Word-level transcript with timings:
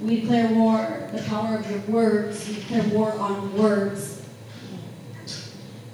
We 0.00 0.22
declare 0.22 0.54
war, 0.54 1.10
the 1.12 1.22
power 1.24 1.58
of 1.58 1.70
your 1.70 1.80
words. 1.80 2.48
We 2.48 2.54
declare 2.54 2.82
war 2.84 3.12
on 3.12 3.54
words. 3.54 4.22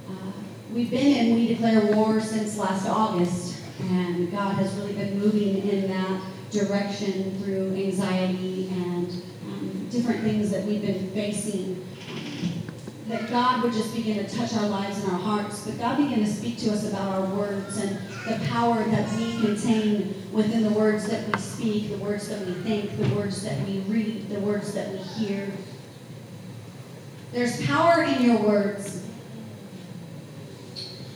Uh, 0.08 0.30
we've 0.72 0.88
been 0.88 1.16
in 1.16 1.34
We 1.34 1.48
Declare 1.48 1.96
War 1.96 2.20
since 2.20 2.56
last 2.56 2.86
August, 2.86 3.60
and 3.80 4.30
God 4.30 4.54
has 4.54 4.72
really 4.74 4.92
been 4.92 5.18
moving 5.18 5.68
in 5.68 5.88
that 5.88 6.22
direction 6.52 7.42
through 7.42 7.74
anxiety 7.74 8.68
and 8.70 9.10
um, 9.48 9.88
different 9.90 10.20
things 10.20 10.52
that 10.52 10.64
we've 10.64 10.82
been 10.82 11.10
facing 11.10 11.84
that 13.08 13.28
God 13.30 13.62
would 13.62 13.72
just 13.72 13.94
begin 13.94 14.24
to 14.24 14.36
touch 14.36 14.54
our 14.54 14.68
lives 14.68 15.02
and 15.02 15.12
our 15.12 15.18
hearts, 15.18 15.66
but 15.66 15.78
God 15.78 15.96
began 15.96 16.20
to 16.20 16.26
speak 16.26 16.58
to 16.58 16.70
us 16.70 16.88
about 16.88 17.08
our 17.08 17.26
words 17.34 17.76
and 17.78 17.98
the 18.26 18.44
power 18.46 18.82
that 18.84 19.12
we 19.16 19.40
contain 19.40 20.14
within 20.32 20.62
the 20.62 20.70
words 20.70 21.08
that 21.08 21.26
we 21.26 21.40
speak, 21.40 21.90
the 21.90 21.98
words 21.98 22.28
that 22.28 22.46
we 22.46 22.52
think, 22.54 22.96
the 22.96 23.14
words 23.14 23.42
that 23.42 23.58
we 23.66 23.80
read, 23.80 24.28
the 24.28 24.38
words 24.40 24.72
that 24.74 24.90
we 24.92 24.98
hear. 24.98 25.50
There's 27.32 27.64
power 27.66 28.04
in 28.04 28.22
your 28.22 28.38
words. 28.38 29.04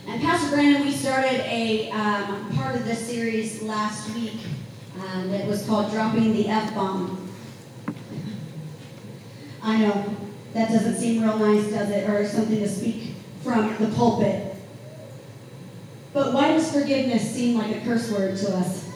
And 0.07 0.21
Pastor 0.21 0.55
Brandon, 0.55 0.83
we 0.83 0.91
started 0.91 1.41
a 1.45 1.89
um, 1.91 2.51
part 2.55 2.75
of 2.75 2.85
this 2.85 3.07
series 3.07 3.61
last 3.61 4.13
week 4.13 4.39
um, 4.99 5.29
that 5.29 5.47
was 5.47 5.65
called 5.65 5.91
Dropping 5.91 6.33
the 6.33 6.49
F 6.49 6.73
Bomb. 6.73 7.29
I 9.61 9.77
know 9.77 10.26
that 10.53 10.69
doesn't 10.69 10.95
seem 10.97 11.21
real 11.21 11.37
nice, 11.37 11.69
does 11.69 11.89
it? 11.89 12.09
Or 12.09 12.27
something 12.27 12.59
to 12.59 12.69
speak 12.69 13.13
from 13.43 13.75
the 13.77 13.87
pulpit. 13.95 14.55
But 16.13 16.33
why 16.33 16.49
does 16.49 16.71
forgiveness 16.71 17.31
seem 17.31 17.57
like 17.57 17.75
a 17.75 17.81
curse 17.81 18.11
word 18.11 18.37
to 18.37 18.55
us? 18.57 18.87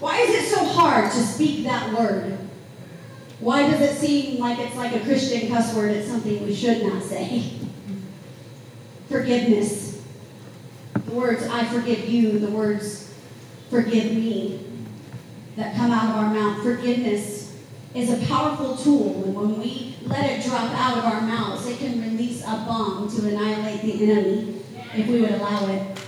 Why 0.00 0.18
is 0.20 0.34
it 0.34 0.54
so 0.54 0.64
hard 0.64 1.10
to 1.12 1.18
speak 1.18 1.64
that 1.64 1.92
word? 1.92 2.38
Why 3.40 3.70
does 3.70 3.80
it 3.80 3.96
seem 3.96 4.38
like 4.38 4.58
it's 4.58 4.76
like 4.76 4.94
a 4.94 5.00
Christian 5.00 5.48
cuss 5.48 5.74
word? 5.74 5.90
It's 5.90 6.08
something 6.08 6.44
we 6.44 6.54
should 6.54 6.82
not 6.82 7.02
say. 7.02 7.50
Forgiveness. 9.08 10.02
The 11.06 11.12
words, 11.12 11.46
I 11.46 11.64
forgive 11.66 12.08
you, 12.08 12.38
the 12.38 12.50
words, 12.50 13.12
forgive 13.68 14.12
me, 14.12 14.66
that 15.56 15.76
come 15.76 15.90
out 15.90 16.10
of 16.10 16.16
our 16.16 16.32
mouth. 16.32 16.62
Forgiveness 16.62 17.43
is 17.94 18.10
a 18.10 18.26
powerful 18.26 18.76
tool, 18.76 19.22
and 19.24 19.34
when 19.34 19.58
we 19.60 19.96
let 20.02 20.28
it 20.28 20.44
drop 20.44 20.72
out 20.72 20.98
of 20.98 21.04
our 21.04 21.20
mouths, 21.20 21.66
it 21.66 21.78
can 21.78 22.00
release 22.02 22.42
a 22.42 22.64
bomb 22.66 23.08
to 23.08 23.28
annihilate 23.28 23.82
the 23.82 24.10
enemy 24.10 24.62
if 24.94 25.06
we 25.06 25.20
would 25.20 25.30
allow 25.30 25.68
it. 25.68 25.98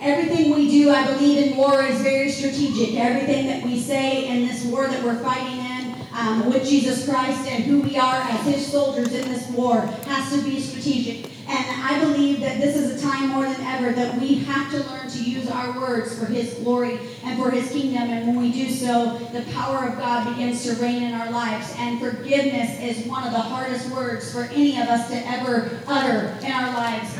Everything 0.00 0.52
we 0.56 0.68
do, 0.68 0.90
I 0.90 1.06
believe, 1.06 1.52
in 1.52 1.56
war 1.56 1.84
is 1.84 2.00
very 2.02 2.28
strategic. 2.28 2.96
Everything 2.96 3.46
that 3.46 3.62
we 3.62 3.80
say 3.80 4.26
in 4.26 4.48
this 4.48 4.64
war 4.64 4.88
that 4.88 5.04
we're 5.04 5.22
fighting 5.22 5.58
in 5.60 5.71
um, 6.14 6.46
with 6.50 6.68
Jesus 6.68 7.08
Christ 7.08 7.48
and 7.48 7.64
who 7.64 7.80
we 7.80 7.96
are 7.96 8.20
as 8.22 8.46
His 8.46 8.66
soldiers 8.66 9.12
in 9.12 9.28
this 9.28 9.48
war 9.50 9.80
has 9.80 10.32
to 10.32 10.42
be 10.42 10.60
strategic. 10.60 11.30
And 11.48 11.82
I 11.82 11.98
believe 12.00 12.40
that 12.40 12.60
this 12.60 12.76
is 12.76 13.02
a 13.02 13.06
time 13.06 13.30
more 13.30 13.44
than 13.44 13.60
ever 13.60 13.92
that 13.92 14.20
we 14.20 14.36
have 14.36 14.70
to 14.70 14.78
learn 14.88 15.08
to 15.10 15.22
use 15.22 15.50
our 15.50 15.78
words 15.78 16.18
for 16.18 16.26
His 16.26 16.54
glory 16.54 16.98
and 17.24 17.38
for 17.38 17.50
His 17.50 17.70
kingdom. 17.70 18.10
And 18.10 18.26
when 18.26 18.36
we 18.36 18.52
do 18.52 18.70
so, 18.70 19.18
the 19.32 19.42
power 19.52 19.88
of 19.88 19.98
God 19.98 20.28
begins 20.30 20.64
to 20.64 20.74
reign 20.82 21.02
in 21.02 21.14
our 21.14 21.30
lives. 21.30 21.74
And 21.78 22.00
forgiveness 22.00 22.80
is 22.80 23.06
one 23.06 23.24
of 23.24 23.32
the 23.32 23.40
hardest 23.40 23.90
words 23.90 24.32
for 24.32 24.44
any 24.44 24.80
of 24.80 24.88
us 24.88 25.08
to 25.10 25.16
ever 25.28 25.80
utter 25.86 26.38
in 26.44 26.52
our 26.52 26.72
lives. 26.72 27.12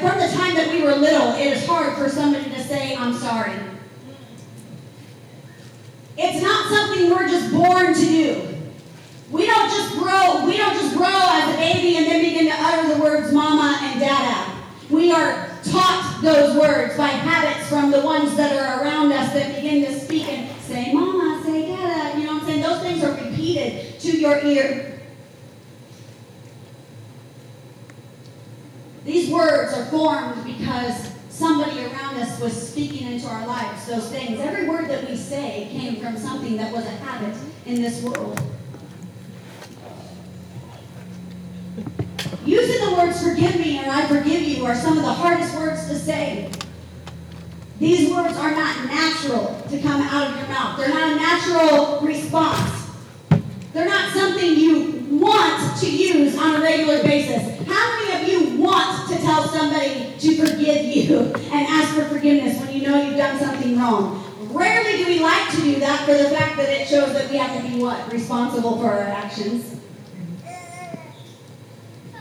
From 0.00 0.18
the 0.18 0.28
time 0.28 0.54
that 0.54 0.68
we 0.70 0.82
were 0.82 0.94
little, 0.94 1.32
it 1.32 1.46
is 1.46 1.66
hard 1.66 1.96
for 1.96 2.08
somebody 2.08 2.50
to 2.50 2.62
say, 2.62 2.94
I'm 2.94 3.14
sorry. 3.14 3.54
It's 6.16 6.42
not 6.42 6.68
something 6.70 7.10
we're 7.10 7.28
just 7.28 7.52
born 7.52 7.94
to 7.94 8.00
do. 8.00 8.48
We 9.30 9.46
don't 9.46 9.70
just 9.70 9.98
grow, 9.98 10.44
we 10.44 10.58
don't 10.58 10.74
just 10.74 10.94
grow 10.94 11.08
as 11.08 11.54
a 11.54 11.56
baby 11.56 11.96
and 11.96 12.06
then 12.06 12.22
begin 12.22 12.46
to 12.46 12.54
utter 12.54 12.94
the 12.94 13.02
words 13.02 13.32
mama 13.32 13.78
and 13.80 13.98
dada. 13.98 14.58
We 14.90 15.10
are 15.10 15.48
taught 15.64 16.20
those 16.22 16.54
words 16.56 16.96
by 16.98 17.08
habits 17.08 17.66
from 17.68 17.90
the 17.90 18.02
ones 18.02 18.36
that 18.36 18.52
are 18.52 18.82
around 18.82 19.10
us 19.12 19.32
that 19.32 19.54
begin 19.56 19.86
to 19.86 19.98
speak 19.98 20.28
and 20.28 20.54
say 20.60 20.92
mama, 20.92 21.42
say 21.44 21.66
dada. 21.68 22.18
You 22.18 22.26
know 22.26 22.34
what 22.34 22.42
I'm 22.42 22.48
saying? 22.48 22.62
Those 22.62 22.82
things 22.82 23.02
are 23.02 23.12
repeated 23.12 23.98
to 24.00 24.20
your 24.20 24.44
ear. 24.44 25.00
These 29.04 29.30
words 29.30 29.72
are 29.72 29.84
formed 29.86 30.44
because 30.44 31.11
somebody 31.32 31.82
around 31.84 32.16
us 32.18 32.38
was 32.40 32.70
speaking 32.70 33.10
into 33.10 33.26
our 33.26 33.46
lives 33.46 33.86
those 33.86 34.08
things. 34.10 34.38
Every 34.38 34.68
word 34.68 34.88
that 34.90 35.08
we 35.08 35.16
say 35.16 35.68
came 35.72 35.96
from 35.96 36.16
something 36.16 36.56
that 36.58 36.72
was 36.72 36.84
a 36.84 36.90
habit 36.90 37.34
in 37.64 37.80
this 37.80 38.02
world. 38.02 38.38
Using 42.44 42.90
the 42.90 42.96
words 42.96 43.22
forgive 43.22 43.58
me 43.58 43.80
or 43.80 43.88
I 43.88 44.06
forgive 44.06 44.42
you 44.42 44.66
are 44.66 44.74
some 44.74 44.98
of 44.98 45.04
the 45.04 45.12
hardest 45.12 45.56
words 45.56 45.88
to 45.88 45.98
say. 45.98 46.50
These 47.78 48.12
words 48.12 48.36
are 48.36 48.50
not 48.50 48.84
natural 48.86 49.60
to 49.70 49.78
come 49.80 50.02
out 50.02 50.28
of 50.28 50.36
your 50.36 50.46
mouth. 50.48 50.76
They're 50.76 50.88
not 50.90 51.12
a 51.12 51.16
natural 51.16 52.00
response. 52.00 52.81
They're 53.72 53.88
not 53.88 54.12
something 54.12 54.54
you 54.54 55.06
want 55.10 55.80
to 55.80 55.90
use 55.90 56.36
on 56.36 56.56
a 56.56 56.60
regular 56.60 57.02
basis. 57.02 57.66
How 57.66 58.00
many 58.00 58.22
of 58.22 58.28
you 58.28 58.60
want 58.60 59.08
to 59.08 59.16
tell 59.16 59.48
somebody 59.48 60.12
to 60.18 60.36
forgive 60.36 60.84
you 60.84 61.18
and 61.18 61.66
ask 61.66 61.94
for 61.94 62.04
forgiveness 62.04 62.60
when 62.60 62.72
you 62.74 62.86
know 62.86 63.02
you've 63.02 63.16
done 63.16 63.38
something 63.38 63.78
wrong? 63.78 64.18
Rarely 64.52 65.02
do 65.02 65.06
we 65.06 65.20
like 65.20 65.50
to 65.52 65.62
do 65.62 65.80
that 65.80 66.04
for 66.04 66.12
the 66.12 66.28
fact 66.28 66.58
that 66.58 66.68
it 66.68 66.86
shows 66.86 67.14
that 67.14 67.30
we 67.30 67.38
have 67.38 67.62
to 67.62 67.68
be 67.68 67.82
what? 67.82 68.12
Responsible 68.12 68.76
for 68.76 68.90
our 68.90 69.00
actions. 69.00 69.80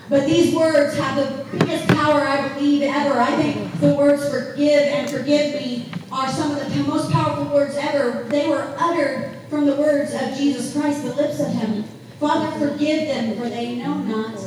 But 0.07 0.25
these 0.25 0.55
words 0.55 0.95
have 0.97 1.15
the 1.17 1.45
biggest 1.57 1.87
power, 1.89 2.21
I 2.21 2.47
believe, 2.49 2.83
ever. 2.83 3.19
I 3.19 3.31
think 3.31 3.79
the 3.81 3.95
words 3.95 4.29
forgive 4.29 4.83
and 4.83 5.09
forgive 5.09 5.55
me 5.55 5.89
are 6.11 6.29
some 6.29 6.51
of 6.51 6.73
the 6.73 6.83
most 6.83 7.11
powerful 7.11 7.45
words 7.53 7.75
ever. 7.77 8.23
They 8.29 8.47
were 8.47 8.73
uttered 8.77 9.40
from 9.51 9.65
the 9.65 9.75
words 9.75 10.13
of 10.13 10.33
Jesus 10.37 10.73
Christ, 10.73 11.03
the 11.03 11.13
lips 11.13 11.41
of 11.41 11.47
Him. 11.47 11.83
Father, 12.21 12.57
forgive 12.57 13.09
them, 13.09 13.37
for 13.37 13.49
they 13.49 13.75
know 13.75 13.95
not 13.95 14.39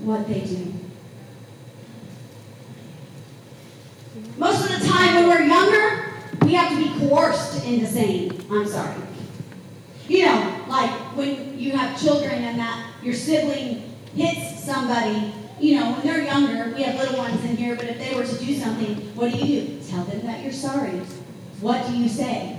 what 0.00 0.26
they 0.26 0.40
do. 0.40 0.74
Most 4.36 4.68
of 4.68 4.80
the 4.80 4.88
time 4.88 5.14
when 5.14 5.28
we're 5.28 5.42
younger, 5.42 6.12
we 6.42 6.54
have 6.54 6.70
to 6.70 6.76
be 6.76 7.08
coerced 7.08 7.64
into 7.64 7.86
saying, 7.86 8.44
I'm 8.50 8.66
sorry. 8.66 9.00
You 10.08 10.26
know, 10.26 10.64
like 10.68 10.90
when 11.16 11.56
you 11.56 11.72
have 11.72 12.00
children 12.00 12.32
and 12.32 12.58
that 12.58 12.94
your 13.00 13.14
sibling 13.14 13.94
hits 14.16 14.64
somebody, 14.64 15.32
you 15.60 15.78
know, 15.78 15.92
when 15.92 16.02
they're 16.04 16.24
younger, 16.24 16.74
we 16.74 16.82
have 16.82 16.96
little 16.96 17.18
ones 17.18 17.44
in 17.44 17.56
here, 17.56 17.76
but 17.76 17.84
if 17.84 17.98
they 17.98 18.12
were 18.16 18.24
to 18.24 18.44
do 18.44 18.56
something, 18.56 18.96
what 19.14 19.30
do 19.30 19.38
you 19.38 19.66
do? 19.66 19.80
Tell 19.88 20.02
them 20.04 20.26
that 20.26 20.42
you're 20.42 20.52
sorry. 20.52 21.00
What 21.60 21.86
do 21.86 21.96
you 21.96 22.08
say? 22.08 22.57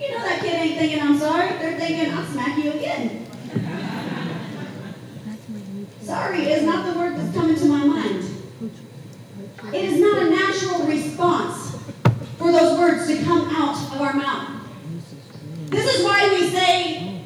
You 0.00 0.12
know 0.12 0.24
that 0.24 0.40
kid 0.40 0.54
ain't 0.54 0.78
thinking 0.78 1.02
I'm 1.02 1.18
sorry. 1.18 1.48
They're 1.58 1.78
thinking 1.78 2.10
I'll 2.14 2.24
smack 2.24 2.56
you 2.56 2.70
again. 2.72 3.26
sorry 6.00 6.50
is 6.50 6.64
not 6.64 6.90
the 6.90 6.98
word 6.98 7.18
that's 7.18 7.34
coming 7.34 7.54
to 7.56 7.64
my 7.66 7.84
mind. 7.84 8.24
It 9.74 9.84
is 9.84 10.00
not 10.00 10.22
a 10.22 10.30
natural 10.30 10.86
response 10.86 11.76
for 12.38 12.50
those 12.50 12.78
words 12.78 13.06
to 13.08 13.22
come 13.24 13.54
out 13.54 13.76
of 13.76 14.00
our 14.00 14.14
mouth. 14.14 14.62
This 15.66 15.94
is 15.94 16.02
why 16.02 16.30
we 16.30 16.48
say 16.48 17.22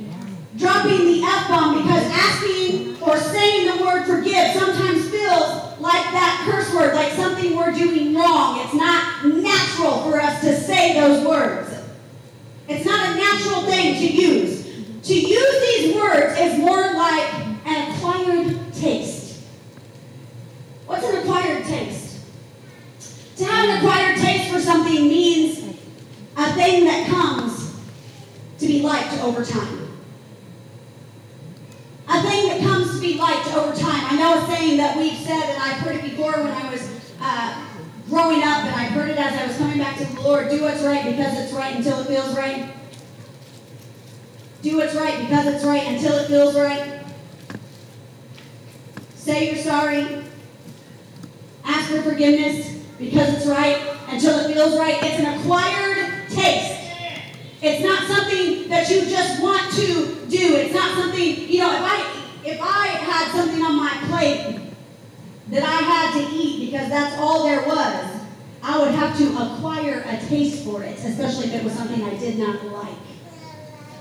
dropping 0.57 1.07
the 1.07 1.23
F 1.23 1.49
bomb 1.49 1.81
because 1.81 2.03
asking 2.11 3.01
or 3.01 3.17
saying 3.17 3.79
the 3.79 3.85
word 3.85 4.05
forgive 4.05 4.53
sometimes 4.53 5.09
feels 5.11 5.79
like 5.79 6.05
that 6.11 6.43
curse 6.51 6.75
word, 6.75 6.95
like 6.95 7.13
something 7.13 7.57
we're 7.57 7.73
doing 7.73 8.17
wrong. 8.17 8.59
It's 8.65 8.75
not 8.75 9.25
natural 9.27 10.03
for 10.03 10.21
us 10.21 10.41
to 10.41 10.61
say 10.61 10.99
those 10.99 11.25
words. 11.25 11.74
It's 12.69 12.85
not 12.85 13.11
a 13.11 13.15
natural 13.17 13.63
thing 13.63 13.95
to 13.97 14.07
use. 14.07 14.65
To 15.03 15.15
use 15.15 15.61
these 15.61 15.95
words 15.95 16.39
is 16.39 16.59
more 16.59 16.95
like 16.95 17.35
an 17.67 17.93
acquired 17.93 18.73
taste. 18.73 19.43
What's 20.87 21.05
an 21.05 21.17
acquired 21.17 21.65
taste? 21.65 22.21
To 23.37 23.45
have 23.45 23.69
an 23.69 23.77
acquired 23.77 24.17
taste 24.19 24.51
for 24.51 24.61
something 24.61 25.09
means 25.09 25.59
a 26.37 26.53
thing 26.55 26.85
that 26.85 27.07
comes 27.09 27.75
to 28.59 28.67
be 28.67 28.81
liked 28.81 29.13
over 29.23 29.45
time. 29.45 29.81
A 32.09 32.23
thing 32.23 32.49
that 32.49 32.61
comes 32.61 32.95
to 32.95 33.01
be 33.01 33.19
liked 33.19 33.49
over 33.55 33.75
time. 33.79 34.05
I 34.07 34.17
know 34.17 34.43
a 34.43 34.47
saying 34.47 34.77
that 34.79 34.97
we've 34.97 35.19
said, 35.19 35.43
and 35.43 35.63
I've 35.63 35.79
heard 35.79 35.97
it 35.97 36.03
before 36.03 36.33
when 36.33 36.53
I 36.53 36.71
was 36.71 36.89
uh, 37.21 37.65
growing 38.15 38.45
up, 38.45 38.65
and 38.65 38.75
I 38.77 38.85
heard 38.85 39.11
it 39.11 39.19
as 39.19 39.35
I 39.35 39.47
was 39.49 39.57
coming 39.57 39.79
back 39.79 39.99
to 39.99 40.05
the 40.05 40.21
Lord 40.21 40.49
do 40.49 40.63
what's 40.63 40.83
right 40.83 41.05
because 41.05 41.37
it's 41.37 41.53
right 41.53 41.75
until 41.75 41.99
it 41.99 42.07
feels 42.07 42.37
right. 42.37 42.73
Do 44.63 44.77
what's 44.77 44.95
right 44.95 45.19
because 45.19 45.47
it's 45.49 45.65
right 45.65 45.85
until 45.89 46.15
it 46.19 46.29
feels 46.29 46.55
right. 46.55 47.01
Say 49.17 49.51
you're 49.51 49.65
sorry. 49.65 50.23
Ask 51.65 51.91
for 51.91 52.03
forgiveness 52.03 52.85
because 53.01 53.35
it's 53.35 53.47
right 53.47 53.79
until 54.07 54.39
it 54.39 54.55
feels 54.55 54.79
right. 54.79 54.97
It's 55.03 55.19
an 55.19 55.41
acquired 55.41 56.31
taste. 56.31 56.93
It's 57.63 57.83
not 57.83 58.05
something 58.05 58.69
that 58.69 58.89
you 58.91 59.07
just 59.07 59.43
want 59.43 59.73
to 59.73 60.15
do. 60.29 60.55
It's 60.55 60.73
not 60.73 60.97
something, 60.97 61.49
you 61.49 61.59
know, 61.59 61.73
if 61.73 61.83
I 61.83 62.21
if 62.45 62.61
I 62.63 62.87
had 62.87 63.33
something 63.33 63.61
on 63.61 63.75
my 63.75 63.91
plate 64.07 64.64
that 65.49 65.63
I 65.63 65.83
had 65.83 66.15
to 66.15 66.35
eat 66.35 66.71
because 66.71 66.89
that's 66.89 67.17
all 67.19 67.45
there 67.45 67.67
was, 67.67 68.21
I 68.63 68.79
would 68.79 68.95
have 68.95 69.17
to 69.19 69.29
acquire 69.37 70.05
a 70.07 70.17
taste 70.27 70.65
for 70.65 70.83
it, 70.83 70.99
especially 70.99 71.47
if 71.47 71.55
it 71.55 71.65
was 71.65 71.75
something 71.75 72.03
I 72.03 72.17
did 72.19 72.39
not 72.39 72.65
like. 72.67 72.97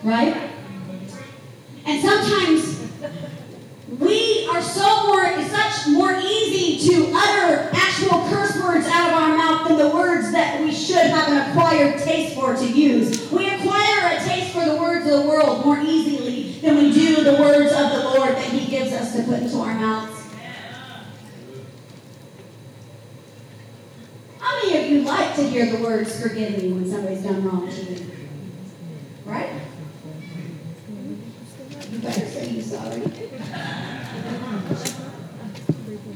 Right? 0.03 0.49
And 1.85 2.01
sometimes 2.01 2.79
we 3.99 4.47
are 4.47 4.61
so 4.61 5.07
more, 5.07 5.25
such 5.43 5.87
more 5.89 6.13
easy 6.13 6.89
to 6.89 7.11
utter 7.13 7.69
actual 7.73 8.27
curse 8.29 8.55
words 8.63 8.87
out 8.87 9.09
of 9.09 9.15
our 9.15 9.37
mouth 9.37 9.67
than 9.67 9.77
the 9.77 9.89
words 9.89 10.31
that 10.31 10.61
we 10.61 10.71
should 10.73 11.07
have 11.07 11.27
an 11.29 11.49
acquired 11.49 11.99
taste 11.99 12.35
for 12.35 12.55
to 12.55 12.65
use. 12.65 13.29
We 13.31 13.49
acquire 13.49 14.15
a 14.15 14.23
taste 14.23 14.53
for 14.53 14.65
the 14.65 14.77
words 14.77 15.05
of 15.05 15.23
the 15.23 15.27
world 15.27 15.65
more 15.65 15.79
easily 15.79 16.53
than 16.61 16.77
we 16.77 16.93
do 16.93 17.23
the 17.23 17.33
words 17.33 17.73
of 17.73 17.91
the 17.91 18.03
Lord 18.15 18.35
that 18.35 18.45
He 18.45 18.65
gives 18.67 18.93
us 18.93 19.15
to 19.15 19.23
put 19.23 19.41
into 19.41 19.57
our 19.57 19.75
mouths. 19.75 20.12
You 24.93 25.01
like 25.01 25.35
to 25.35 25.43
hear 25.43 25.65
the 25.75 25.83
words 25.83 26.21
forgive 26.21 26.61
me 26.61 26.71
when 26.71 26.89
somebody's 26.89 27.23
done 27.23 27.43
wrong 27.43 27.67
to 27.67 27.81
you? 27.81 28.11
Right? 29.25 29.49
You 31.91 31.99
better 31.99 32.25
say 32.27 32.49
you 32.49 32.61
sorry. 32.61 33.01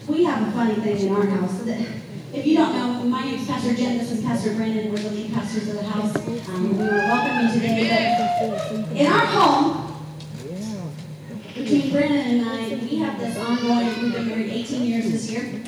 We 0.07 0.23
have 0.25 0.47
a 0.47 0.51
funny 0.51 0.75
thing 0.75 1.07
in 1.07 1.15
our 1.15 1.25
house. 1.25 1.59
That, 1.63 1.87
if 2.33 2.45
you 2.45 2.55
don't 2.57 2.73
know, 2.73 3.03
my 3.03 3.23
name 3.23 3.39
is 3.39 3.47
Pastor 3.47 3.73
Jen. 3.73 3.97
This 3.97 4.11
is 4.11 4.23
Pastor 4.23 4.53
Brandon. 4.53 4.91
We're 4.91 4.99
the 4.99 5.09
lead 5.09 5.33
pastors 5.33 5.69
of 5.69 5.75
the 5.75 5.83
house. 5.83 6.15
Um, 6.15 6.77
we 6.77 6.77
want 6.77 6.91
to 6.91 6.97
welcome 6.97 7.47
you 7.47 7.53
today. 7.53 8.93
in 8.95 9.07
our 9.07 9.25
home, 9.25 10.05
between 11.55 11.91
Brandon 11.91 12.39
and 12.39 12.49
I, 12.49 12.75
we 12.85 12.97
have 12.99 13.19
this 13.19 13.37
ongoing. 13.37 14.03
We've 14.03 14.13
been 14.13 14.27
married 14.27 14.51
18 14.51 14.83
years 14.83 15.11
this 15.11 15.31
year. 15.31 15.63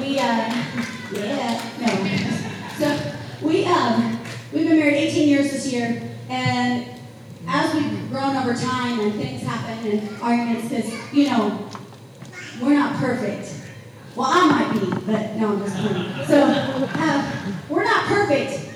We, 0.00 0.18
uh, 0.18 0.84
yeah, 1.12 1.60
no. 1.80 2.68
So 2.78 3.46
we, 3.46 3.64
um, 3.64 4.20
we've 4.52 4.68
been 4.68 4.78
married 4.78 4.94
18 4.94 5.28
years 5.28 5.50
this 5.50 5.72
year, 5.72 6.02
and 6.28 6.86
as 7.46 7.74
we've 7.74 8.10
grown 8.10 8.36
over 8.36 8.54
time 8.54 9.00
and 9.00 9.14
things 9.14 9.42
happen 9.42 9.86
and 9.86 10.22
arguments, 10.22 10.68
because, 10.68 11.12
you 11.12 11.30
know, 11.30 11.68
we're 12.60 12.74
not 12.74 12.96
perfect. 12.96 13.54
Well, 14.14 14.28
I 14.30 14.46
might 14.48 14.72
be, 14.72 14.90
but 15.06 15.36
no, 15.36 15.52
I'm 15.52 15.58
just 15.60 15.76
kidding. 15.76 16.26
So, 16.26 16.42
uh, 16.42 17.52
we're 17.68 17.84
not 17.84 18.06
perfect. 18.06 18.68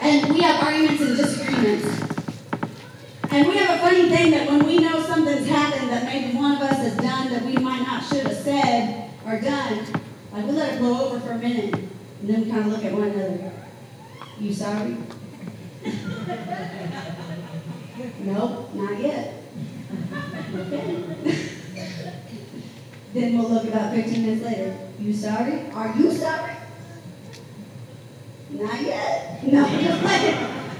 And 0.00 0.34
we 0.34 0.40
have 0.42 0.62
arguments 0.62 1.02
and 1.02 1.16
disagreements. 1.16 2.02
And 3.30 3.48
we 3.48 3.56
have 3.56 3.78
a 3.78 3.80
funny 3.80 4.08
thing 4.08 4.30
that 4.32 4.48
when 4.48 4.66
we 4.66 4.78
know 4.78 5.02
something's 5.02 5.48
happened 5.48 5.90
that 5.90 6.04
maybe 6.04 6.36
one 6.36 6.56
of 6.56 6.62
us 6.62 6.76
has 6.76 6.96
done 6.96 7.30
that 7.30 7.44
we 7.44 7.54
might 7.54 7.82
not 7.82 8.04
should 8.04 8.26
have 8.26 8.36
said 8.36 9.10
or 9.26 9.40
done, 9.40 9.84
like 10.36 10.46
we 10.46 10.52
let 10.52 10.74
it 10.74 10.80
blow 10.80 11.06
over 11.06 11.20
for 11.20 11.32
a 11.32 11.38
minute, 11.38 11.74
and 11.74 12.28
then 12.28 12.44
we 12.44 12.50
kind 12.50 12.66
of 12.66 12.72
look 12.72 12.84
at 12.84 12.92
one 12.92 13.04
another. 13.04 13.52
You 14.38 14.52
sorry? 14.52 14.98
nope, 18.20 18.74
not 18.74 19.00
yet. 19.00 19.42
Okay. 20.54 21.04
Then 23.14 23.38
we'll 23.38 23.48
look 23.48 23.64
about 23.64 23.94
15 23.94 24.26
minutes 24.26 24.44
later. 24.44 24.76
You 25.00 25.14
sorry? 25.14 25.70
Are 25.70 25.96
you 25.96 26.12
sorry? 26.12 26.56
Not 28.50 28.82
yet. 28.82 29.42
No, 29.42 29.66
just 29.66 30.04
like 30.04 30.34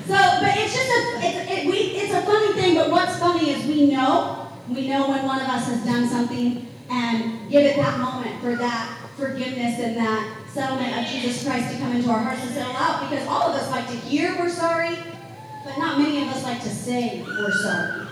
So, 0.06 0.38
but 0.42 0.52
it's 0.58 0.74
just 0.74 0.90
a, 0.90 1.26
it's, 1.26 1.50
it, 1.50 1.66
we, 1.66 1.76
it's 1.96 2.12
a 2.12 2.20
funny 2.20 2.52
thing, 2.60 2.74
but 2.74 2.90
what's 2.90 3.18
funny 3.18 3.52
is 3.52 3.64
we 3.66 3.86
know, 3.90 4.50
we 4.68 4.86
know 4.88 5.08
when 5.08 5.24
one 5.24 5.40
of 5.40 5.48
us 5.48 5.66
has 5.68 5.82
done 5.82 6.06
something 6.06 6.68
and 6.90 7.50
give 7.50 7.64
it 7.64 7.76
that 7.76 7.98
moment 7.98 8.38
for 8.42 8.54
that 8.56 9.05
forgiveness 9.16 9.80
and 9.80 9.96
that 9.96 10.36
settlement 10.52 10.96
of 10.96 11.06
Jesus 11.06 11.44
Christ 11.44 11.72
to 11.72 11.78
come 11.78 11.96
into 11.96 12.10
our 12.10 12.18
hearts 12.18 12.42
and 12.42 12.50
settle 12.50 12.76
out 12.76 13.08
because 13.08 13.26
all 13.26 13.50
of 13.50 13.54
us 13.54 13.70
like 13.70 13.86
to 13.88 13.96
hear 13.96 14.36
we're 14.38 14.50
sorry, 14.50 14.96
but 15.64 15.78
not 15.78 15.98
many 15.98 16.22
of 16.22 16.28
us 16.28 16.42
like 16.42 16.62
to 16.62 16.68
say 16.68 17.22
we're 17.22 17.52
sorry. 17.52 18.06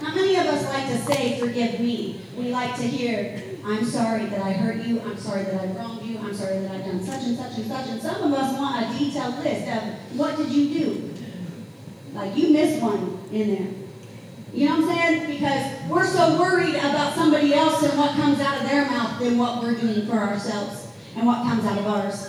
Not 0.00 0.16
many 0.16 0.34
of 0.34 0.46
us 0.46 0.64
like 0.64 0.88
to 0.88 0.98
say, 0.98 1.38
forgive 1.38 1.78
me. 1.78 2.20
We 2.36 2.50
like 2.50 2.74
to 2.76 2.82
hear, 2.82 3.40
I'm 3.64 3.84
sorry 3.84 4.26
that 4.26 4.40
I 4.40 4.52
hurt 4.52 4.84
you. 4.84 5.00
I'm 5.00 5.16
sorry 5.16 5.44
that 5.44 5.54
I 5.54 5.66
wronged 5.78 6.02
you. 6.02 6.18
I'm 6.18 6.34
sorry 6.34 6.58
that 6.58 6.72
I've 6.72 6.84
done 6.84 7.04
such 7.04 7.22
and 7.22 7.36
such 7.36 7.56
and 7.58 7.66
such. 7.68 7.88
And 7.88 8.02
some 8.02 8.16
of 8.24 8.32
us 8.36 8.58
want 8.58 8.84
a 8.84 8.98
detailed 8.98 9.38
list 9.44 9.68
of 9.68 10.18
what 10.18 10.36
did 10.36 10.50
you 10.50 10.76
do? 10.76 11.14
Like 12.14 12.36
you 12.36 12.50
missed 12.50 12.82
one 12.82 13.20
in 13.30 13.54
there. 13.54 13.81
You 14.52 14.68
know 14.68 14.80
what 14.80 14.90
I'm 14.90 14.96
saying? 14.96 15.30
Because 15.30 15.88
we're 15.88 16.06
so 16.06 16.38
worried 16.38 16.74
about 16.74 17.14
somebody 17.14 17.54
else 17.54 17.82
and 17.82 17.98
what 17.98 18.10
comes 18.12 18.38
out 18.38 18.60
of 18.60 18.68
their 18.68 18.84
mouth 18.84 19.18
than 19.18 19.38
what 19.38 19.62
we're 19.62 19.74
doing 19.74 20.06
for 20.06 20.18
ourselves 20.18 20.88
and 21.16 21.26
what 21.26 21.42
comes 21.42 21.64
out 21.64 21.78
of 21.78 21.86
ours. 21.86 22.28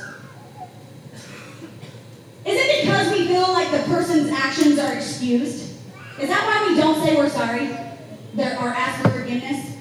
Is 2.45 2.59
it 2.59 2.81
because 2.81 3.11
we 3.11 3.27
feel 3.27 3.51
like 3.51 3.71
the 3.71 3.83
person's 3.89 4.29
actions 4.29 4.79
are 4.79 4.93
excused? 4.93 5.75
Is 6.19 6.29
that 6.29 6.45
why 6.45 6.69
we 6.69 6.79
don't 6.79 7.03
say 7.05 7.15
we're 7.15 7.29
sorry? 7.29 7.75
There, 8.35 8.57
or 8.59 8.69
ask 8.69 9.01
for 9.01 9.09
forgiveness? 9.09 9.72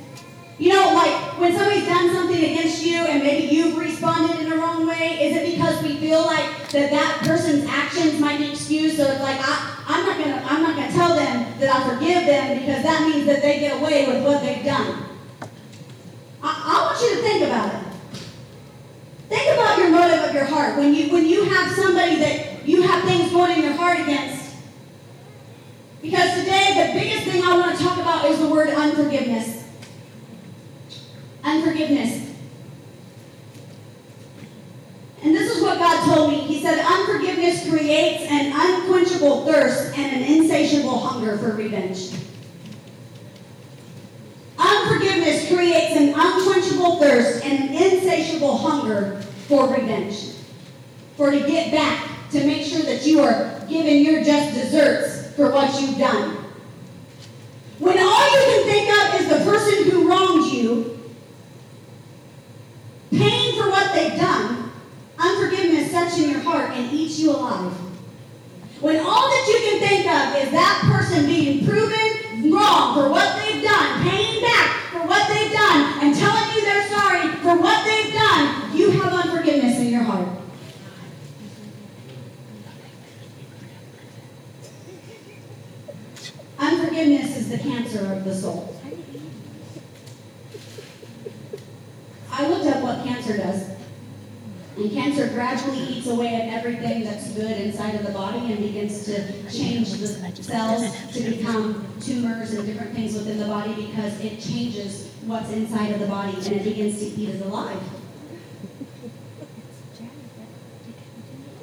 You 0.63 0.69
know, 0.69 0.95
like 0.95 1.41
when 1.41 1.53
somebody's 1.57 1.87
done 1.87 2.09
something 2.13 2.39
against 2.39 2.87
you 2.87 2.99
and 2.99 3.21
maybe 3.21 3.53
you've 3.53 3.77
responded 3.77 4.39
in 4.39 4.49
the 4.49 4.57
wrong 4.59 4.87
way, 4.87 5.19
is 5.21 5.37
it 5.37 5.57
because 5.57 5.83
we 5.83 5.97
feel 5.97 6.25
like 6.25 6.69
that 6.69 6.89
that 6.93 7.19
person's 7.27 7.65
actions 7.69 8.21
might 8.21 8.39
be 8.39 8.53
excused? 8.53 8.97
So 8.97 9.11
it's 9.11 9.21
like 9.21 9.41
I, 9.41 9.83
I'm 9.89 10.07
not 10.07 10.19
gonna 10.19 10.41
I'm 10.47 10.63
not 10.63 10.77
gonna 10.77 10.93
tell 10.93 11.17
them 11.17 11.59
that 11.59 11.69
I 11.69 11.93
forgive 11.93 12.27
them 12.27 12.61
because 12.61 12.85
that 12.85 13.09
means 13.09 13.27
that 13.27 13.43
they 13.43 13.59
get 13.59 13.83
away 13.83 14.07
with 14.07 14.23
what 14.23 14.41
they've 14.41 14.65
done. 14.65 15.05
I, 16.45 16.63
I 16.65 16.85
want 16.87 17.03
you 17.03 17.17
to 17.17 17.23
think 17.23 17.45
about 17.45 17.75
it. 17.75 17.89
Think 19.31 19.59
about 19.59 19.79
your 19.79 19.91
motive 19.91 20.29
of 20.29 20.33
your 20.33 20.45
heart 20.45 20.79
when 20.79 20.95
you 20.95 21.11
when 21.11 21.27
you 21.27 21.43
have 21.43 21.73
somebody 21.75 22.15
that 22.21 22.69
you 22.69 22.83
have 22.83 23.03
things 23.03 23.33
going 23.33 23.59
in 23.59 23.65
your 23.65 23.73
heart 23.73 23.99
against. 23.99 24.55
Because 26.01 26.39
today 26.39 26.87
the 26.87 27.01
biggest 27.01 27.25
thing 27.25 27.43
I 27.43 27.59
want 27.59 27.77
to 27.77 27.83
talk 27.83 27.99
about 27.99 28.27
is 28.27 28.39
the 28.39 28.49
word 28.49 28.69
unforgiveness. 28.69 29.62
Unforgiveness. 31.53 32.31
And 35.23 35.37
this 35.37 35.55
is 35.55 35.63
what 35.63 35.79
God 35.79 36.03
told 36.07 36.31
me. 36.31 36.39
He 36.39 36.63
said, 36.63 36.79
Unforgiveness 36.79 37.69
creates 37.69 38.25
an 38.31 38.53
unquenchable 38.55 39.45
thirst 39.45 39.99
and 39.99 40.17
an 40.17 40.23
insatiable 40.23 40.99
hunger 40.99 41.37
for 41.37 41.55
revenge. 41.55 42.13
Unforgiveness 44.59 45.47
creates 45.53 45.95
an 45.95 46.15
unquenchable 46.17 46.99
thirst 46.99 47.45
and 47.45 47.65
an 47.65 47.75
insatiable 47.75 48.57
hunger 48.57 49.21
for 49.47 49.69
revenge. 49.75 50.37
For 51.19 51.31
to 51.31 51.41
get 51.41 51.71
back, 51.71 52.09
to 52.31 52.47
make 52.47 52.65
sure 52.65 52.81
that 52.81 53.05
you 53.05 53.21
are 53.21 53.61
given 53.69 53.99
your 53.99 54.25
just 54.25 54.55
deserts 54.55 55.37
for 55.37 55.51
what 55.51 55.79
you've 55.79 55.99
done. 55.99 56.35
When 57.79 57.99
all 57.99 58.31
you 58.33 58.47
can 58.47 58.65
think 58.65 58.89
of 58.89 59.21
is 59.21 59.29
the 59.29 59.45
person 59.45 59.91
who 59.91 60.09
wronged 60.09 60.51
you, 60.51 60.93
Paying 63.13 63.61
for 63.61 63.69
what 63.69 63.93
they've 63.93 64.19
done, 64.19 64.73
unforgiveness 65.19 65.91
sets 65.91 66.19
in 66.19 66.31
your 66.31 66.41
heart 66.41 66.72
and 66.89 67.11
you 67.11 67.31
alive. 67.31 67.73
When 68.81 68.97
all 68.99 69.29
that 69.29 69.47
you 69.47 69.71
can 69.71 69.89
think 69.89 70.07
of 70.07 70.45
is 70.45 70.51
that 70.51 70.81
person 70.91 71.27
being 71.27 71.65
proven 71.65 72.51
wrong 72.51 72.95
for 72.95 73.09
what 73.09 73.39
they've 73.39 73.63
done, 73.63 74.03
paying 74.03 74.43
back 74.43 74.91
for 74.91 75.07
what 75.07 75.29
they've 75.29 75.53
done, 75.53 76.03
and 76.03 76.17
telling 76.17 76.55
you 76.55 76.63
they're 76.63 76.89
sorry 76.89 77.29
for 77.37 77.61
what 77.61 77.85
they've 77.85 78.13
done, 78.13 78.77
you 78.77 78.91
have 78.91 79.13
unforgiveness 79.13 79.79
in 79.79 79.89
your 79.91 80.03
heart. 80.03 80.29
Unforgiveness 86.59 87.37
is 87.37 87.49
the 87.51 87.59
cancer 87.59 88.13
of 88.13 88.25
the 88.25 88.35
soul. 88.35 88.77
I 92.33 92.49
looked 92.49 92.67
up 92.67 92.83
what 92.83 93.05
cancer 93.05 93.37
does. 93.37 93.72
And 94.77 94.91
cancer 94.91 95.29
gradually 95.29 95.81
eats 95.81 96.07
away 96.07 96.35
at 96.35 96.55
everything 96.55 97.05
that's 97.05 97.31
good 97.33 97.61
inside 97.61 97.95
of 97.95 98.07
the 98.07 98.13
body 98.13 98.39
and 98.53 98.59
begins 98.59 99.05
to 99.05 99.51
change 99.51 99.93
the 99.93 100.07
cells 100.43 101.13
to 101.13 101.31
become 101.31 101.87
tumors 102.01 102.55
and 102.55 102.67
different 102.67 102.95
things 102.95 103.13
within 103.13 103.39
the 103.39 103.45
body 103.45 103.75
because 103.87 104.19
it 104.21 104.41
changes 104.41 105.13
what's 105.27 105.51
inside 105.51 105.93
of 105.93 106.01
the 106.01 106.07
body 106.07 106.35
and 106.37 106.47
it 106.47 106.65
begins 106.65 106.99
to 107.01 107.05
eat 107.05 107.29
it 107.29 107.43
alive. 107.43 107.81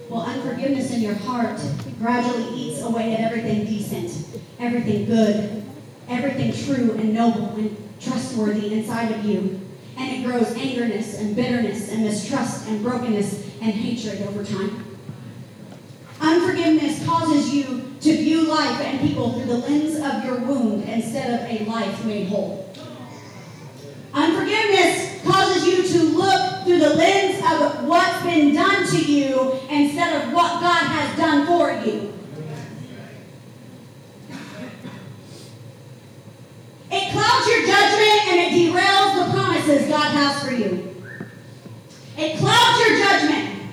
Well, 0.07 0.21
unforgiveness 0.21 0.91
in 0.91 1.01
your 1.01 1.15
heart 1.15 1.59
gradually 1.97 2.53
eats 2.53 2.81
away 2.81 3.15
at 3.15 3.21
everything 3.21 3.65
decent, 3.65 4.39
everything 4.59 5.05
good, 5.05 5.63
everything 6.07 6.53
true 6.53 6.91
and 6.93 7.13
noble 7.15 7.55
and 7.55 7.75
trustworthy 7.99 8.73
inside 8.73 9.11
of 9.11 9.25
you 9.25 9.68
and 9.99 10.11
it 10.11 10.25
grows 10.25 10.47
angerness 10.55 11.19
and 11.19 11.35
bitterness 11.35 11.91
and 11.91 12.03
mistrust 12.03 12.67
and 12.69 12.81
brokenness 12.81 13.43
and 13.61 13.73
hatred 13.73 14.21
over 14.27 14.45
time. 14.45 14.85
Unforgiveness 16.21 17.05
causes 17.05 17.53
you 17.53 17.93
to 17.99 18.15
view 18.15 18.43
life 18.43 18.79
and 18.79 19.01
people 19.01 19.33
through 19.33 19.45
the 19.45 19.57
lens 19.57 19.95
of 19.97 20.23
your 20.23 20.39
wound 20.45 20.83
instead 20.85 21.41
of 21.41 21.49
a 21.49 21.69
life 21.69 22.05
made 22.05 22.27
whole. 22.27 22.73
Unforgiveness 24.13 25.21
causes 25.23 25.67
you 25.67 25.83
to 25.83 26.03
look 26.17 26.63
through 26.63 26.79
the 26.79 26.95
lens 26.95 27.37
of 27.51 27.85
what's 27.85 28.23
been 28.23 28.53
done 28.53 28.87
to 28.87 29.03
you 29.03 29.51
instead 29.69 30.23
of 30.23 30.33
what 30.33 30.61
God 30.61 30.83
has 30.83 31.17
done 31.17 31.45
for 31.45 31.71
you. 31.85 32.13
It 36.91 37.11
clouds 37.11 37.47
your 37.47 37.67
judgment 37.67 38.27
and 38.27 38.39
it 38.39 38.51
derails 38.53 39.27
the 39.27 39.33
promises 39.69 39.89
God 39.89 40.11
has 40.11 40.43
for 40.43 40.51
you. 40.51 40.95
It 42.17 42.39
clouds 42.39 42.79
your 42.79 42.97
judgment 42.97 43.69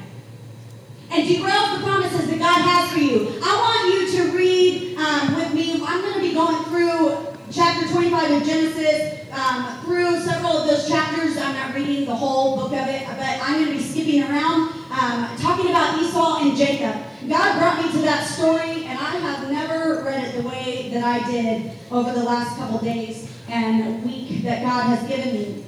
and 1.11 1.27
derails 1.27 1.79
the 1.79 1.85
promises 1.85 2.29
that 2.29 2.39
God 2.39 2.61
has 2.61 2.93
for 2.93 2.99
you. 2.99 3.41
I 3.43 3.57
want 3.57 3.95
you 3.95 4.19
to 4.19 4.37
read 4.37 4.99
um, 4.99 5.37
with 5.37 5.55
me. 5.55 5.83
I'm 5.87 6.03
going 6.03 6.15
to 6.15 6.21
be 6.21 6.35
going 6.35 6.65
through 6.65 7.35
chapter 7.51 7.89
25 7.89 8.43
of 8.43 8.47
Genesis 8.47 9.25
um, 9.33 9.81
through 9.85 10.21
several 10.21 10.59
of 10.59 10.67
those 10.69 10.87
chapters. 10.87 11.39
I'm 11.39 11.55
not 11.55 11.75
reading 11.75 12.05
the 12.05 12.15
whole 12.15 12.57
book 12.57 12.73
of 12.73 12.89
it, 12.89 13.07
but 13.07 13.41
I'm 13.41 13.65
going 13.65 13.73
to 13.73 13.83
be 13.83 13.83
skipping 13.83 14.23
around 14.23 14.73
um, 14.91 15.35
talking 15.39 15.71
about 15.71 15.99
Esau 16.03 16.43
and 16.43 16.59
Jacob. 16.59 17.01
God 17.27 17.59
brought 17.59 17.83
me 17.83 17.91
to 17.93 17.99
that 18.05 18.29
story, 18.29 18.85
and 18.85 18.99
I 18.99 19.17
have 19.17 19.51
never 19.51 20.05
read 20.05 20.25
it 20.25 20.43
the 20.43 20.47
way 20.47 20.91
that 20.93 21.03
I 21.03 21.27
did 21.31 21.73
over 21.91 22.13
the 22.13 22.23
last 22.23 22.59
couple 22.59 22.81
days 22.81 23.33
and 23.49 24.05
week 24.05 24.43
that 24.43 24.63
God 24.63 24.83
has 24.85 25.09
given 25.09 25.33
me. 25.33 25.66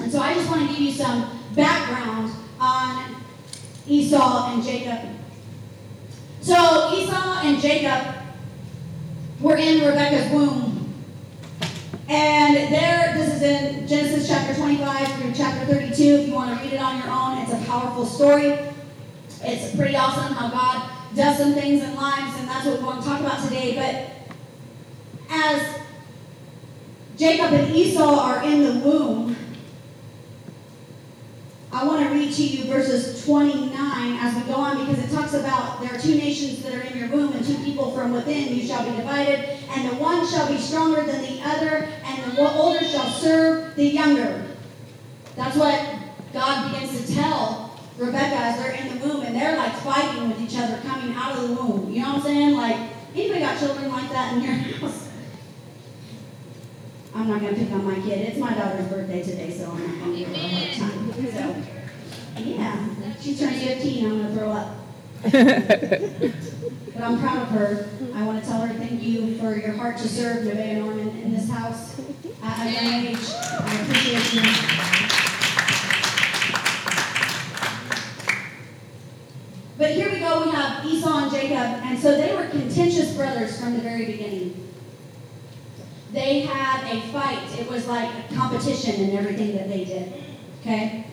And 0.00 0.12
so 0.12 0.20
I 0.20 0.34
just 0.34 0.48
want 0.48 0.62
to 0.62 0.68
give 0.68 0.78
you 0.78 0.92
some 0.92 1.38
background 1.54 2.32
on 2.60 3.16
Esau 3.86 4.52
and 4.52 4.62
Jacob. 4.62 5.10
So 6.40 6.54
Esau 6.94 7.40
and 7.42 7.60
Jacob 7.60 8.14
were 9.40 9.56
in 9.56 9.80
Rebekah's 9.80 10.32
womb. 10.32 10.94
And 12.08 12.72
there, 12.72 13.12
this 13.14 13.34
is 13.34 13.42
in 13.42 13.86
Genesis 13.86 14.28
chapter 14.28 14.54
25 14.54 15.12
through 15.20 15.32
chapter 15.34 15.66
32. 15.66 16.02
If 16.02 16.28
you 16.28 16.34
want 16.34 16.56
to 16.56 16.64
read 16.64 16.72
it 16.72 16.80
on 16.80 16.98
your 16.98 17.10
own, 17.10 17.38
it's 17.38 17.52
a 17.52 17.70
powerful 17.70 18.06
story. 18.06 18.58
It's 19.42 19.76
pretty 19.76 19.94
awesome 19.94 20.32
how 20.32 20.48
God 20.48 20.90
does 21.14 21.38
some 21.38 21.52
things 21.52 21.82
in 21.82 21.94
lives, 21.94 22.38
and 22.38 22.48
that's 22.48 22.66
what 22.66 22.78
we 22.78 22.84
want 22.84 23.02
to 23.02 23.08
talk 23.08 23.20
about 23.20 23.42
today. 23.44 23.74
But 23.76 24.38
as 25.30 25.80
Jacob 27.16 27.52
and 27.52 27.74
Esau 27.74 28.20
are 28.20 28.42
in 28.42 28.62
the 28.62 28.80
womb, 28.80 29.36
I 31.70 31.84
want 31.84 32.02
to 32.02 32.14
read 32.14 32.32
to 32.32 32.42
you 32.42 32.64
verses 32.64 33.24
29 33.26 33.72
as 34.20 34.34
we 34.34 34.42
go 34.50 34.54
on 34.54 34.86
because 34.86 35.04
it 35.04 35.14
talks 35.14 35.34
about 35.34 35.80
there 35.80 35.94
are 35.94 35.98
two 35.98 36.14
nations 36.14 36.62
that 36.62 36.74
are 36.74 36.80
in 36.80 36.98
your 36.98 37.08
womb 37.08 37.34
and 37.34 37.44
two 37.44 37.58
people 37.62 37.90
from 37.94 38.12
within 38.12 38.54
you 38.56 38.66
shall 38.66 38.88
be 38.88 38.96
divided, 38.96 39.40
and 39.70 39.90
the 39.90 39.94
one 39.96 40.26
shall 40.26 40.48
be 40.48 40.56
stronger 40.56 41.04
than 41.04 41.20
the 41.20 41.42
other, 41.44 41.88
and 42.04 42.36
the 42.36 42.52
older 42.54 42.82
shall 42.84 43.10
serve 43.10 43.76
the 43.76 43.84
younger. 43.84 44.46
That's 45.36 45.56
what 45.56 45.98
God 46.32 46.72
begins 46.72 47.04
to 47.04 47.14
tell 47.14 47.78
Rebecca 47.98 48.36
as 48.36 48.58
they're 48.58 48.72
in 48.72 48.98
the 48.98 49.06
womb 49.06 49.22
and 49.22 49.36
they're 49.36 49.56
like 49.56 49.74
fighting 49.76 50.28
with 50.28 50.40
each 50.40 50.58
other 50.58 50.80
coming 50.86 51.14
out 51.14 51.36
of 51.36 51.48
the 51.48 51.54
womb. 51.54 51.92
You 51.92 52.02
know 52.02 52.08
what 52.08 52.16
I'm 52.16 52.22
saying? 52.22 52.56
Like, 52.56 52.76
anybody 53.14 53.40
got 53.40 53.58
children 53.58 53.90
like 53.90 54.10
that 54.10 54.34
in 54.34 54.42
your 54.42 54.52
house? 54.80 55.08
I'm 57.14 57.28
not 57.28 57.40
going 57.40 57.54
to 57.54 57.60
pick 57.60 57.72
on 57.72 57.84
my 57.84 57.94
kid. 57.96 58.28
It's 58.28 58.38
my 58.38 58.54
daughter's 58.54 58.86
birthday 58.86 59.22
today, 59.22 59.50
so 59.50 59.70
I'm 59.70 59.86
not 59.86 59.98
going 59.98 60.12
to 60.12 60.18
give 60.18 60.28
her 60.28 60.34
a 60.34 60.48
hard 60.48 60.72
time. 60.78 61.07
So, 61.32 61.54
yeah, 62.38 62.88
she 63.20 63.36
turns 63.36 63.62
15. 63.62 64.04
I'm 64.04 64.18
going 64.18 64.26
to 64.28 64.34
throw 64.34 64.50
up. 64.50 64.76
but 65.22 67.02
I'm 67.02 67.20
proud 67.20 67.42
of 67.42 67.48
her. 67.48 67.88
I 68.14 68.24
want 68.24 68.42
to 68.42 68.48
tell 68.48 68.60
her 68.60 68.72
thank 68.74 69.02
you 69.02 69.36
for 69.38 69.56
your 69.56 69.72
heart 69.72 69.98
to 69.98 70.08
serve 70.08 70.44
Nevaeh 70.44 70.78
Norman 70.78 71.08
in 71.18 71.34
this 71.34 71.50
house 71.50 72.00
at 72.42 72.66
a 72.66 72.70
young 72.70 73.06
age. 73.06 73.18
I 73.60 73.80
appreciate 73.82 74.34
you. 74.34 74.42
But 79.76 79.92
here 79.92 80.10
we 80.10 80.18
go, 80.18 80.44
we 80.44 80.50
have 80.50 80.84
Esau 80.84 81.24
and 81.24 81.30
Jacob, 81.30 81.82
and 81.84 81.98
so 81.98 82.16
they 82.20 82.34
were 82.34 82.48
contentious 82.48 83.14
brothers 83.14 83.60
from 83.60 83.74
the 83.74 83.80
very 83.80 84.06
beginning 84.06 84.68
they 86.12 86.40
had 86.40 86.90
a 86.90 87.00
fight. 87.12 87.58
It 87.58 87.68
was 87.68 87.86
like 87.86 88.08
a 88.08 88.34
competition 88.34 88.94
in 88.96 89.16
everything 89.16 89.56
that 89.56 89.68
they 89.68 89.84
did. 89.84 90.12
Okay? 90.60 91.04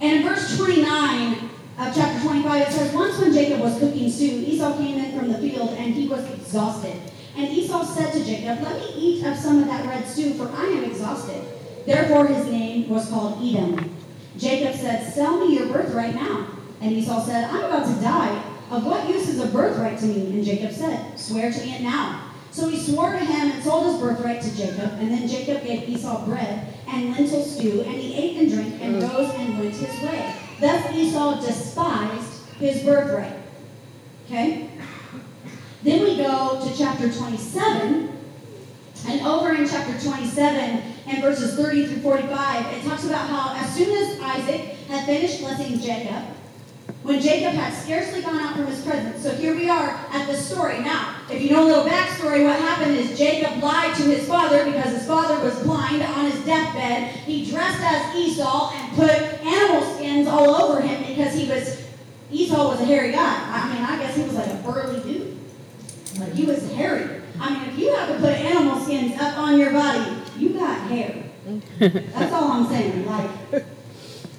And 0.00 0.18
in 0.18 0.22
verse 0.22 0.56
29 0.56 1.50
of 1.78 1.94
chapter 1.94 2.28
25, 2.28 2.62
it 2.62 2.72
says, 2.72 2.94
Once 2.94 3.18
when 3.18 3.32
Jacob 3.32 3.60
was 3.60 3.78
cooking 3.78 4.10
stew, 4.10 4.44
Esau 4.46 4.76
came 4.76 4.98
in 4.98 5.18
from 5.18 5.32
the 5.32 5.38
field 5.38 5.70
and 5.70 5.94
he 5.94 6.08
was 6.08 6.24
exhausted. 6.32 7.00
And 7.36 7.48
Esau 7.48 7.84
said 7.84 8.12
to 8.12 8.24
Jacob, 8.24 8.62
Let 8.62 8.78
me 8.78 8.92
eat 8.96 9.24
of 9.24 9.36
some 9.36 9.62
of 9.62 9.68
that 9.68 9.86
red 9.86 10.06
stew, 10.06 10.34
for 10.34 10.50
I 10.50 10.64
am 10.64 10.84
exhausted. 10.84 11.42
Therefore 11.86 12.26
his 12.26 12.46
name 12.46 12.88
was 12.88 13.08
called 13.08 13.42
Edom. 13.42 13.94
Jacob 14.36 14.78
said, 14.78 15.12
Sell 15.12 15.38
me 15.38 15.56
your 15.56 15.68
birthright 15.68 16.14
now. 16.14 16.46
And 16.80 16.92
Esau 16.92 17.24
said, 17.24 17.44
I'm 17.44 17.64
about 17.64 17.86
to 17.86 18.00
die. 18.02 18.42
Of 18.70 18.84
what 18.84 19.08
use 19.08 19.28
is 19.28 19.40
a 19.40 19.46
birthright 19.46 19.98
to 20.00 20.06
me? 20.06 20.26
And 20.26 20.44
Jacob 20.44 20.72
said, 20.72 21.18
Swear 21.18 21.52
to 21.52 21.60
me 21.60 21.74
it 21.74 21.82
now. 21.82 22.32
So 22.50 22.68
he 22.68 22.78
swore 22.78 23.12
to 23.12 23.18
him 23.18 23.50
and 23.52 23.62
sold 23.62 23.86
his 23.86 24.00
birthright 24.00 24.42
to 24.42 24.56
Jacob. 24.56 24.92
And 24.98 25.10
then 25.10 25.28
Jacob 25.28 25.62
gave 25.62 25.88
Esau 25.88 26.24
bread 26.24 26.75
and 26.88 27.10
lentil 27.10 27.42
stew, 27.42 27.82
and 27.82 27.94
he 27.94 28.14
ate 28.14 28.36
and 28.38 28.50
drank 28.50 28.80
and 28.80 28.96
mm. 28.96 29.12
rose 29.12 29.34
and 29.34 29.58
went 29.58 29.74
his 29.74 30.02
way. 30.02 30.34
Thus 30.60 30.94
Esau 30.94 31.40
despised 31.40 32.48
his 32.58 32.82
birthright. 32.82 33.36
Okay? 34.26 34.70
Then 35.82 36.02
we 36.02 36.16
go 36.16 36.60
to 36.64 36.76
chapter 36.76 37.12
27. 37.12 38.12
And 39.08 39.20
over 39.20 39.54
in 39.54 39.68
chapter 39.68 39.96
27 40.00 40.82
and 41.06 41.22
verses 41.22 41.54
30 41.54 41.86
through 41.86 42.02
45, 42.02 42.74
it 42.74 42.84
talks 42.84 43.04
about 43.04 43.28
how 43.28 43.54
as 43.54 43.72
soon 43.74 43.96
as 43.96 44.18
Isaac 44.20 44.60
had 44.88 45.04
finished 45.06 45.40
blessing 45.40 45.78
Jacob, 45.78 46.24
when 47.06 47.20
Jacob 47.20 47.52
had 47.52 47.72
scarcely 47.72 48.20
gone 48.20 48.36
out 48.40 48.56
from 48.56 48.66
his 48.66 48.84
presence. 48.84 49.22
So 49.22 49.32
here 49.32 49.54
we 49.54 49.70
are 49.70 49.90
at 50.10 50.26
the 50.26 50.36
story. 50.36 50.80
Now, 50.80 51.14
if 51.30 51.40
you 51.40 51.50
know 51.50 51.64
a 51.64 51.68
little 51.68 51.84
backstory, 51.84 52.42
what 52.44 52.58
happened 52.58 52.96
is 52.96 53.16
Jacob 53.16 53.62
lied 53.62 53.94
to 53.94 54.02
his 54.02 54.26
father 54.26 54.64
because 54.64 54.92
his 54.92 55.06
father 55.06 55.40
was 55.40 55.56
blind 55.62 56.02
on 56.02 56.28
his 56.28 56.44
deathbed. 56.44 57.14
He 57.20 57.48
dressed 57.48 57.80
as 57.80 58.12
Esau 58.16 58.72
and 58.74 58.96
put 58.96 59.10
animal 59.10 59.94
skins 59.94 60.26
all 60.26 60.56
over 60.56 60.80
him 60.80 61.06
because 61.06 61.32
he 61.32 61.48
was, 61.48 61.86
Esau 62.32 62.70
was 62.70 62.80
a 62.80 62.84
hairy 62.84 63.12
guy. 63.12 63.40
I 63.52 63.72
mean, 63.72 63.84
I 63.84 63.98
guess 64.02 64.16
he 64.16 64.22
was 64.22 64.34
like 64.34 64.50
a 64.50 64.56
burly 64.56 65.00
dude. 65.00 65.38
Like 66.18 66.32
he 66.32 66.44
was 66.44 66.68
hairy. 66.72 67.22
I 67.38 67.54
mean, 67.54 67.68
if 67.68 67.78
you 67.78 67.94
have 67.94 68.08
to 68.08 68.18
put 68.18 68.32
animal 68.32 68.80
skins 68.80 69.16
up 69.20 69.38
on 69.38 69.56
your 69.60 69.70
body, 69.70 70.12
you 70.36 70.48
got 70.48 70.90
hair. 70.90 71.22
That's 71.78 72.32
all 72.32 72.50
I'm 72.50 72.66
saying. 72.66 73.06
Like, 73.06 73.30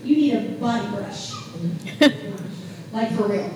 you 0.04 0.18
need 0.18 0.34
a 0.34 0.42
body 0.60 0.86
brush. 0.90 1.32
like 2.98 3.12
for 3.13 3.27
real. 3.27 3.50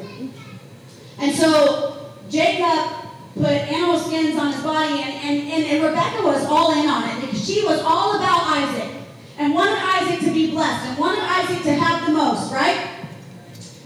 And 1.18 1.36
so 1.36 2.12
Jacob 2.30 2.94
put 3.34 3.46
animal 3.46 3.98
skins 3.98 4.38
on 4.38 4.54
his 4.54 4.62
body, 4.62 5.02
and, 5.02 5.14
and, 5.14 5.52
and, 5.52 5.64
and 5.66 5.84
Rebecca 5.84 6.24
was 6.24 6.46
all 6.46 6.80
in 6.80 6.88
on 6.88 7.10
it 7.10 7.22
because 7.22 7.44
she 7.46 7.66
was 7.66 7.80
all 7.82 8.18
about 8.18 8.42
Isaac 8.44 8.92
and 9.38 9.54
wanted 9.54 9.78
Isaac 9.78 10.20
to 10.28 10.32
be 10.32 10.52
blessed 10.52 10.90
and 10.90 10.98
wanted 11.00 11.24
Isaac 11.24 11.64
to 11.64 11.74
have 11.74 12.06
the 12.06 12.14
most, 12.14 12.54
right? 12.54 13.08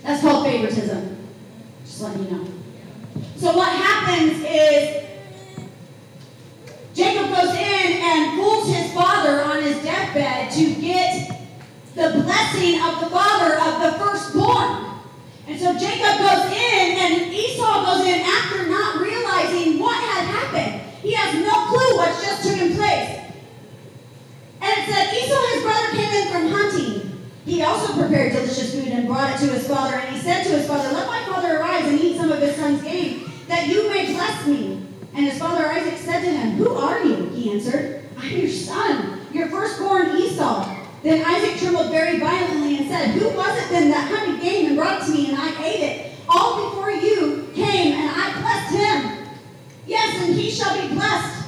That's 0.04 0.22
called 0.22 0.46
favoritism. 0.46 1.18
Just 1.86 2.02
letting 2.02 2.26
you 2.26 2.32
know. 2.32 2.48
So 3.38 3.56
what 3.56 3.70
happens 3.70 4.44
is 4.44 5.04
Jacob 6.94 7.30
goes 7.30 7.54
in 7.56 8.02
and 8.04 8.38
fools 8.38 8.68
his 8.68 8.92
father 8.94 9.42
on 9.44 9.64
his 9.64 9.82
deathbed 9.84 10.52
to 10.52 10.76
get 10.82 11.30
the 11.96 12.22
blessing 12.24 12.82
of 12.82 13.00
the 13.00 13.10
father 13.10 13.56
of 13.56 13.82
the 13.82 14.00
firstborn. 14.00 14.95
And 15.48 15.60
so 15.60 15.78
Jacob 15.78 16.18
goes 16.18 16.46
in, 16.52 16.98
and 16.98 17.34
Esau 17.34 17.86
goes 17.86 18.06
in 18.06 18.22
after 18.22 18.68
not 18.68 19.00
realizing 19.00 19.80
what 19.80 19.96
had 19.96 20.26
happened. 20.26 20.82
He 21.04 21.14
has 21.14 21.36
no 21.36 21.68
clue 21.68 21.98
what's 21.98 22.26
just 22.26 22.50
taken 22.50 22.76
place. 22.76 23.20
And 24.62 24.74
it 24.78 24.86
said 24.90 25.14
Esau, 25.14 25.54
his 25.54 25.64
brother, 25.64 25.88
came 25.92 26.12
in 26.12 26.32
from 26.32 26.48
hunting. 26.48 27.32
He 27.46 27.62
also 27.62 27.94
prepared 27.94 28.34
delicious 28.34 28.74
food 28.74 28.88
and 28.88 29.08
brought 29.08 29.36
it 29.36 29.46
to 29.46 29.54
his 29.54 29.68
father. 29.68 29.98
And 29.98 30.16
he 30.16 30.22
said 30.22 30.44
to 30.46 30.50
his 30.50 30.68
father, 30.68 30.92
Let 30.92 31.06
my 31.06 31.24
father 31.26 31.60
arise 31.60 31.86
and 31.86 32.00
eat 32.00 32.18
some 32.18 32.32
of 32.32 32.40
his 32.40 32.56
son's 32.56 32.82
game, 32.82 33.32
that 33.48 33.68
you 33.68 33.88
may 33.90 34.14
bless 34.14 34.48
me. 34.48 34.84
And 35.14 35.26
his 35.26 35.38
father 35.38 35.68
Isaac 35.68 36.00
said 36.00 36.22
to 36.22 36.32
him, 36.32 36.52
Who 36.54 36.74
are 36.74 37.04
you? 37.04 37.30
He 37.30 37.52
answered, 37.52 38.10
I'm 38.18 38.36
your 38.36 38.50
son, 38.50 39.22
your 39.32 39.50
firstborn 39.50 40.18
Esau. 40.18 40.85
Then 41.06 41.24
Isaac 41.24 41.60
trembled 41.60 41.92
very 41.92 42.18
violently 42.18 42.78
and 42.78 42.90
said, 42.90 43.10
Who 43.12 43.30
was 43.30 43.62
it 43.62 43.70
then 43.70 43.92
that 43.92 44.10
hunted 44.10 44.42
game 44.42 44.66
and 44.66 44.76
brought 44.76 45.06
to 45.06 45.12
me, 45.12 45.30
and 45.30 45.38
I 45.38 45.54
ate 45.64 45.82
it? 45.82 46.12
All 46.28 46.68
before 46.68 46.90
you 46.90 47.48
came, 47.54 47.94
and 47.94 48.10
I 48.10 48.34
blessed 48.42 48.74
him. 48.74 49.28
Yes, 49.86 50.26
and 50.26 50.34
he 50.34 50.50
shall 50.50 50.74
be 50.74 50.96
blessed. 50.96 51.46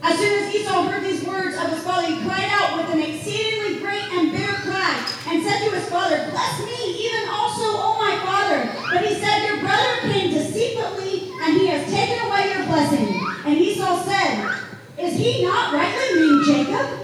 As 0.00 0.18
soon 0.18 0.42
as 0.42 0.54
Esau 0.54 0.88
heard 0.88 1.04
these 1.04 1.22
words 1.24 1.58
of 1.58 1.68
his 1.76 1.84
father, 1.84 2.08
he 2.08 2.24
cried 2.24 2.48
out 2.48 2.78
with 2.78 2.94
an 2.94 3.02
exceedingly 3.02 3.80
great 3.80 4.08
and 4.16 4.32
bitter 4.32 4.64
cry, 4.64 4.96
and 5.28 5.44
said 5.44 5.68
to 5.68 5.76
his 5.76 5.90
father, 5.90 6.30
Bless 6.30 6.64
me, 6.64 7.04
even 7.04 7.28
also, 7.28 7.76
O 7.76 8.00
my 8.00 8.16
father. 8.24 8.64
But 8.94 9.04
he 9.04 9.20
said, 9.20 9.44
Your 9.44 9.60
brother 9.60 10.08
came 10.08 10.32
deceitfully, 10.32 11.32
and 11.44 11.52
he 11.52 11.66
has 11.66 11.84
taken 11.92 12.24
away 12.24 12.48
your 12.48 12.64
blessing. 12.64 13.12
And 13.44 13.58
Esau 13.58 14.02
said, 14.04 14.56
Is 14.96 15.18
he 15.18 15.44
not 15.44 15.74
rightly 15.74 16.18
named 16.18 16.44
Jacob? 16.46 16.95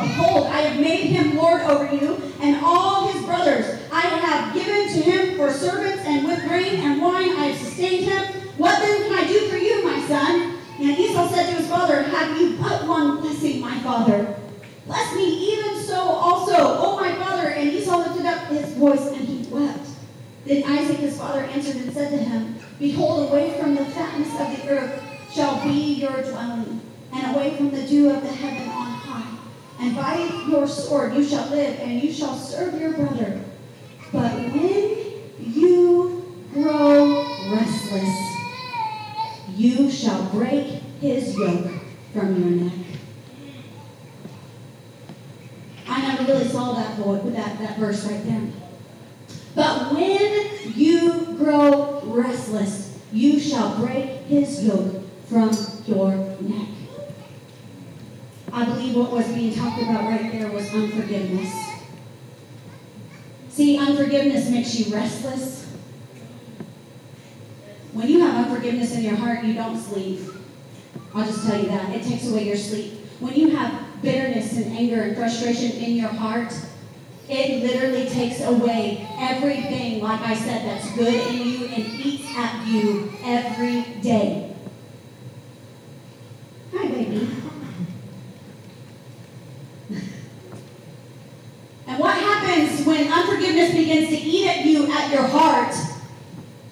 To 0.00 0.04
Esau, 0.04 0.16
Behold, 0.16 0.46
I 0.48 0.60
have 0.60 0.80
made 0.80 1.06
him 1.06 1.36
lord 1.36 1.62
over 1.62 1.94
you 1.94 2.20
and 2.40 2.56
all 2.64 3.08
his 3.08 3.24
brothers. 3.24 3.80
I 3.92 4.00
have 4.00 4.54
given 4.54 4.88
to 4.88 5.02
him 5.02 5.36
for 5.36 5.52
servants, 5.52 6.02
and 6.04 6.26
with 6.26 6.46
grain 6.46 6.80
and 6.80 7.00
wine 7.00 7.30
I 7.30 7.46
have 7.46 7.58
sustained 7.58 8.04
him. 8.04 8.24
What 8.56 8.78
then 8.80 9.02
can 9.02 9.12
I 9.12 9.26
do 9.26 9.48
for 9.48 9.56
you, 9.56 9.84
my 9.84 10.06
son? 10.06 10.58
And 10.78 10.98
Esau 10.98 11.28
said 11.28 11.50
to 11.50 11.56
his 11.56 11.68
father, 11.68 12.02
Have 12.02 12.40
you 12.40 12.56
but 12.58 12.86
one 12.86 13.20
blessing, 13.20 13.60
my 13.60 13.78
father? 13.80 14.38
Bless 14.86 15.14
me 15.14 15.24
even 15.24 15.82
so 15.82 15.96
also, 15.96 16.54
O 16.54 16.96
my 16.96 17.14
father. 17.16 17.48
And 17.48 17.70
Esau 17.70 17.98
lifted 17.98 18.26
up 18.26 18.46
his 18.48 18.72
voice 18.74 19.06
and 19.08 19.26
he 19.26 19.46
wept. 19.48 19.88
Then 20.44 20.62
Isaac 20.64 20.98
his 20.98 21.18
father 21.18 21.40
answered 21.40 21.76
and 21.76 21.92
said 21.92 22.10
to 22.10 22.18
him, 22.18 22.56
Behold, 22.78 23.30
away 23.30 23.58
from 23.58 23.74
the 23.74 23.84
fatness 23.86 24.30
of 24.40 24.56
the 24.56 24.68
earth 24.70 25.02
shall 25.32 25.62
be 25.64 25.94
your 25.94 26.22
dwelling, 26.22 26.80
and 27.12 27.34
away 27.34 27.56
from 27.56 27.70
the 27.70 27.86
dew 27.86 28.10
of 28.10 28.22
the 28.22 28.28
heaven 28.28 28.68
on 28.68 28.86
high. 28.86 29.38
And 29.80 29.96
by 29.96 30.16
your 30.48 30.68
sword 30.68 31.14
you 31.14 31.24
shall 31.24 31.48
live, 31.50 31.80
and 31.80 32.02
you 32.02 32.12
shall 32.12 32.36
serve 32.36 32.80
your 32.80 32.92
brother. 32.92 33.42
But 34.12 34.32
when 34.32 34.96
you 35.40 36.44
grow 36.52 37.24
restless, 37.50 38.26
you 39.56 39.90
shall 39.90 40.24
break 40.30 40.82
his 41.00 41.36
yoke 41.36 41.70
from 42.12 42.40
your 42.40 42.64
neck. 42.64 42.86
I 45.88 46.02
never 46.02 46.32
really 46.32 46.48
saw 46.48 46.72
that 46.74 46.96
void, 46.96 47.34
that, 47.34 47.58
that 47.58 47.78
verse 47.78 48.04
right 48.04 48.24
there. 48.24 48.42
But 49.54 49.92
when 49.92 50.74
you 50.74 51.36
grow 51.38 52.02
restless, 52.04 52.98
you 53.12 53.40
shall 53.40 53.76
break 53.78 54.22
his 54.22 54.64
yoke 54.64 55.02
from 55.26 55.50
your 55.86 56.14
neck. 56.40 56.68
I 58.52 58.64
believe 58.64 58.96
what 58.96 59.10
was 59.12 59.26
being 59.28 59.54
talked 59.54 59.80
about 59.82 60.04
right 60.04 60.30
there 60.32 60.50
was 60.50 60.72
unforgiveness. 60.72 61.52
See, 63.50 63.78
unforgiveness 63.78 64.50
makes 64.50 64.78
you 64.78 64.94
restless. 64.94 65.74
When 67.92 68.08
you 68.08 68.20
have 68.20 68.46
unforgiveness 68.46 68.94
in 68.94 69.04
your 69.04 69.16
heart, 69.16 69.42
you 69.42 69.54
don't 69.54 69.78
sleep. 69.78 70.20
I'll 71.14 71.24
just 71.24 71.35
tell 71.46 71.60
you 71.60 71.68
that. 71.68 71.94
It 71.94 72.02
takes 72.02 72.28
away 72.28 72.44
your 72.44 72.56
sleep. 72.56 72.92
When 73.20 73.34
you 73.34 73.50
have 73.50 74.02
bitterness 74.02 74.56
and 74.56 74.76
anger 74.76 75.02
and 75.02 75.16
frustration 75.16 75.72
in 75.72 75.96
your 75.96 76.08
heart, 76.08 76.52
it 77.28 77.62
literally 77.62 78.08
takes 78.08 78.40
away 78.42 79.06
everything, 79.18 80.02
like 80.02 80.20
I 80.20 80.34
said, 80.36 80.66
that's 80.66 80.94
good 80.96 81.14
in 81.14 81.48
you 81.48 81.66
and 81.66 81.84
eats 82.04 82.26
at 82.36 82.66
you 82.66 83.12
every 83.24 83.82
day. 84.00 84.54
Hi, 86.72 86.88
baby. 86.88 87.28
and 91.88 91.98
what 91.98 92.14
happens 92.14 92.86
when 92.86 93.10
unforgiveness 93.10 93.72
begins 93.72 94.08
to 94.08 94.16
eat 94.16 94.46
at 94.46 94.64
you 94.64 94.90
at 94.92 95.12
your 95.12 95.26
heart? 95.26 95.74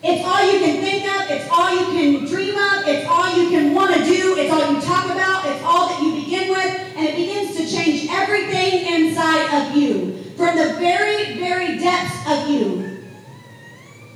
It's 0.06 0.22
all 0.22 0.44
you 0.44 0.58
can 0.58 0.82
think 0.82 1.04
of, 1.04 1.30
it's 1.30 1.48
all 1.50 1.74
you 1.74 1.86
can 1.86 2.26
dream 2.26 2.54
of, 2.54 2.86
it's 2.86 3.08
all 3.08 3.26
you 3.38 3.48
can 3.48 3.74
want 3.74 3.94
to 3.94 4.04
do, 4.04 4.36
it's 4.36 4.52
all 4.52 4.70
you 4.70 4.78
talk 4.82 5.06
about, 5.06 5.46
it's 5.46 5.64
all 5.64 5.88
that 5.88 6.02
you 6.02 6.22
begin 6.22 6.50
with, 6.50 6.78
and 6.94 7.08
it 7.08 7.16
begins 7.16 7.56
to 7.56 7.66
change 7.66 8.10
everything 8.10 8.86
inside 8.86 9.62
of 9.62 9.74
you. 9.74 10.22
From 10.36 10.58
the 10.58 10.74
very, 10.74 11.38
very 11.38 11.78
depths 11.78 12.18
of 12.28 12.50
you. 12.50 13.02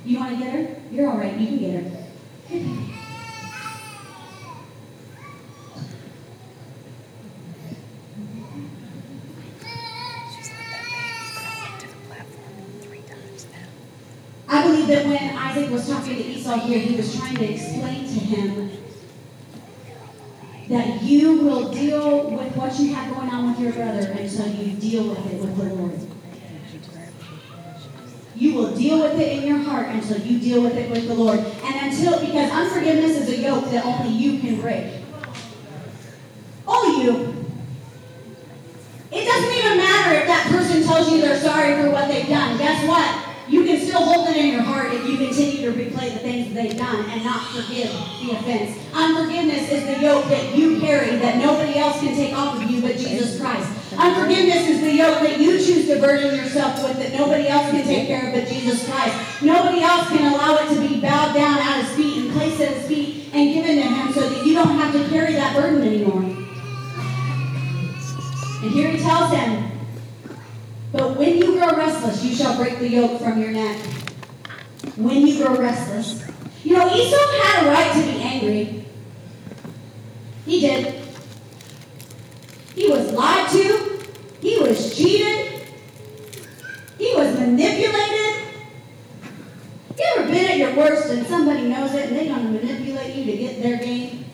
You 0.05 0.19
want 0.19 0.39
to 0.39 0.45
get 0.45 0.53
her? 0.53 0.77
You're 0.93 1.09
all 1.09 1.17
right, 1.17 1.35
you 1.39 1.47
can 1.47 1.59
get 1.59 1.83
her. 1.83 2.88
I 14.51 14.63
believe 14.63 14.87
that 14.87 15.05
when 15.05 15.37
Isaac 15.37 15.71
was 15.71 15.87
talking 15.87 16.17
to 16.17 16.25
Esau 16.25 16.59
here, 16.61 16.79
he 16.79 16.97
was 16.97 17.15
trying 17.15 17.37
to 17.37 17.53
explain 17.53 18.05
to 18.05 18.19
him 18.19 18.71
that 20.71 21.03
you 21.03 21.43
will 21.43 21.71
deal 21.71 22.31
with 22.31 22.57
what 22.57 22.79
you 22.79 22.95
have 22.95 23.15
going 23.15 23.29
on 23.29 23.51
with 23.51 23.61
your 23.61 23.73
brother 23.73 24.11
until 24.11 24.49
you 24.49 24.75
deal 24.77 25.11
with 25.11 25.27
it 25.33 25.41
with 25.41 25.57
the 25.57 25.75
Lord. 25.75 26.01
You 28.37 28.55
will 28.55 28.75
deal 28.75 29.03
with 29.03 29.19
it 29.19 29.39
in 29.39 29.47
your 29.47 29.59
heart 29.59 29.89
until 29.89 30.19
you 30.19 30.39
deal 30.39 30.63
with 30.63 30.77
it 30.77 30.91
with 30.91 31.09
the 31.09 31.15
Lord. 31.15 31.41
And 31.41 31.93
until, 31.93 32.19
because 32.21 32.51
unforgiveness 32.51 33.19
is 33.19 33.29
a 33.29 33.43
yoke 33.43 33.67
that 33.71 33.85
only 33.85 34.15
you 34.15 34.39
can 34.39 34.61
break. 34.61 35.03
Only 36.67 37.05
you. 37.05 37.35
It 39.11 39.25
doesn't 39.25 39.53
even 39.59 39.79
matter 39.79 40.15
if 40.21 40.27
that 40.27 40.47
person 40.51 40.85
tells 40.85 41.11
you 41.11 41.21
they're 41.21 41.41
sorry 41.41 41.83
for 41.83 41.91
what 41.91 42.09
they've 42.09 42.29
done. 42.29 42.57
Guess 42.59 42.87
what? 42.87 43.28
You 43.49 43.65
can 43.65 43.81
still 43.81 44.05
hold 44.05 44.29
it 44.29 44.37
in 44.37 44.53
your 44.53 44.63
heart 44.63 44.93
if 44.93 45.09
you 45.09 45.17
continue 45.17 45.65
to 45.65 45.73
replay 45.73 46.13
the 46.13 46.19
things 46.19 46.53
they've 46.53 46.77
done 46.77 47.09
and 47.09 47.25
not 47.25 47.49
forgive 47.49 47.91
the 48.21 48.33
offense. 48.33 48.79
Unforgiveness 48.93 49.73
is 49.73 49.87
the 49.87 50.03
yoke 50.03 50.27
that 50.27 50.55
you 50.55 50.79
carry 50.81 51.17
that 51.17 51.39
nobody 51.39 51.79
else 51.79 51.99
can 52.01 52.15
take 52.15 52.35
off 52.35 52.63
of 52.63 52.71
you 52.71 52.83
but 52.83 52.97
Jesus 52.97 53.41
Christ. 53.41 53.73
Unforgiveness 53.97 54.69
is 54.69 54.81
the 54.83 54.93
yoke 54.93 55.21
that 55.21 55.41
you 55.41 55.57
choose 55.59 55.87
to 55.89 55.99
burden 55.99 56.37
yourself 56.37 56.83
with 56.85 56.99
that 56.99 57.19
nobody 57.19 57.49
else 57.49 57.71
can 57.71 57.85
take 57.85 58.07
care 58.07 58.29
of 58.29 58.35
but 58.35 58.53
Jesus 58.53 58.87
Christ. 58.87 59.43
Nobody 59.43 59.83
else 59.83 60.09
can 60.09 60.31
allow 60.31 60.57
it 60.57 60.75
to 60.75 60.87
be 60.87 61.01
bowed 61.01 61.33
down 61.33 61.59
at 61.59 61.85
his 61.85 61.97
feet 61.97 62.25
and 62.25 62.33
placed 62.33 62.61
at 62.61 62.77
his 62.77 62.87
feet 62.87 63.31
and 63.33 63.55
given 63.55 63.77
to 63.77 63.83
him 63.83 64.13
so 64.13 64.29
that 64.29 64.45
you 64.45 64.55
don't 64.55 64.77
have 64.77 64.93
to 64.93 65.09
carry 65.09 65.33
that 65.33 65.57
burden 65.57 65.83
anymore. 65.83 66.23
And 68.61 68.71
here 68.71 68.91
he 68.91 68.99
tells 68.99 69.33
him, 69.33 69.71
but 70.93 71.17
when 71.17 71.39
you 71.39 71.59
grow 71.59 71.71
restless, 72.09 72.31
you 72.31 72.37
shall 72.37 72.57
break 72.57 72.79
the 72.79 72.89
yoke 72.89 73.21
from 73.21 73.41
your 73.41 73.51
neck. 73.51 73.77
When 74.97 75.27
you 75.27 75.43
grow 75.43 75.57
restless. 75.57 76.25
You 76.65 76.77
know, 76.77 76.95
Esau 76.95 77.17
had 77.43 77.67
a 77.67 77.71
right 77.71 77.93
to 77.93 78.13
be 78.13 78.21
angry. 78.23 78.85
He 80.45 80.61
did. 80.61 81.03
He 82.75 82.89
was 82.89 83.13
lied 83.13 83.51
to. 83.51 84.07
He 84.41 84.59
was 84.59 84.97
cheated. 84.97 85.63
He 86.99 87.15
was 87.15 87.39
manipulated. 87.39 88.45
You 89.97 90.05
ever 90.17 90.29
been 90.29 90.45
at 90.45 90.59
your 90.59 90.77
worst 90.77 91.11
and 91.11 91.27
somebody 91.27 91.69
knows 91.69 91.93
it 91.95 92.07
and 92.07 92.17
they're 92.17 92.27
going 92.27 92.47
to 92.47 92.65
manipulate 92.65 93.15
you 93.17 93.25
to 93.25 93.37
get 93.37 93.63
their 93.63 93.79
gain? 93.79 94.25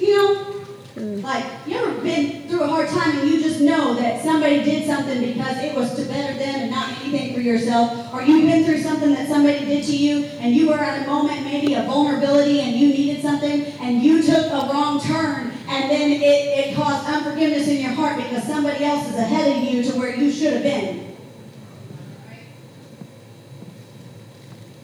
You 0.00 0.16
know, 0.16 0.55
Mm. 0.96 1.22
like, 1.22 1.44
you 1.66 1.76
ever 1.76 2.00
been 2.00 2.48
through 2.48 2.62
a 2.62 2.66
hard 2.66 2.88
time 2.88 3.18
and 3.18 3.28
you 3.28 3.42
just 3.42 3.60
know 3.60 3.92
that 3.94 4.24
somebody 4.24 4.62
did 4.64 4.86
something 4.86 5.20
because 5.20 5.58
it 5.58 5.74
was 5.76 5.94
to 5.94 6.02
better 6.06 6.38
them 6.38 6.54
and 6.54 6.70
not 6.70 6.88
anything 7.02 7.34
for 7.34 7.40
yourself? 7.40 8.14
Or 8.14 8.22
you've 8.22 8.50
been 8.50 8.64
through 8.64 8.80
something 8.80 9.12
that 9.12 9.28
somebody 9.28 9.66
did 9.66 9.84
to 9.84 9.96
you 9.96 10.24
and 10.40 10.54
you 10.54 10.68
were 10.68 10.78
at 10.78 11.02
a 11.02 11.06
moment, 11.06 11.44
maybe 11.44 11.74
a 11.74 11.82
vulnerability, 11.82 12.60
and 12.60 12.74
you 12.76 12.88
needed 12.88 13.20
something 13.20 13.64
and 13.80 14.02
you 14.02 14.22
took 14.22 14.46
a 14.46 14.70
wrong 14.72 14.98
turn 15.00 15.52
and 15.68 15.90
then 15.90 16.12
it, 16.12 16.22
it 16.22 16.74
caused 16.74 17.06
unforgiveness 17.08 17.68
in 17.68 17.82
your 17.82 17.92
heart 17.92 18.16
because 18.16 18.44
somebody 18.44 18.84
else 18.84 19.06
is 19.08 19.16
ahead 19.16 19.56
of 19.56 19.64
you 19.64 19.82
to 19.82 19.98
where 19.98 20.16
you 20.16 20.30
should 20.32 20.54
have 20.54 20.62
been. 20.62 21.16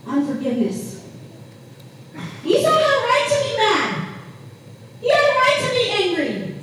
Unforgiveness. 0.07 1.09
Esau 2.45 2.71
had 2.71 2.81
a 2.81 3.01
right 3.01 3.29
to 3.31 3.49
be 3.49 3.57
mad. 3.57 4.03
He 5.01 5.09
had 5.09 5.19
a 5.19 5.35
right 5.35 5.59
to 5.61 5.75
be 5.75 5.91
angry. 6.05 6.55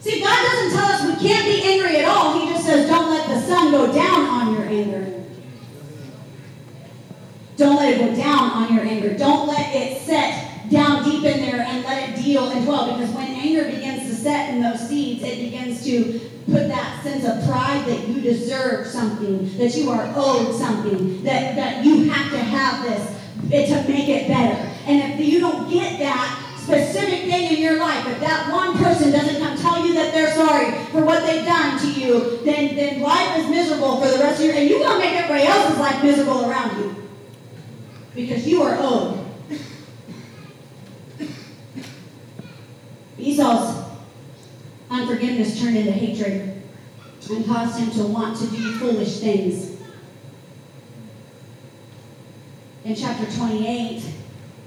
See, 0.00 0.20
God 0.20 0.41
doesn't 0.52 0.78
tell 0.78 0.92
us 0.92 1.02
we 1.06 1.28
can't 1.28 1.46
be 1.46 1.62
angry 1.62 1.96
at 1.98 2.04
all. 2.04 2.40
He 2.40 2.52
just 2.52 2.64
says, 2.64 2.88
don't 2.88 3.10
let 3.10 3.28
the 3.28 3.40
sun 3.40 3.72
go 3.72 3.92
down 3.92 4.26
on 4.26 4.54
your 4.54 4.64
anger. 4.64 5.24
Don't 7.56 7.76
let 7.76 7.94
it 7.94 7.98
go 7.98 8.16
down 8.16 8.50
on 8.50 8.74
your 8.74 8.84
anger. 8.84 9.16
Don't 9.16 9.46
let 9.46 9.74
it 9.74 10.00
set 10.02 10.70
down 10.70 11.04
deep 11.04 11.24
in 11.24 11.40
there 11.40 11.60
and 11.60 11.84
let 11.84 12.08
it 12.08 12.22
deal 12.22 12.50
and 12.50 12.64
dwell. 12.64 12.96
Because 12.96 13.14
when 13.14 13.28
anger 13.28 13.64
begins 13.64 14.08
to 14.08 14.14
set 14.14 14.54
in 14.54 14.62
those 14.62 14.88
seeds, 14.88 15.22
it 15.22 15.38
begins 15.38 15.84
to 15.84 16.18
put 16.46 16.68
that 16.68 17.02
sense 17.02 17.24
of 17.24 17.44
pride 17.48 17.84
that 17.86 18.08
you 18.08 18.20
deserve 18.20 18.86
something, 18.86 19.56
that 19.58 19.74
you 19.76 19.90
are 19.90 20.12
owed 20.16 20.54
something, 20.54 21.22
that, 21.22 21.54
that 21.56 21.84
you 21.84 22.10
have 22.10 22.32
to 22.32 22.38
have 22.38 22.82
this 22.84 23.18
to 23.50 23.88
make 23.88 24.08
it 24.08 24.28
better. 24.28 24.56
And 24.86 25.12
if 25.12 25.28
you 25.28 25.40
don't 25.40 25.70
get 25.70 25.98
that, 25.98 26.51
specific 26.62 27.22
thing 27.28 27.56
in 27.56 27.60
your 27.60 27.78
life, 27.78 28.06
if 28.06 28.20
that 28.20 28.50
one 28.52 28.78
person 28.78 29.10
doesn't 29.10 29.40
come 29.40 29.58
tell 29.58 29.84
you 29.84 29.94
that 29.94 30.14
they're 30.14 30.32
sorry 30.34 30.72
for 30.86 31.04
what 31.04 31.26
they've 31.26 31.44
done 31.44 31.78
to 31.80 32.00
you, 32.00 32.38
then, 32.44 32.76
then 32.76 33.00
life 33.00 33.38
is 33.38 33.48
miserable 33.48 34.00
for 34.00 34.08
the 34.08 34.18
rest 34.18 34.40
of 34.40 34.46
your 34.46 34.54
and 34.54 34.70
you're 34.70 34.78
gonna 34.78 34.98
make 34.98 35.14
everybody 35.14 35.44
else's 35.44 35.78
life 35.78 36.02
miserable 36.02 36.48
around 36.48 36.78
you. 36.78 36.94
Because 38.14 38.46
you 38.46 38.62
are 38.62 38.76
owed. 38.78 39.18
Esau's 43.18 43.82
unforgiveness 44.90 45.58
unforgiveness 45.58 45.60
turned 45.60 45.76
into 45.76 45.92
hatred 45.92 46.62
and 47.30 47.46
caused 47.46 47.78
him 47.78 47.90
to 47.92 48.04
want 48.04 48.36
to 48.36 48.46
do 48.46 48.72
foolish 48.78 49.20
things. 49.20 49.80
In 52.84 52.94
chapter 52.94 53.30
28, 53.36 54.21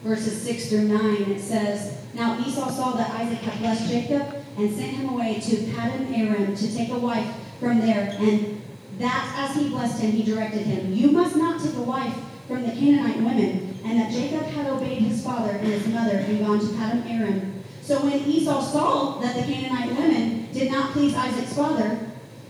verses 0.06 0.39
6 0.44 0.70
through 0.70 0.88
9, 0.88 1.32
it 1.32 1.41
says, 1.41 1.98
Now 2.13 2.39
Esau 2.39 2.70
saw 2.70 2.91
that 2.91 3.10
Isaac 3.20 3.39
had 3.39 3.60
blessed 3.60 3.89
Jacob 3.89 4.36
and 4.58 4.74
sent 4.74 4.91
him 4.91 5.10
away 5.10 5.39
to 5.41 5.56
Paddan 5.74 6.15
Aram 6.15 6.56
to 6.56 6.76
take 6.76 6.91
a 6.91 7.00
wife 7.00 7.28
from 7.60 7.80
there. 7.82 8.15
And 8.20 8.62
that 9.00 9.34
as 9.36 9.58
he 9.58 9.70
blessed 9.70 10.02
him, 10.02 10.12
he 10.12 10.24
directed 10.24 10.62
him, 10.62 10.94
You 10.94 11.12
must 11.12 11.36
not 11.36 11.60
take 11.60 11.76
a 11.76 11.82
wife 11.82 12.15
from 12.48 12.62
the 12.62 12.72
Canaanite 12.72 13.18
women. 13.18 13.80
And 13.84 14.00
that 14.00 14.12
Jacob 14.12 14.44
had 14.44 14.68
obeyed 14.68 15.00
his 15.00 15.24
father 15.24 15.52
and 15.52 15.68
his 15.68 15.88
mother 15.88 16.18
and 16.18 16.39
gone 16.39 16.60
to 16.60 16.65
Paddan 16.68 17.10
Aram. 17.10 17.63
So 17.82 18.04
when 18.04 18.20
Esau 18.20 18.62
saw 18.62 19.20
that 19.20 19.36
the 19.36 19.41
Canaanite 19.41 19.98
women 19.98 20.52
did 20.54 20.72
not 20.72 20.91
please 20.91 21.15
Isaac's 21.15 21.54
father, 21.54 22.00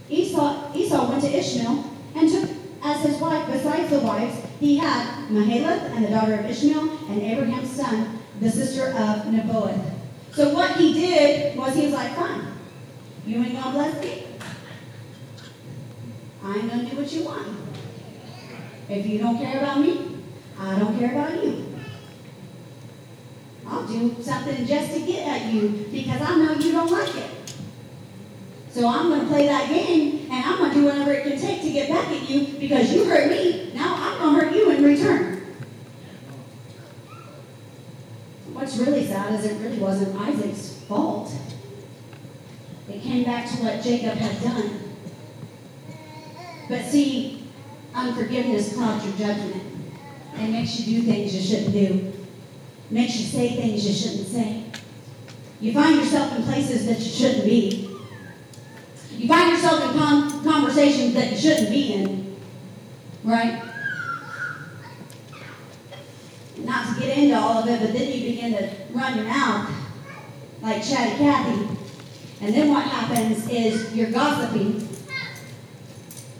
Esau, 0.09 0.73
Esau 0.75 1.09
went 1.09 1.23
to 1.23 1.37
Ishmael 1.37 1.91
and 2.15 2.29
took 2.29 2.49
as 2.85 3.01
his 3.03 3.17
wife, 3.17 3.51
besides 3.51 3.89
the 3.89 3.99
wives, 3.99 4.37
he 4.59 4.77
had 4.77 5.27
Mahalath 5.29 5.95
and 5.95 6.05
the 6.05 6.09
daughter 6.09 6.35
of 6.35 6.45
Ishmael 6.45 6.87
and 7.09 7.21
Abraham's 7.21 7.71
son, 7.71 8.19
the 8.39 8.49
sister 8.49 8.89
of 8.89 9.25
Nebaioth. 9.25 9.91
So 10.31 10.53
what 10.53 10.75
he 10.75 10.93
did 10.93 11.57
was 11.57 11.73
he 11.73 11.85
was 11.85 11.93
like, 11.93 12.15
fine, 12.15 12.45
you 13.25 13.37
ain't 13.37 13.53
gonna 13.53 13.71
bless 13.71 14.03
me. 14.03 14.27
I 16.43 16.57
ain't 16.57 16.69
gonna 16.69 16.87
do 16.87 16.97
what 16.97 17.11
you 17.11 17.23
want. 17.23 17.47
If 18.87 19.07
you 19.07 19.17
don't 19.17 19.37
care 19.39 19.61
about 19.61 19.79
me, 19.79 20.19
I 20.59 20.77
don't 20.77 20.99
care 20.99 21.11
about 21.11 21.43
you. 21.43 21.65
I'll 23.67 23.87
do 23.87 24.15
something 24.21 24.63
just 24.67 24.93
to 24.93 24.99
get 24.99 25.27
at 25.27 25.51
you 25.51 25.87
because 25.91 26.21
I 26.21 26.35
know 26.35 26.53
you 26.53 26.71
don't 26.71 26.91
like 26.91 27.15
it. 27.15 27.31
So 28.75 28.89
I'm 28.89 29.07
going 29.07 29.21
to 29.21 29.27
play 29.27 29.45
that 29.45 29.69
game 29.69 30.27
and 30.29 30.43
I'm 30.43 30.57
going 30.57 30.71
to 30.71 30.75
do 30.75 30.83
whatever 30.83 31.13
it 31.13 31.23
can 31.23 31.39
take 31.39 31.61
to 31.61 31.71
get 31.71 31.87
back 31.87 32.09
at 32.09 32.29
you 32.29 32.59
because 32.59 32.91
you 32.91 33.05
hurt 33.05 33.31
me. 33.31 33.71
Now 33.73 33.95
I'm 33.97 34.17
going 34.19 34.35
to 34.35 34.41
hurt 34.41 34.53
you 34.53 34.69
in 34.69 34.83
return. 34.83 35.55
What's 38.51 38.75
really 38.75 39.07
sad 39.07 39.33
is 39.39 39.45
it 39.45 39.61
really 39.61 39.77
wasn't 39.77 40.19
Isaac's 40.19 40.83
fault. 40.89 41.31
It 42.89 43.01
came 43.01 43.23
back 43.23 43.49
to 43.51 43.55
what 43.63 43.81
Jacob 43.81 44.17
had 44.17 44.43
done. 44.43 44.97
But 46.67 46.83
see, 46.83 47.47
unforgiveness 47.93 48.75
clouds 48.75 49.05
your 49.05 49.15
judgment. 49.15 49.63
It 50.33 50.49
makes 50.49 50.81
you 50.81 50.99
do 50.99 51.07
things 51.07 51.33
you 51.33 51.41
shouldn't 51.41 51.71
do. 51.71 52.11
Makes 52.89 53.21
you 53.21 53.25
say 53.25 53.55
things 53.55 53.87
you 53.87 53.93
shouldn't 53.93 54.27
say. 54.27 54.65
You 55.61 55.71
find 55.71 55.95
yourself 55.95 56.35
in 56.35 56.43
places 56.43 56.85
that 56.87 56.99
you 56.99 57.09
shouldn't 57.09 57.45
be. 57.45 57.84
You 59.65 59.71
yourself 59.71 59.91
in 59.91 59.99
con- 59.99 60.43
conversations 60.43 61.15
that 61.15 61.31
you 61.31 61.37
shouldn't 61.39 61.71
be 61.71 61.93
in, 61.93 62.37
right? 63.23 63.63
Not 66.59 66.93
to 66.93 67.01
get 67.01 67.17
into 67.17 67.35
all 67.35 67.63
of 67.63 67.67
it, 67.67 67.79
but 67.79 67.91
then 67.91 68.11
you 68.11 68.29
begin 68.29 68.51
to 68.51 68.69
run 68.91 69.15
your 69.15 69.25
mouth 69.25 69.71
like 70.61 70.83
chatty 70.83 71.17
Cathy. 71.17 71.67
And 72.41 72.53
then 72.53 72.69
what 72.69 72.83
happens 72.83 73.49
is 73.49 73.95
you're 73.95 74.11
gossiping 74.11 74.87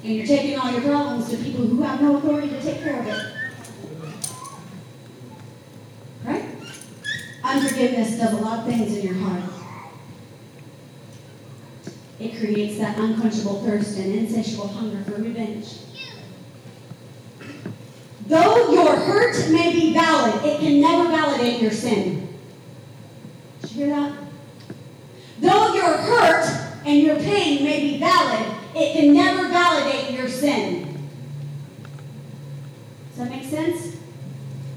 and 0.03 0.15
you're 0.15 0.27
taking 0.27 0.59
all 0.59 0.71
your 0.71 0.81
problems 0.81 1.27
to 1.31 1.38
people 1.38 1.65
who 1.65 1.81
have 1.81 1.99
no 2.03 2.17
authority 2.17 2.49
to 2.49 2.61
take 2.61 2.83
care 2.83 2.99
of 2.99 3.07
it. 3.07 3.33
Right? 6.25 6.45
Unforgiveness 7.43 8.19
does 8.19 8.33
a 8.33 8.38
lot 8.38 8.59
of 8.59 8.65
things 8.65 8.95
in 8.95 9.03
your 9.03 9.15
heart. 9.15 9.54
It 12.19 12.38
creates 12.38 12.78
that 12.80 12.97
unquenchable 12.97 13.63
thirst 13.63 13.97
and 13.97 14.13
insatiable 14.15 14.69
hunger 14.69 15.04
for 15.04 15.21
revenge. 15.21 15.80
Though 18.28 18.71
your 18.71 18.95
hurt 18.95 19.49
may 19.51 19.71
be 19.71 19.93
valid, 19.93 20.43
it 20.45 20.60
can 20.60 20.82
never 20.82 21.10
validate 21.10 21.62
your 21.62 21.71
sin. 21.71 22.28
Did 23.62 23.71
you 23.71 23.78
hear 23.78 23.95
that? 23.95 24.17
Though 25.41 25.73
your 25.75 25.97
hurt 25.97 26.45
and 26.86 27.01
your 27.01 27.17
pain 27.17 27.63
may 27.63 27.82
be 27.82 27.99
valid, 27.99 28.56
it 28.73 28.93
can 28.93 29.13
never 29.13 29.49
validate 29.49 30.12
your 30.12 30.28
sin. 30.28 31.08
Does 33.10 33.17
that 33.17 33.30
make 33.30 33.43
sense? 33.43 33.94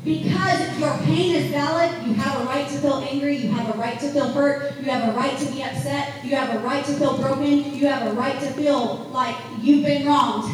Because 0.09 0.81
your 0.81 0.97
pain 1.05 1.35
is 1.35 1.51
valid, 1.51 1.91
you 2.07 2.15
have 2.15 2.41
a 2.41 2.45
right 2.47 2.67
to 2.67 2.79
feel 2.79 3.07
angry, 3.11 3.37
you 3.37 3.51
have 3.51 3.75
a 3.75 3.79
right 3.79 4.01
to 4.01 4.09
feel 4.09 4.29
hurt, 4.29 4.75
you 4.79 4.91
have 4.91 5.15
a 5.15 5.15
right 5.15 5.39
to 5.39 5.45
be 5.53 5.63
upset, 5.63 6.25
you 6.25 6.35
have 6.35 6.57
a 6.57 6.61
right 6.61 6.83
to 6.87 6.95
feel 6.95 7.19
broken, 7.19 7.75
you 7.75 7.87
have 7.89 8.11
a 8.11 8.15
right 8.15 8.41
to 8.41 8.47
feel 8.53 9.07
like 9.13 9.37
you've 9.61 9.85
been 9.85 10.07
wronged. 10.07 10.51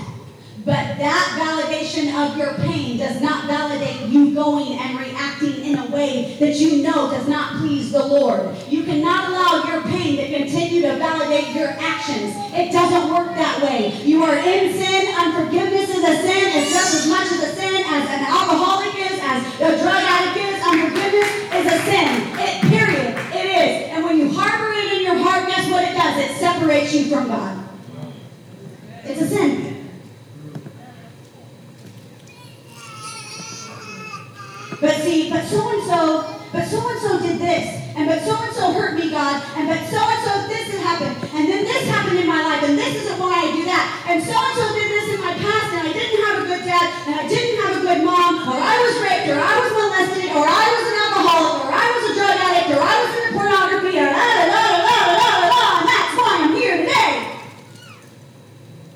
But 0.65 0.97
that 0.97 1.37
validation 1.37 2.09
of 2.17 2.39
your 2.39 2.55
pain 2.65 2.97
does 2.97 3.21
not 3.21 3.45
validate 3.45 4.09
you 4.09 4.33
going 4.33 4.79
and 4.81 4.99
reacting 4.99 5.63
in 5.63 5.77
a 5.77 5.87
way 5.91 6.37
that 6.41 6.57
you 6.57 6.83
know 6.83 7.11
does 7.11 7.29
not 7.29 7.61
please 7.61 7.93
the 7.93 8.03
Lord. 8.03 8.49
You 8.71 8.83
cannot 8.85 9.29
allow 9.29 9.71
your 9.71 9.83
pain 9.83 10.17
to 10.17 10.25
continue 10.25 10.81
to 10.89 10.97
validate 10.97 11.55
your 11.55 11.69
actions. 11.69 12.33
It 12.57 12.73
doesn't 12.73 13.13
work 13.13 13.37
that 13.37 13.61
way. 13.61 13.93
You 14.05 14.25
are 14.25 14.37
in 14.37 14.73
sin. 14.73 15.13
Unforgiveness 15.15 15.91
is 15.91 16.03
a 16.03 16.17
sin. 16.25 16.49
It's 16.57 16.73
just 16.73 16.95
as 16.95 17.09
much 17.13 17.29
as 17.29 17.43
a 17.45 17.53
sin 17.61 17.85
as 17.85 18.09
an 18.09 18.25
alcoholic 18.25 18.97
is, 18.97 19.21
as 19.21 19.45
a 19.61 19.83
drug 19.85 20.01
addict 20.01 20.49
is. 20.49 20.65
Unforgiveness 20.65 21.29
is 21.61 21.67
a 21.69 21.79
sin. 21.85 22.09
It 22.41 22.55
period. 22.73 23.13
It 23.37 23.47
is. 23.53 23.91
And 23.93 24.03
when 24.03 24.19
you 24.19 24.33
harbor 24.33 24.73
it 24.73 24.97
in 24.97 25.03
your 25.05 25.19
heart, 25.19 25.47
guess 25.47 25.71
what 25.71 25.85
it 25.85 25.93
does? 25.93 26.25
It 26.25 26.41
separates 26.41 26.95
you 26.95 27.05
from 27.05 27.29
God. 27.29 27.69
It's 29.05 29.21
a 29.21 29.29
sin. 29.29 29.74
But 34.81 35.01
see, 35.01 35.31
but 35.31 35.45
so 35.45 35.71
and 35.71 35.83
so, 35.87 36.41
but 36.53 36.67
so 36.67 36.79
and 36.89 37.01
so 37.01 37.19
did 37.21 37.39
this, 37.39 37.67
and 37.97 38.09
but 38.09 38.21
so 38.23 38.37
and 38.37 38.53
so 38.53 38.73
hurt 38.73 38.95
me, 38.95 39.11
God, 39.11 39.43
and 39.57 39.69
but 39.69 39.81
so 39.89 39.97
and 39.97 40.21
so 40.27 40.33
this 40.49 40.75
happened, 40.85 41.17
and 41.33 41.49
then 41.49 41.65
this 41.65 41.89
happened 41.89 42.19
in 42.19 42.29
my 42.29 42.45
life, 42.45 42.63
and 42.69 42.77
this 42.77 42.95
isn't 43.01 43.19
why 43.19 43.33
I 43.33 43.49
do 43.57 43.65
that, 43.65 44.05
and 44.07 44.21
so 44.21 44.37
and 44.37 44.55
so 44.55 44.65
did 44.77 44.91
this 44.93 45.17
in 45.17 45.21
my 45.25 45.33
past, 45.33 45.73
and 45.73 45.89
I 45.89 45.93
didn't 45.97 46.21
have 46.29 46.37
a 46.45 46.47
good 46.47 46.65
dad, 46.69 46.87
and 47.09 47.15
I 47.17 47.25
didn't 47.27 47.57
have 47.65 47.81
a 47.81 47.81
good 47.81 48.05
mom, 48.05 48.45
or 48.45 48.61
I 48.61 48.77
was 48.85 48.95
raped, 49.01 49.33
or 49.33 49.41
I 49.41 49.55
was 49.65 49.73
molested, 49.73 50.29
or 50.37 50.45
I 50.45 50.65
was 50.69 50.85
an 50.85 50.97
alcoholic, 51.01 51.65
or 51.65 51.73
I 51.73 51.87
was 51.97 52.03
a 52.05 52.13
drug 52.21 52.37
addict, 52.37 52.69
or 52.77 52.81
I 52.85 52.95
was 53.01 53.11
into 53.17 53.33
pornography, 53.33 53.95
or 53.97 54.09
la 54.13 54.21
la 54.21 54.45
la 54.53 54.63
la 54.85 54.99
la 55.17 55.25
la 55.25 55.49
la, 55.49 55.65
and 55.81 55.87
that's 55.89 56.13
why 56.21 56.33
I'm 56.45 56.53
here 56.53 56.77
today. 56.85 57.13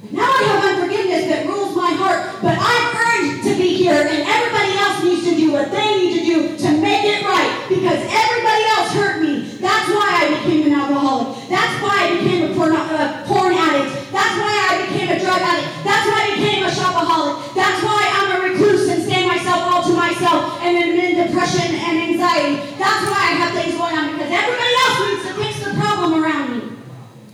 And 0.04 0.12
now 0.12 0.28
I 0.28 0.42
have 0.52 0.60
unforgiveness 0.68 1.24
that 1.32 1.48
rules 1.48 1.72
my 1.72 1.96
heart, 1.96 2.44
but 2.44 2.52
I've 2.60 2.88
earned 2.92 3.40
to 3.48 3.52
be 3.56 3.72
here, 3.74 4.04
and 4.04 4.20
everybody 4.28 4.76
else 4.76 5.00
needs 5.00 5.24
to 5.24 5.34
do 5.34 5.56
what 5.56 5.72
they 5.72 5.88
need 5.96 6.12
to 6.20 6.24
do 6.28 6.38
to 6.60 6.68
make 6.84 7.08
it 7.08 7.24
right, 7.24 7.64
because 7.72 8.04
everybody 8.04 8.64
else 8.76 8.92
hurt 8.92 9.16
me. 9.24 9.48
That's 9.58 9.90
why 9.90 10.06
I 10.22 10.24
became 10.38 10.70
an 10.70 10.74
alcoholic. 10.78 11.34
That's 11.50 11.74
why 11.82 11.94
I 11.98 12.16
became 12.22 12.50
a 12.50 12.54
porn, 12.54 12.76
uh, 12.76 13.24
porn 13.26 13.52
addict. 13.52 13.90
That's 14.12 14.34
why 14.38 14.54
I 14.70 14.86
became 14.86 15.10
a 15.10 15.18
drug 15.18 15.40
addict. 15.42 15.68
That's 15.82 16.06
why 16.06 16.18
I 16.24 16.30
became 16.38 16.62
a 16.62 16.70
shopaholic. 16.70 17.54
That's 17.54 17.82
why 17.82 18.00
I'm 18.06 18.28
a 18.32 18.48
recluse 18.48 18.88
and 18.88 19.02
stay 19.02 19.26
myself 19.26 19.60
all 19.66 19.82
to 19.82 19.92
myself 19.92 20.62
and 20.62 20.76
am 20.76 20.94
in 20.94 21.26
depression 21.26 21.74
and 21.74 21.98
anxiety. 22.14 22.56
That's 22.78 23.02
why 23.10 23.18
I 23.18 23.32
have 23.42 23.52
things 23.52 23.74
going 23.76 23.98
on, 23.98 24.12
because 24.14 24.30
everybody 24.30 24.74
else 24.86 24.96
needs 25.04 25.24
to 25.26 25.32
fix 25.42 25.52
the 25.64 25.74
problem 25.74 26.22
around 26.22 26.46
me. 26.54 26.76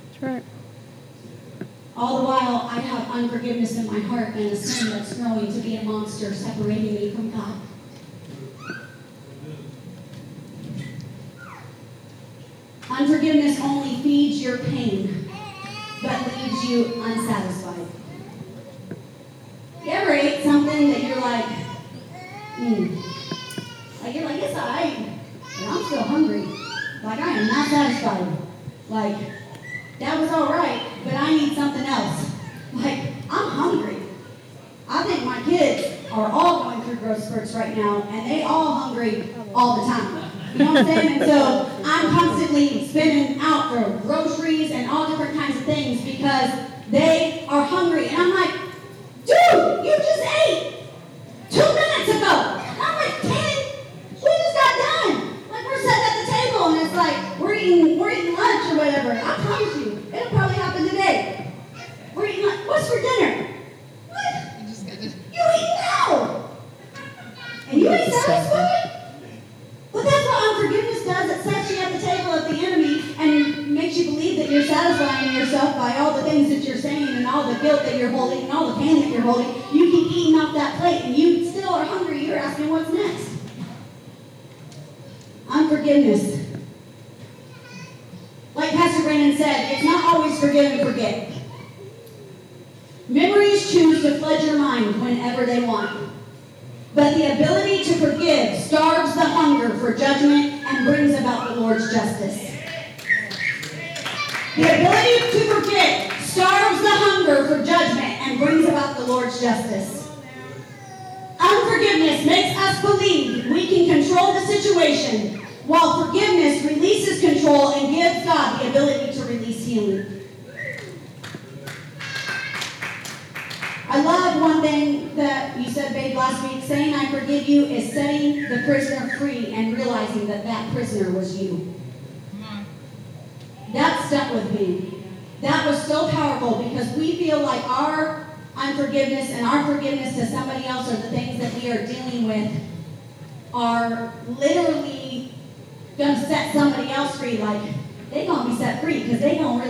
That's 0.08 0.22
right. 0.22 0.44
All 1.96 2.18
the 2.18 2.24
while, 2.24 2.66
I 2.72 2.80
have 2.80 3.03
unforgiveness 3.14 3.76
in 3.76 3.86
my 3.86 4.00
heart 4.00 4.34
and 4.34 4.50
a 4.50 4.56
sin 4.56 4.90
that's 4.90 5.16
growing 5.16 5.46
to 5.46 5.60
be 5.60 5.76
a 5.76 5.84
monster, 5.84 6.34
separating 6.34 6.94
me 6.94 7.10
from 7.12 7.30
God. 7.30 7.60
Unforgiveness 12.90 13.60
only 13.60 14.02
feeds 14.02 14.42
your 14.42 14.58
pain, 14.58 15.28
but 16.02 16.26
leaves 16.36 16.68
you 16.68 17.02
unsatisfied. 17.02 17.63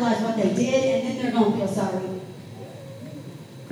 Realize 0.04 0.22
what 0.22 0.36
they 0.36 0.54
did 0.54 0.94
and 0.94 1.08
then 1.08 1.22
they're 1.22 1.32
going 1.32 1.52
to 1.52 1.58
feel 1.58 1.68
sorry. 1.68 2.04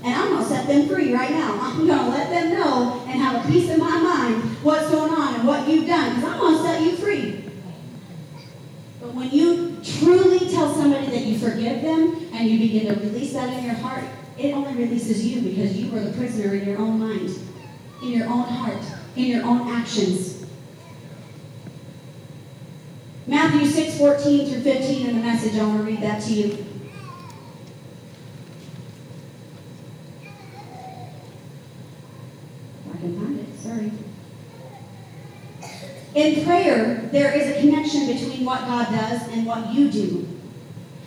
And 0.05 0.14
I'm 0.14 0.31
going 0.31 0.42
to 0.42 0.49
set 0.49 0.66
them 0.66 0.88
free 0.88 1.14
right 1.14 1.31
now. 1.31 1.59
I'm 1.61 1.87
going 1.87 1.99
to 1.99 2.09
let 2.09 2.31
them 2.31 2.55
know 2.59 3.05
and 3.07 3.21
have 3.21 3.45
a 3.45 3.49
peace 3.49 3.71
in 3.71 3.79
my 3.79 3.99
mind 3.99 4.42
what's 4.62 4.90
going 4.90 5.12
on 5.12 5.35
and 5.35 5.47
what 5.47 5.68
you've 5.68 5.87
done 5.87 6.16
because 6.16 6.33
I'm 6.33 6.40
going 6.40 6.57
to 6.57 6.62
set 6.62 6.83
you 6.83 6.97
free. 6.97 7.45
But 9.01 9.14
when 9.14 9.31
you 9.31 9.77
truly 9.85 10.51
tell 10.51 10.75
somebody 10.75 11.07
that 11.07 11.25
you 11.25 11.38
forgive 11.38 11.83
them 11.83 12.29
and 12.33 12.49
you 12.49 12.59
begin 12.59 12.95
to 12.95 13.01
release 13.01 13.33
that 13.35 13.53
in 13.57 13.64
your 13.64 13.75
heart, 13.75 14.05
it 14.38 14.55
only 14.55 14.75
releases 14.75 15.25
you 15.25 15.42
because 15.42 15.77
you 15.77 15.90
were 15.90 16.01
the 16.01 16.12
prisoner 16.12 16.55
in 16.55 16.66
your 16.66 16.79
own 16.79 16.99
mind, 16.99 17.31
in 18.03 18.09
your 18.09 18.27
own 18.29 18.45
heart, 18.45 18.83
in 19.16 19.25
your 19.25 19.45
own 19.45 19.68
actions. 19.68 20.32
Matthew 23.26 23.66
6, 23.66 23.98
14 23.98 24.50
through 24.50 24.62
15 24.62 25.06
in 25.08 25.16
the 25.16 25.22
message, 25.22 25.56
I 25.56 25.64
want 25.64 25.78
to 25.78 25.85
read 25.85 26.00
that 26.00 26.22
to 26.22 26.32
you. 26.32 26.66
I 32.92 32.96
can 32.98 33.20
find 33.20 33.38
it, 33.38 33.58
sorry. 33.61 33.92
In 36.14 36.44
prayer, 36.44 37.08
there 37.12 37.32
is 37.32 37.56
a 37.56 37.61
connection 37.61 38.06
between 38.06 38.44
what 38.44 38.62
God 38.62 38.90
does 38.90 39.28
and 39.28 39.46
what 39.46 39.72
you 39.72 39.88
do. 39.88 40.28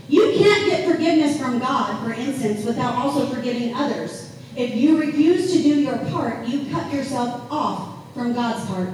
You 0.08 0.34
can't 0.38 0.70
get 0.70 0.90
forgiveness 0.90 1.38
from 1.38 1.60
God, 1.60 2.02
for 2.06 2.14
instance, 2.14 2.64
without 2.64 2.96
also 2.96 3.28
forgiving 3.28 3.76
others. 3.76 4.34
If 4.56 4.74
you 4.76 5.02
refuse 5.02 5.52
to 5.52 5.62
do 5.62 5.82
your 5.82 5.98
part, 5.98 6.48
you 6.48 6.72
cut 6.72 6.94
yourself 6.94 7.52
off 7.52 8.14
from 8.14 8.34
God's 8.34 8.66
part. 8.68 8.90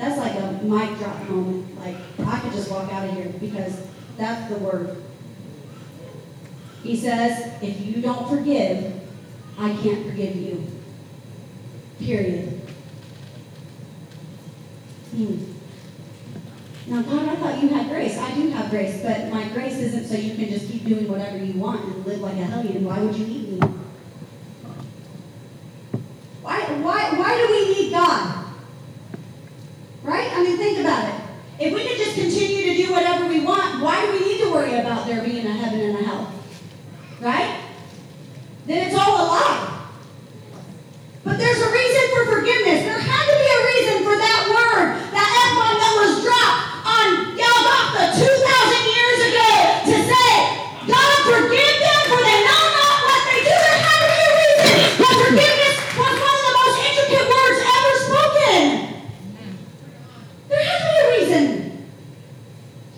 That's 0.00 0.16
like 0.16 0.34
a 0.34 0.64
mic 0.64 0.98
drop 0.98 1.28
moment. 1.28 1.78
Like, 1.78 1.96
I 2.26 2.40
could 2.40 2.52
just 2.52 2.70
walk 2.70 2.90
out 2.90 3.06
of 3.06 3.14
here 3.14 3.28
because 3.38 3.86
that's 4.16 4.50
the 4.50 4.58
word. 4.58 4.96
He 6.82 6.96
says, 6.96 7.52
if 7.62 7.84
you 7.84 8.00
don't 8.00 8.26
forgive, 8.26 8.98
I 9.58 9.76
can't 9.76 10.06
forgive 10.06 10.36
you. 10.36 10.66
Period. 11.98 12.48
Hmm. 15.14 15.36
Now, 16.86 17.02
God, 17.02 17.28
I 17.28 17.36
thought 17.36 17.62
you 17.62 17.68
had 17.68 17.90
grace. 17.90 18.16
I 18.16 18.34
do 18.34 18.48
have 18.48 18.70
grace, 18.70 19.02
but 19.02 19.28
my 19.28 19.46
grace 19.50 19.76
isn't 19.76 20.06
so 20.06 20.14
you 20.14 20.34
can 20.34 20.48
just 20.48 20.66
keep 20.72 20.86
doing 20.86 21.08
whatever 21.08 21.36
you 21.36 21.60
want 21.60 21.84
and 21.84 22.06
live 22.06 22.22
like 22.22 22.38
a 22.38 22.44
hellion. 22.44 22.86
Why 22.86 23.00
would 23.00 23.14
you 23.16 23.26
need 23.26 23.52
me? 23.52 23.68
Why, 26.40 26.58
why, 26.80 27.10
why 27.18 27.36
do 27.36 27.52
we? 27.52 27.59
Right? 30.10 30.28
I 30.34 30.42
mean, 30.42 30.56
think 30.58 30.80
about 30.80 31.06
it. 31.06 31.14
If 31.60 31.72
we 31.72 31.86
could 31.86 31.96
just 31.96 32.16
continue 32.16 32.66
to 32.66 32.86
do 32.86 32.92
whatever 32.92 33.28
we 33.28 33.40
want, 33.40 33.80
why 33.80 34.04
do 34.04 34.12
we 34.12 34.18
need 34.26 34.42
to 34.42 34.50
worry 34.50 34.74
about 34.74 35.06
there 35.06 35.22
being 35.22 35.46
a 35.46 35.52
heaven 35.52 35.78
and 35.78 35.98
a 35.98 36.02
hell? 36.02 36.32
Right? 37.20 37.60
then 38.66 38.86
it's 38.86 38.96
all 38.96 39.14
a 39.22 39.26
lie. 39.26 39.86
But 41.24 41.38
there's 41.38 41.60
a 41.60 41.70
reason 41.70 42.04
for 42.14 42.24
forgiveness. 42.38 42.82
There 42.86 42.98
had 42.98 43.24
to 43.28 43.36
be 43.38 43.48
a 43.50 43.60
reason 43.70 43.96
for 44.02 44.16
that 44.18 44.42
word, 44.50 44.98
that 45.14 45.28
F 45.30 45.50
bomb 45.58 45.76
that 45.78 45.94
was 46.00 46.12
dropped 46.22 46.62
on 46.86 47.08
Golgotha 47.38 48.04
2,000 48.14 48.26
years 48.94 49.18
ago 49.30 49.50
to 49.90 49.96
say, 50.06 50.30
God 50.86 51.16
forgive 51.28 51.76
them 51.82 52.00
for 52.10 52.20
they 52.22 52.40
know 52.46 52.62
not 52.78 52.98
what 53.06 53.22
they 53.30 53.40
do. 53.46 53.54
There 53.54 53.78
had 53.78 53.98
to 54.00 54.08
be 54.10 54.20
a 54.22 54.32
reason. 54.38 54.78
But 55.02 55.14
forgiveness 55.28 55.76
was 55.98 56.14
one 56.18 56.34
of 56.34 56.44
the 56.46 56.54
most 56.56 56.76
intricate 56.82 57.26
words 57.26 57.58
ever 57.62 57.94
spoken. 58.06 58.62
There 60.46 60.62
had 60.62 60.78
to 60.78 60.88
be 60.88 60.98
a 60.98 61.06
reason. 61.20 61.44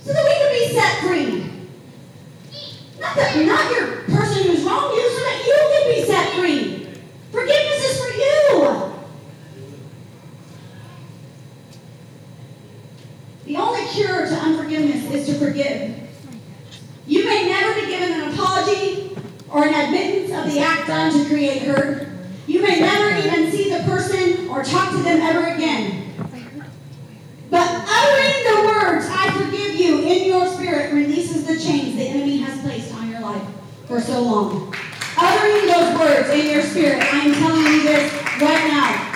So 0.04 0.12
that 0.12 0.24
we 0.24 0.34
could 0.36 0.52
be 0.52 0.66
set 0.72 0.92
free. 1.00 1.32
Not 3.00 3.16
that 3.16 3.34
not 3.44 3.66
your 3.72 4.02
person 4.14 4.46
who's 4.46 4.62
wronged 4.62 4.94
you, 4.94 5.04
so 5.10 5.20
that 5.26 5.38
you 5.42 5.56
can 5.74 5.84
be 5.90 6.00
set 6.06 6.26
free. 6.38 6.86
Forgiveness 7.30 7.82
is 7.90 8.00
for 8.00 8.12
you. 8.14 8.92
The 13.46 13.56
only 13.56 13.86
cure 13.88 14.26
to 14.26 14.34
unforgiveness 14.34 15.10
is 15.10 15.26
to 15.26 15.34
forgive. 15.44 15.98
You 17.06 17.24
may 17.26 17.48
never 17.48 17.80
be 17.80 17.86
given 17.86 18.12
an 18.12 18.32
apology 18.32 19.16
or 19.50 19.66
an 19.66 19.74
admittance 19.74 20.32
of 20.32 20.50
the 20.52 20.60
act 20.60 20.86
done 20.86 21.12
to 21.12 21.28
create 21.28 21.62
hurt. 21.62 22.08
You 22.46 22.62
may 22.62 22.80
never 22.80 23.16
even 23.26 23.50
see 23.50 23.70
the 23.70 23.82
person 23.84 24.48
or 24.48 24.62
talk 24.62 24.90
to 24.92 25.02
them 25.02 25.20
ever 25.20 25.54
again. 25.54 26.14
But 27.50 27.68
uttering 27.68 28.44
the 28.44 28.62
words, 28.66 29.06
I 29.10 29.30
forgive 29.32 29.74
you, 29.74 29.98
in 30.00 30.26
your 30.26 30.46
spirit 30.46 30.92
releases 30.94 31.46
the 31.46 31.58
chains 31.58 31.96
the 31.96 32.04
enemy 32.08 32.38
has 32.38 32.58
placed 32.62 32.94
on 32.94 33.10
your 33.10 33.20
life 33.20 33.46
for 33.86 34.00
so 34.00 34.22
long. 34.22 34.74
Uttering 35.18 35.66
those 35.66 35.98
words 36.00 36.30
in 36.30 36.50
your 36.50 36.62
spirit, 36.62 37.02
I 37.02 37.18
am 37.18 37.34
telling 37.34 37.66
you 37.66 37.82
this 37.82 38.12
right 38.40 38.68
now. 38.68 39.08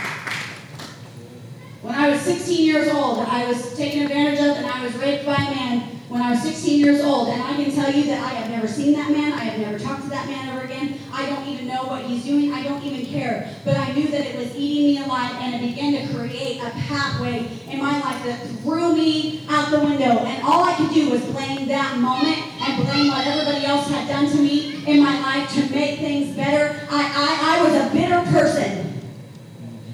When 1.81 1.95
I 1.95 2.11
was 2.11 2.21
16 2.21 2.67
years 2.67 2.89
old, 2.89 3.21
I 3.21 3.47
was 3.47 3.75
taken 3.77 4.03
advantage 4.03 4.41
of 4.41 4.57
and 4.57 4.67
I 4.67 4.85
was 4.85 4.95
raped 4.97 5.25
by 5.25 5.37
a 5.37 5.55
man 5.55 5.81
when 6.09 6.21
I 6.21 6.31
was 6.33 6.43
16 6.43 6.81
years 6.81 7.01
old. 7.03 7.29
And 7.29 7.41
I 7.41 7.55
can 7.55 7.73
tell 7.73 7.93
you 7.93 8.05
that 8.05 8.21
I 8.23 8.31
have 8.35 8.51
never 8.51 8.67
seen 8.67 8.93
that 8.95 9.11
man. 9.11 9.33
I 9.33 9.45
have 9.45 9.61
never 9.61 9.79
talked 9.79 10.03
to 10.03 10.09
that 10.11 10.27
man 10.27 10.49
ever 10.49 10.65
again. 10.65 10.99
I 11.13 11.27
don't 11.27 11.47
even 11.47 11.69
know 11.69 11.85
what 11.85 12.05
he's 12.05 12.25
doing. 12.25 12.53
I 12.53 12.63
don't 12.63 12.83
even 12.83 13.07
care. 13.07 13.55
But 13.65 13.77
I 13.77 13.93
knew 13.93 14.09
that 14.09 14.27
it 14.27 14.37
was 14.37 14.55
eating 14.57 14.97
me 14.97 15.05
alive 15.05 15.33
and 15.39 15.55
it 15.55 15.69
began 15.69 15.93
to 15.93 16.15
create 16.15 16.61
a 16.61 16.71
pathway 16.71 17.49
in 17.71 17.79
my 17.79 18.01
life 18.01 18.25
that 18.25 18.47
threw 18.63 18.95
me 18.95 19.47
out 19.49 19.71
the 19.71 19.81
window. 19.81 20.27
And 20.27 20.43
all 20.43 20.65
I 20.65 20.75
could 20.77 20.93
do 20.93 21.11
was 21.11 21.25
blame 21.27 21.69
that 21.69 21.99
moment 21.99 22.39
and 22.63 22.85
blame 22.85 23.09
what 23.09 23.27
everybody 23.27 23.65
else 23.65 23.89
had 23.89 24.09
done 24.09 24.29
to 24.31 24.37
me 24.37 24.85
in 24.87 25.01
my 25.01 25.21
life 25.21 25.49
to 25.55 25.71
make 25.73 25.99
things 25.99 26.35
better. 26.37 26.87
I, 26.91 27.03
I, 27.03 27.59
I 27.59 27.63
was 27.63 27.75
a 27.75 27.95
bitter 27.95 28.23
person. 28.31 28.87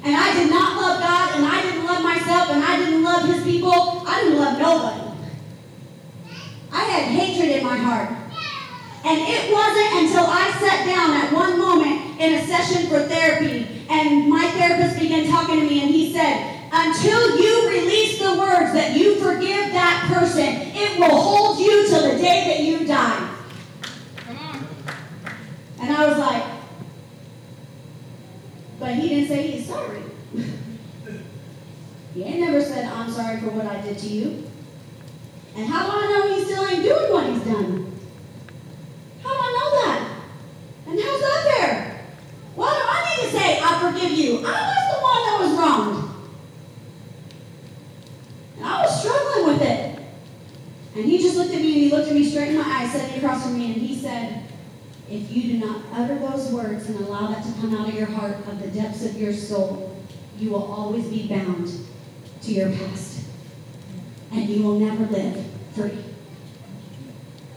And 0.04 0.16
I 0.16 0.34
did 0.34 0.50
not 0.50 0.80
love 0.80 1.00
God, 1.00 1.36
and 1.36 1.46
I 1.46 1.62
didn't 1.62 1.84
love 1.84 2.02
myself, 2.02 2.50
and 2.50 2.64
I 2.64 2.76
didn't 2.76 3.04
love 3.04 3.24
his 3.24 3.44
people. 3.44 4.02
I 4.04 4.20
didn't 4.22 4.38
love 4.38 4.58
nobody. 4.58 5.12
I 6.72 6.84
had 6.84 7.04
hatred 7.04 7.56
in 7.56 7.64
my 7.64 7.76
heart. 7.76 8.10
And 9.04 9.18
it 9.20 9.52
wasn't 9.52 10.02
until 10.02 10.26
I 10.26 10.50
sat 10.58 10.86
down 10.86 11.12
at 11.12 11.32
one 11.32 11.58
moment 11.58 12.11
in 12.22 12.34
a 12.34 12.46
session 12.46 12.88
for 12.88 13.00
therapy, 13.00 13.84
and 13.90 14.28
my 14.28 14.48
therapist 14.52 15.00
began 15.00 15.28
talking 15.28 15.58
to 15.58 15.66
me, 15.66 15.82
and 15.82 15.90
he 15.90 16.12
said, 16.12 16.68
Until 16.72 17.36
you 17.36 17.68
release 17.68 18.20
the 18.20 18.38
words 18.38 18.72
that 18.74 18.96
you 18.96 19.16
forgive 19.16 19.72
that 19.72 20.08
person, 20.12 20.46
it 20.46 21.00
will 21.00 21.20
hold 21.20 21.58
you 21.58 21.88
till 21.88 22.02
the 22.02 22.22
day 22.22 22.44
that 22.46 22.60
you 22.60 22.86
die. 22.86 23.28
Come 24.18 24.38
on. 24.38 24.66
And 25.80 25.96
I 25.96 26.06
was 26.06 26.18
like, 26.18 26.44
but 28.78 28.94
he 28.94 29.08
didn't 29.08 29.28
say 29.28 29.46
he's 29.48 29.66
sorry. 29.66 30.02
he 32.14 32.22
ain't 32.22 32.40
never 32.40 32.62
said, 32.62 32.84
I'm 32.86 33.10
sorry 33.10 33.40
for 33.40 33.50
what 33.50 33.66
I 33.66 33.80
did 33.80 33.98
to 33.98 34.06
you. 34.08 34.48
And 35.56 35.66
how 35.66 35.86
do 35.86 35.92
I 35.92 36.08
know 36.08 36.36
he 36.36 36.44
still 36.44 36.66
ain't 36.66 36.84
doing 36.84 37.12
what 37.12 37.26
he's 37.26 37.42
done? 37.42 37.82
How 39.22 39.42
straight 52.32 52.48
in 52.48 52.56
my 52.56 52.64
eyes, 52.64 52.92
sitting 52.92 53.18
across 53.18 53.42
from 53.42 53.58
me, 53.58 53.74
and 53.74 53.82
he 53.82 53.94
said, 53.94 54.44
If 55.10 55.30
you 55.30 55.52
do 55.52 55.66
not 55.66 55.82
utter 55.92 56.18
those 56.18 56.50
words 56.50 56.88
and 56.88 56.98
allow 57.00 57.28
that 57.28 57.44
to 57.44 57.52
come 57.60 57.76
out 57.76 57.88
of 57.88 57.94
your 57.94 58.06
heart, 58.06 58.38
of 58.48 58.60
the 58.60 58.68
depths 58.68 59.04
of 59.04 59.20
your 59.20 59.34
soul, 59.34 59.94
you 60.38 60.50
will 60.50 60.64
always 60.72 61.06
be 61.08 61.28
bound 61.28 61.70
to 62.42 62.52
your 62.52 62.70
past. 62.70 63.26
And 64.32 64.48
you 64.48 64.62
will 64.62 64.78
never 64.78 65.04
live 65.12 65.44
free. 65.74 65.98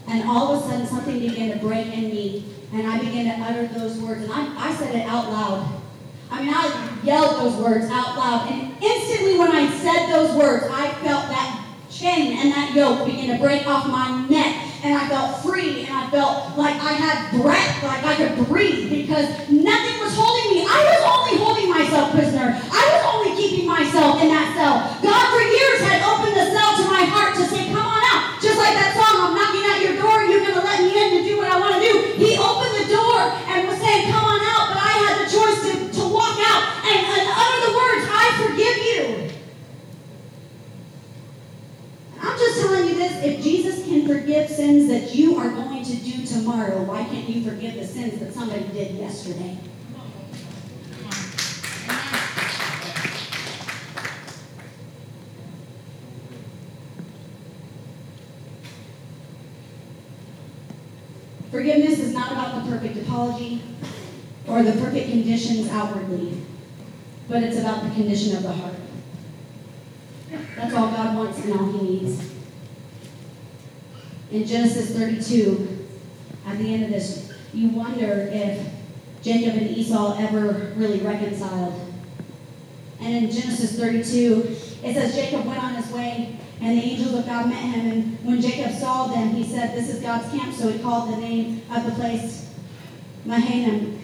And 0.08 0.28
all 0.28 0.54
of 0.54 0.62
a 0.64 0.68
sudden, 0.68 0.86
something 0.86 1.18
began 1.18 1.58
to 1.58 1.64
break 1.64 1.86
in 1.86 2.10
me, 2.10 2.44
and 2.74 2.86
I 2.86 2.98
began 2.98 3.24
to 3.24 3.44
utter 3.44 3.66
those 3.66 3.96
words. 3.98 4.22
And 4.24 4.32
I, 4.32 4.68
I 4.68 4.74
said 4.74 4.94
it 4.94 5.06
out 5.06 5.32
loud. 5.32 5.82
I 6.30 6.42
mean, 6.42 6.52
I 6.52 6.98
yelled 7.02 7.40
those 7.40 7.56
words 7.56 7.86
out 7.86 8.16
loud. 8.16 8.50
And 8.50 8.72
instantly, 8.82 9.38
when 9.38 9.52
I 9.52 9.70
said 9.78 10.12
those 10.12 10.36
words, 10.36 10.66
I 10.70 10.92
felt 11.02 11.28
that 11.28 11.62
chain 11.96 12.36
and 12.36 12.52
that 12.52 12.74
yoke 12.74 13.06
begin 13.06 13.32
to 13.32 13.38
break 13.42 13.66
off 13.66 13.88
my 13.88 14.26
neck. 14.28 14.62
And 14.84 14.94
I 14.94 15.08
felt 15.08 15.42
free, 15.42 15.82
and 15.82 15.90
I 15.90 16.06
felt 16.14 16.54
like 16.54 16.78
I 16.78 16.94
had 16.94 17.34
breath, 17.34 17.82
like 17.82 18.04
I 18.06 18.14
could 18.14 18.46
breathe, 18.46 18.86
because 18.86 19.26
nothing 19.50 19.96
was 19.98 20.14
holding 20.14 20.46
me. 20.52 20.62
I 20.62 20.78
was 20.78 21.00
only 21.02 21.34
holding 21.42 21.66
myself 21.66 22.14
prisoner. 22.14 22.54
I 22.54 22.82
was 22.94 23.02
only 23.02 23.34
keeping 23.34 23.66
myself 23.66 24.22
in 24.22 24.30
that 24.30 24.54
cell. 24.54 24.78
God, 25.02 25.24
for 25.32 25.42
years, 25.42 25.82
had 25.82 26.06
opened 26.06 26.38
the 26.38 26.46
cell 26.54 26.70
to 26.78 26.84
my 26.86 27.02
heart 27.02 27.34
to 27.34 27.44
say, 27.50 27.66
Come 27.72 27.82
on 27.82 27.98
out. 28.14 28.38
Just 28.38 28.62
like 28.62 28.78
that 28.78 28.94
song, 28.94 29.26
I'm 29.26 29.32
knocking 29.34 29.64
at 29.66 29.82
your 29.82 29.96
door, 29.98 30.22
you're 30.22 30.44
going 30.44 30.54
to 30.54 30.62
let 30.62 30.78
me 30.78 30.92
in 30.94 31.08
to 31.18 31.20
do 31.24 31.34
what 31.40 31.50
I 31.50 31.58
want 31.58 31.80
to 31.80 31.82
do. 31.82 31.92
He 32.22 32.38
opened 32.38 32.74
the 32.78 32.86
door 32.86 33.18
and 33.50 33.66
was 33.66 33.80
saying, 33.82 34.12
Come 34.12 34.22
on 34.22 34.38
out. 34.38 34.70
But 34.70 34.78
I 34.86 34.94
had 35.02 35.14
the 35.24 35.28
choice 35.34 35.58
to, 35.66 35.72
to 35.98 36.02
walk 36.06 36.38
out 36.46 36.62
and, 36.86 37.00
and 37.10 37.26
utter 37.26 37.60
the 37.64 37.72
words, 37.74 38.04
I 38.06 38.24
forgive 38.44 38.76
you. 38.86 39.00
I'm 42.22 42.38
just 42.38 42.56
if 43.22 43.42
Jesus 43.42 43.84
can 43.84 44.06
forgive 44.06 44.48
sins 44.48 44.88
that 44.88 45.14
you 45.14 45.36
are 45.36 45.50
going 45.50 45.84
to 45.84 45.96
do 45.96 46.26
tomorrow, 46.26 46.82
why 46.82 47.04
can't 47.04 47.28
you 47.28 47.42
forgive 47.42 47.74
the 47.74 47.86
sins 47.86 48.18
that 48.20 48.32
somebody 48.32 48.64
did 48.68 48.96
yesterday? 48.96 49.58
Forgiveness 61.50 61.98
is 62.00 62.12
not 62.12 62.32
about 62.32 62.64
the 62.64 62.70
perfect 62.70 62.98
apology 62.98 63.62
or 64.46 64.62
the 64.62 64.72
perfect 64.72 65.08
conditions 65.10 65.70
outwardly, 65.70 66.42
but 67.28 67.42
it's 67.42 67.58
about 67.58 67.82
the 67.82 67.90
condition 67.90 68.36
of 68.36 68.42
the 68.42 68.52
heart. 68.52 68.74
That's 70.56 70.74
all 70.74 70.90
God 70.90 71.16
wants 71.16 71.44
and 71.44 71.52
all 71.52 71.72
He 71.72 71.82
needs. 71.82 71.95
In 74.36 74.46
Genesis 74.46 74.90
32, 74.90 75.86
at 76.46 76.58
the 76.58 76.74
end 76.74 76.84
of 76.84 76.90
this, 76.90 77.32
you 77.54 77.70
wonder 77.70 78.28
if 78.30 78.68
Jacob 79.22 79.54
and 79.54 79.70
Esau 79.70 80.14
ever 80.18 80.74
really 80.76 81.00
reconciled. 81.00 81.72
And 83.00 83.14
in 83.14 83.30
Genesis 83.30 83.78
32, 83.78 84.42
it 84.84 84.92
says 84.92 85.14
Jacob 85.14 85.46
went 85.46 85.64
on 85.64 85.74
his 85.76 85.90
way, 85.90 86.38
and 86.60 86.76
the 86.76 86.82
angels 86.82 87.14
of 87.14 87.24
God 87.24 87.48
met 87.48 87.62
him. 87.62 87.90
And 87.90 88.24
when 88.26 88.42
Jacob 88.42 88.72
saw 88.72 89.06
them, 89.06 89.30
he 89.30 89.42
said, 89.42 89.74
This 89.74 89.88
is 89.88 90.02
God's 90.02 90.30
camp. 90.30 90.54
So 90.54 90.68
he 90.68 90.80
called 90.80 91.14
the 91.14 91.16
name 91.16 91.62
of 91.70 91.86
the 91.86 91.92
place 91.92 92.54
Mahanaim. 93.24 93.95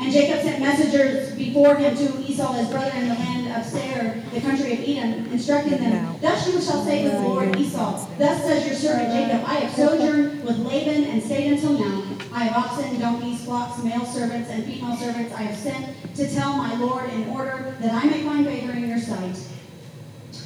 And 0.00 0.10
Jacob 0.10 0.40
sent 0.40 0.62
messengers 0.62 1.34
before 1.34 1.76
him 1.76 1.94
to 1.94 2.24
Esau, 2.24 2.54
his 2.54 2.68
brother, 2.68 2.90
in 2.96 3.08
the 3.08 3.14
land 3.14 3.52
of 3.52 3.70
Seir, 3.70 4.24
the 4.32 4.40
country 4.40 4.72
of 4.72 4.80
Edom, 4.80 5.30
instructing 5.30 5.76
them, 5.76 6.16
Thus 6.22 6.46
you 6.46 6.58
shall 6.58 6.82
say 6.82 7.02
to 7.02 7.10
the 7.10 7.20
Lord 7.20 7.54
Esau, 7.54 8.08
Thus 8.16 8.42
says 8.42 8.66
your 8.66 8.76
servant 8.76 9.12
Jacob, 9.12 9.46
I 9.46 9.56
have 9.56 9.74
sojourned 9.74 10.42
with 10.42 10.58
Laban 10.60 11.04
and 11.04 11.22
stayed 11.22 11.52
until 11.52 11.78
now. 11.78 12.02
I 12.32 12.44
have 12.44 12.64
oxen, 12.64 12.98
donkeys, 12.98 13.44
flocks, 13.44 13.82
male 13.84 14.06
servants, 14.06 14.48
and 14.48 14.64
female 14.64 14.96
servants 14.96 15.34
I 15.34 15.42
have 15.42 15.58
sent 15.58 15.94
to 16.16 16.34
tell 16.34 16.56
my 16.56 16.74
Lord 16.76 17.10
in 17.10 17.28
order 17.28 17.76
that 17.80 17.92
I 17.92 18.08
may 18.08 18.22
find 18.22 18.46
favor 18.46 18.72
in 18.72 18.88
your 18.88 18.98
sight. 18.98 19.36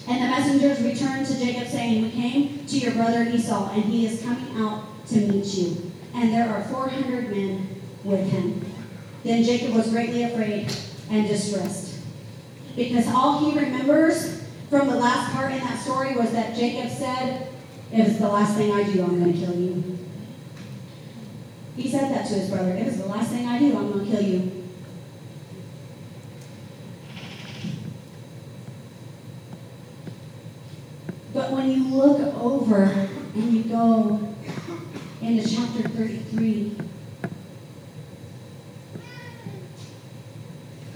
And 0.09 0.21
the 0.21 0.27
messengers 0.27 0.83
returned 0.83 1.27
to 1.29 1.39
Jacob, 1.39 1.69
saying, 1.69 2.03
We 2.03 2.11
came 2.11 2.67
to 2.67 2.79
your 2.79 2.93
brother 2.95 3.23
Esau, 3.23 3.71
and 3.73 3.85
he 3.85 4.07
is 4.07 4.21
coming 4.21 4.49
out 4.57 5.07
to 5.09 5.17
meet 5.17 5.47
you. 5.55 5.93
And 6.13 6.33
there 6.33 6.49
are 6.49 6.65
400 6.65 7.31
men 7.31 7.81
with 8.03 8.29
him. 8.29 8.74
Then 9.25 9.43
Jacob 9.43 9.75
was 9.75 9.89
greatly 9.89 10.23
afraid 10.25 10.71
and 11.11 11.27
distressed. 11.27 11.99
Because 12.77 13.09
all 13.09 13.51
he 13.51 13.59
remembers 13.59 14.45
from 14.69 14.89
the 14.89 14.97
last 14.97 15.33
part 15.33 15.53
in 15.53 15.59
that 15.61 15.81
story 15.81 16.15
was 16.15 16.31
that 16.33 16.55
Jacob 16.55 16.91
said, 16.91 17.49
If 17.91 18.09
it's 18.09 18.19
the 18.19 18.29
last 18.29 18.57
thing 18.57 18.71
I 18.71 18.83
do, 18.85 19.03
I'm 19.03 19.21
going 19.21 19.33
to 19.33 19.39
kill 19.39 19.59
you. 19.59 19.99
He 21.77 21.89
said 21.91 22.11
that 22.13 22.27
to 22.27 22.35
his 22.35 22.51
brother. 22.51 22.73
If 22.73 22.89
it's 22.89 22.97
the 22.99 23.07
last 23.07 23.31
thing 23.31 23.47
I 23.47 23.59
do, 23.59 23.77
I'm 23.77 23.93
going 23.93 24.05
to 24.05 24.11
kill 24.11 24.23
you. 24.23 24.65
But 31.33 31.51
when 31.51 31.71
you 31.71 31.85
look 31.89 32.21
over 32.37 32.85
and 32.85 33.53
you 33.53 33.65
go 33.65 34.35
into 35.21 35.49
chapter 35.49 35.89
33, 35.89 36.77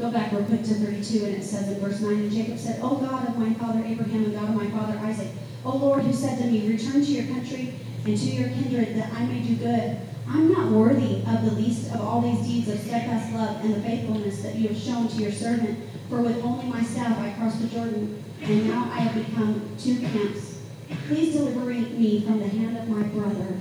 go 0.09 0.19
back 0.19 0.33
real 0.33 0.45
quick 0.45 0.63
to 0.63 0.75
32, 0.75 1.25
and 1.27 1.37
it 1.37 1.45
says 1.45 1.69
in 1.69 1.81
verse 1.81 2.01
9, 2.01 2.13
And 2.13 2.33
Jacob 2.33 2.59
said, 2.59 2.81
O 2.83 2.97
God 2.97 3.29
of 3.29 3.39
my 3.39 3.53
father 3.55 3.83
Abraham 3.85 4.25
and 4.25 4.35
God 4.35 4.49
of 4.49 4.55
my 4.55 4.67
father 4.71 4.99
Isaac, 5.01 5.29
O 5.65 5.77
Lord, 5.77 6.03
who 6.05 6.13
said 6.13 6.39
to 6.39 6.47
me, 6.47 6.67
Return 6.67 7.05
to 7.05 7.11
your 7.11 7.27
country 7.27 7.75
and 8.07 8.17
to 8.17 8.25
your 8.25 8.49
kindred, 8.49 8.97
that 8.97 9.13
I 9.13 9.27
may 9.27 9.41
do 9.41 9.57
good. 9.57 10.01
I'm 10.27 10.51
not 10.51 10.71
worthy 10.71 11.23
of 11.27 11.45
the 11.45 11.53
least 11.53 11.93
of 11.93 12.01
all 12.01 12.23
these 12.23 12.41
deeds 12.47 12.69
of 12.69 12.81
steadfast 12.81 13.35
love 13.35 13.63
and 13.65 13.75
the 13.75 13.81
faithfulness 13.83 14.43
that 14.43 14.55
you 14.55 14.69
have 14.69 14.79
shown 14.79 15.09
to 15.09 15.17
your 15.17 15.33
servant. 15.33 15.79
For 16.09 16.23
with 16.23 16.43
only 16.43 16.67
my 16.67 16.83
staff 16.83 17.19
I 17.19 17.33
crossed 17.33 17.61
the 17.61 17.69
Jordan, 17.69 18.23
and 18.41 18.67
now 18.67 18.91
I 18.91 19.01
have 19.01 19.27
become 19.27 19.77
two 19.79 20.01
camps. 20.01 20.63
Please 21.07 21.35
deliver 21.35 21.67
me 21.67 22.23
from 22.23 22.39
the 22.39 22.49
hand 22.49 22.79
of 22.79 22.89
my 22.89 23.03
brother, 23.09 23.59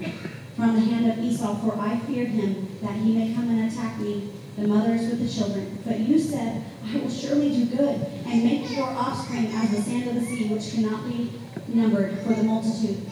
from 0.56 0.76
the 0.76 0.82
hand 0.82 1.12
of 1.12 1.20
Esau, 1.20 1.56
for 1.56 1.78
I 1.78 2.00
fear 2.00 2.26
him 2.26 2.70
that 2.82 2.96
he 2.96 3.18
may 3.18 3.34
come 3.34 3.50
and 3.50 3.70
attack 3.70 4.00
me, 4.00 4.30
the 4.58 4.68
mothers 4.68 5.02
with 5.02 5.20
the 5.20 5.30
children. 5.30 5.78
But 5.86 6.00
you 6.00 6.20
said, 6.20 6.64
I 6.84 6.98
will 6.98 7.10
surely 7.10 7.52
do 7.52 7.66
good, 7.78 8.02
and 8.26 8.44
make 8.44 8.70
your 8.76 8.88
offspring 8.88 9.48
as 9.54 9.70
the 9.72 9.82
sand 9.82 10.10
of 10.10 10.16
the 10.16 10.22
sea, 10.22 10.48
which 10.48 10.74
cannot 10.74 11.08
be 11.08 11.32
numbered 11.68 12.18
for 12.20 12.34
the 12.34 12.44
multitude. 12.44 13.06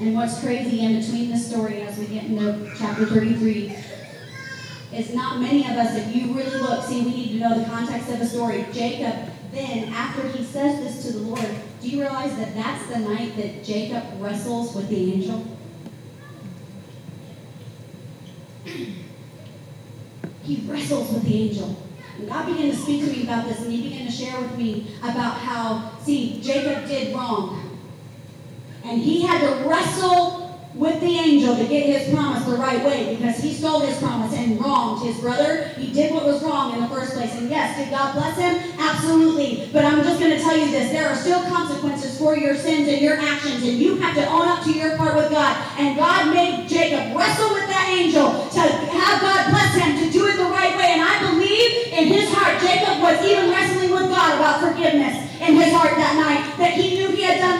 And 0.00 0.14
what's 0.14 0.40
crazy 0.40 0.80
in 0.80 1.00
between 1.00 1.30
the 1.30 1.38
story 1.38 1.82
as 1.82 1.98
we 1.98 2.06
get 2.06 2.24
into 2.24 2.70
chapter 2.76 3.06
33 3.06 3.76
is 4.92 5.14
not 5.14 5.40
many 5.40 5.64
of 5.64 5.76
us, 5.76 5.96
if 5.96 6.14
you 6.14 6.34
really 6.34 6.60
look, 6.60 6.84
see, 6.84 7.02
we 7.02 7.10
need 7.10 7.28
to 7.28 7.36
know 7.36 7.58
the 7.58 7.64
context 7.64 8.10
of 8.10 8.18
the 8.18 8.26
story. 8.26 8.66
Jacob, 8.72 9.30
then, 9.52 9.88
after 9.92 10.26
he 10.28 10.44
says 10.44 10.80
this 10.80 11.06
to 11.06 11.18
the 11.18 11.24
Lord, 11.24 11.48
do 11.80 11.88
you 11.88 12.00
realize 12.00 12.36
that 12.36 12.54
that's 12.54 12.86
the 12.88 12.98
night 12.98 13.36
that 13.36 13.64
Jacob 13.64 14.02
wrestles 14.20 14.74
with 14.74 14.88
the 14.88 15.12
angel? 15.12 15.44
He 20.44 20.62
wrestles 20.70 21.12
with 21.12 21.24
the 21.24 21.34
angel. 21.34 21.76
And 22.18 22.28
God 22.28 22.46
began 22.46 22.70
to 22.70 22.76
speak 22.76 23.04
to 23.04 23.10
me 23.10 23.24
about 23.24 23.48
this, 23.48 23.60
and 23.60 23.72
he 23.72 23.88
began 23.88 24.06
to 24.06 24.12
share 24.12 24.40
with 24.40 24.56
me 24.56 24.86
about 25.02 25.34
how, 25.34 25.98
see, 26.02 26.40
Jacob 26.40 26.86
did 26.86 27.14
wrong. 27.14 27.78
And 28.84 29.00
he 29.00 29.22
had 29.22 29.40
to 29.40 29.68
wrestle 29.68 30.44
with 30.74 31.00
the 31.00 31.06
angel 31.06 31.54
to 31.56 31.64
get 31.66 31.86
his 31.86 32.12
promise 32.12 32.44
the 32.44 32.56
right 32.56 32.84
way 32.84 33.14
because 33.14 33.38
he 33.38 33.54
stole 33.54 33.80
his 33.80 33.96
promise 33.98 34.34
and 34.34 34.60
wronged 34.60 35.06
his 35.06 35.18
brother. 35.20 35.68
He 35.78 35.92
did 35.92 36.12
what 36.12 36.26
was 36.26 36.42
wrong 36.42 36.74
in 36.74 36.80
the 36.80 36.88
first 36.88 37.14
place. 37.14 37.32
And 37.36 37.48
yes, 37.48 37.78
did 37.78 37.90
God 37.90 38.14
bless 38.14 38.36
him? 38.36 38.58
Absolutely. 38.78 39.70
But 39.72 39.84
I'm 39.84 40.02
just 40.02 40.18
going 40.18 40.36
to 40.36 40.40
tell 40.42 40.56
you 40.56 40.70
this 40.70 40.90
there 40.90 41.08
are 41.08 41.14
still 41.14 41.42
consequences 41.44 42.18
for 42.18 42.36
your 42.36 42.56
sins 42.56 42.88
and 42.88 43.00
your 43.00 43.16
actions, 43.16 43.62
and 43.62 43.78
you 43.78 43.96
have 43.96 44.14
to 44.16 44.26
own 44.26 44.48
up 44.48 44.64
to 44.64 44.72
your 44.72 44.96
part 44.96 45.14
with 45.14 45.30
God. 45.30 45.56
And 45.78 45.96
God 45.96 46.34
made 46.34 46.68
Jacob 46.68 47.16
wrestle 47.16 47.54
with 47.54 47.68
that 47.68 47.88
angel 47.94 48.32
to 48.50 48.60
have 48.60 49.20
God 49.22 49.50
bless 49.50 49.74
him 49.78 49.98
to 50.02 50.10
do 50.10 50.26
it 50.26 50.36
the 50.36 50.50
right 50.50 50.76
way. 50.76 50.98
And 50.98 51.02
I 51.02 51.30
believe 51.30 51.92
in 51.92 52.08
his 52.08 52.32
heart, 52.34 52.60
Jacob 52.60 53.00
was 53.00 53.22
even 53.22 53.50
wrestling 53.50 53.90
with 53.90 54.10
God 54.10 54.34
about 54.34 54.60
forgiveness 54.60 55.22
in 55.38 55.54
his 55.54 55.72
heart 55.72 55.94
that 55.96 56.16
night, 56.16 56.56
that 56.58 56.72
he 56.72 56.96
knew 56.96 57.14
he 57.14 57.22
had 57.22 57.38
done 57.38 57.54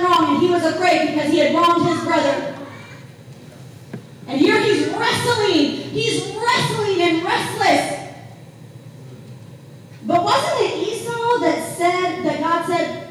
because 0.85 1.31
he 1.31 1.39
had 1.39 1.55
wronged 1.55 1.87
his 1.89 2.05
brother. 2.05 2.57
And 4.27 4.41
here 4.41 4.61
he's 4.63 4.89
wrestling. 4.89 5.71
He's 5.91 6.35
wrestling 6.35 7.01
and 7.01 7.25
restless. 7.25 8.15
But 10.07 10.25
wasn't 10.25 10.61
it 10.61 10.89
Esau 10.89 11.39
that 11.41 11.77
said, 11.77 12.25
that 12.25 12.41
God 12.41 12.67
said, 12.67 13.09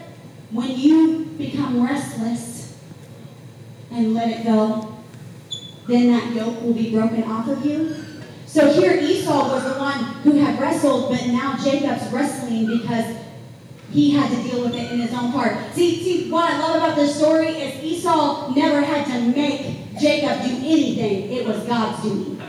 when 0.51 0.77
you 0.77 1.25
become 1.37 1.83
restless 1.83 2.77
and 3.91 4.13
let 4.13 4.29
it 4.29 4.43
go, 4.43 4.95
then 5.87 6.11
that 6.11 6.33
yoke 6.35 6.61
will 6.61 6.73
be 6.73 6.91
broken 6.91 7.23
off 7.23 7.47
of 7.47 7.65
you? 7.65 7.95
So 8.45 8.71
here 8.71 8.93
Esau 8.93 9.49
was 9.51 9.63
the 9.63 9.79
one 9.79 10.03
who 10.21 10.33
had 10.33 10.59
wrestled, 10.59 11.09
but 11.09 11.25
now 11.27 11.57
Jacob's 11.57 12.11
wrestling 12.11 12.67
because 12.67 13.22
he 13.93 14.09
had 14.09 14.31
to 14.31 14.49
deal 14.49 14.63
with 14.63 14.73
it 14.73 14.91
in 14.91 14.99
his 14.99 15.13
own 15.13 15.29
heart. 15.29 15.55
See, 15.73 16.03
see, 16.03 16.31
what 16.31 16.51
I 16.51 16.57
love 16.59 16.77
about 16.77 16.95
this 16.95 17.15
story 17.15 17.49
is 17.49 17.83
Esau 17.83 18.51
never 18.55 18.81
had 18.81 19.05
to 19.05 19.21
make 19.21 19.99
Jacob 19.99 20.41
do 20.41 20.55
anything. 20.57 21.31
It 21.31 21.45
was 21.45 21.63
God's 21.63 22.01
doing. 22.01 22.41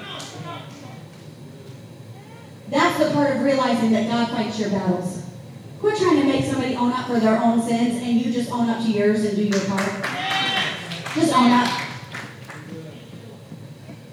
That's 2.70 2.98
the 2.98 3.10
part 3.12 3.36
of 3.36 3.42
realizing 3.42 3.92
that 3.92 4.08
God 4.08 4.34
fights 4.34 4.58
your 4.58 4.70
battles. 4.70 5.22
Quit 5.80 5.98
trying 5.98 6.22
to 6.22 6.24
make 6.24 6.46
somebody 6.46 6.76
own 6.76 6.92
up 6.92 7.06
for 7.06 7.20
their 7.20 7.38
own 7.38 7.60
sins 7.60 8.02
and 8.02 8.20
you 8.22 8.32
just 8.32 8.50
own 8.50 8.70
up 8.70 8.82
to 8.82 8.90
yours 8.90 9.22
and 9.24 9.36
do 9.36 9.44
your 9.44 9.60
part. 9.66 9.82
Just 11.14 11.34
own 11.34 11.50
up. 11.50 11.80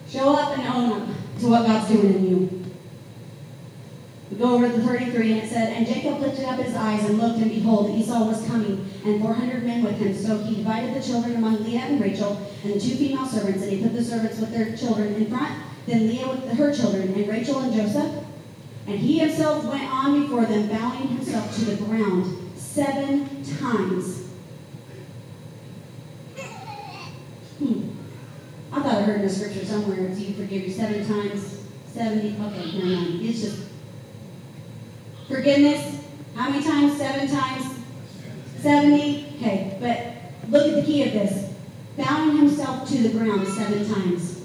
Show 0.10 0.36
up 0.36 0.58
and 0.58 0.68
own 0.68 1.02
up 1.02 1.08
to 1.40 1.48
what 1.48 1.66
God's 1.66 1.88
doing 1.88 2.14
in 2.14 2.28
you. 2.28 2.61
Go 4.42 4.56
over 4.56 4.68
to 4.68 4.82
33 4.82 5.34
and 5.34 5.44
it 5.44 5.50
said, 5.50 5.72
And 5.74 5.86
Jacob 5.86 6.20
lifted 6.20 6.46
up 6.46 6.60
his 6.60 6.74
eyes 6.74 7.08
and 7.08 7.20
looked, 7.20 7.38
and 7.38 7.52
behold, 7.52 7.96
Esau 7.96 8.26
was 8.26 8.44
coming, 8.48 8.90
and 9.06 9.22
400 9.22 9.64
men 9.64 9.84
with 9.84 9.98
him. 9.98 10.16
So 10.16 10.40
he 10.40 10.56
divided 10.56 10.96
the 10.96 11.08
children 11.08 11.36
among 11.36 11.64
Leah 11.64 11.82
and 11.82 12.02
Rachel, 12.02 12.42
and 12.64 12.74
the 12.74 12.80
two 12.80 12.96
female 12.96 13.28
servants, 13.28 13.62
and 13.62 13.72
he 13.72 13.84
put 13.84 13.94
the 13.94 14.04
servants 14.04 14.40
with 14.40 14.52
their 14.52 14.76
children 14.76 15.14
in 15.14 15.28
front, 15.28 15.54
then 15.86 16.08
Leah 16.08 16.28
with 16.28 16.58
her 16.58 16.74
children, 16.74 17.14
and 17.14 17.28
Rachel 17.28 17.60
and 17.60 17.72
Joseph. 17.72 18.26
And 18.88 18.98
he 18.98 19.20
himself 19.20 19.64
went 19.66 19.84
on 19.84 20.24
before 20.24 20.46
them, 20.46 20.70
bowing 20.70 21.10
himself 21.10 21.56
to 21.58 21.66
the 21.66 21.76
ground 21.86 22.52
seven 22.56 23.44
times. 23.60 24.28
Hmm. 27.60 27.90
I 28.72 28.82
thought 28.82 28.96
I 28.96 29.02
heard 29.04 29.18
in 29.18 29.28
the 29.28 29.30
scripture 29.30 29.64
somewhere, 29.64 30.10
you 30.10 30.34
forgive 30.34 30.64
you 30.64 30.72
seven 30.72 31.08
times, 31.08 31.64
70. 31.86 32.38
Okay, 32.42 32.78
never 32.80 32.86
mind. 32.88 33.22
It's 33.22 33.42
just 33.42 33.71
forgiveness. 35.32 36.04
How 36.36 36.50
many 36.50 36.64
times? 36.64 36.98
Seven 36.98 37.28
times? 37.28 37.66
70? 38.60 39.36
Okay, 39.38 39.78
but 39.80 40.52
look 40.52 40.68
at 40.68 40.76
the 40.76 40.84
key 40.84 41.04
of 41.04 41.14
this. 41.14 41.54
Bowing 41.98 42.38
himself 42.38 42.88
to 42.90 42.98
the 42.98 43.10
ground 43.10 43.48
seven 43.48 43.92
times 43.92 44.42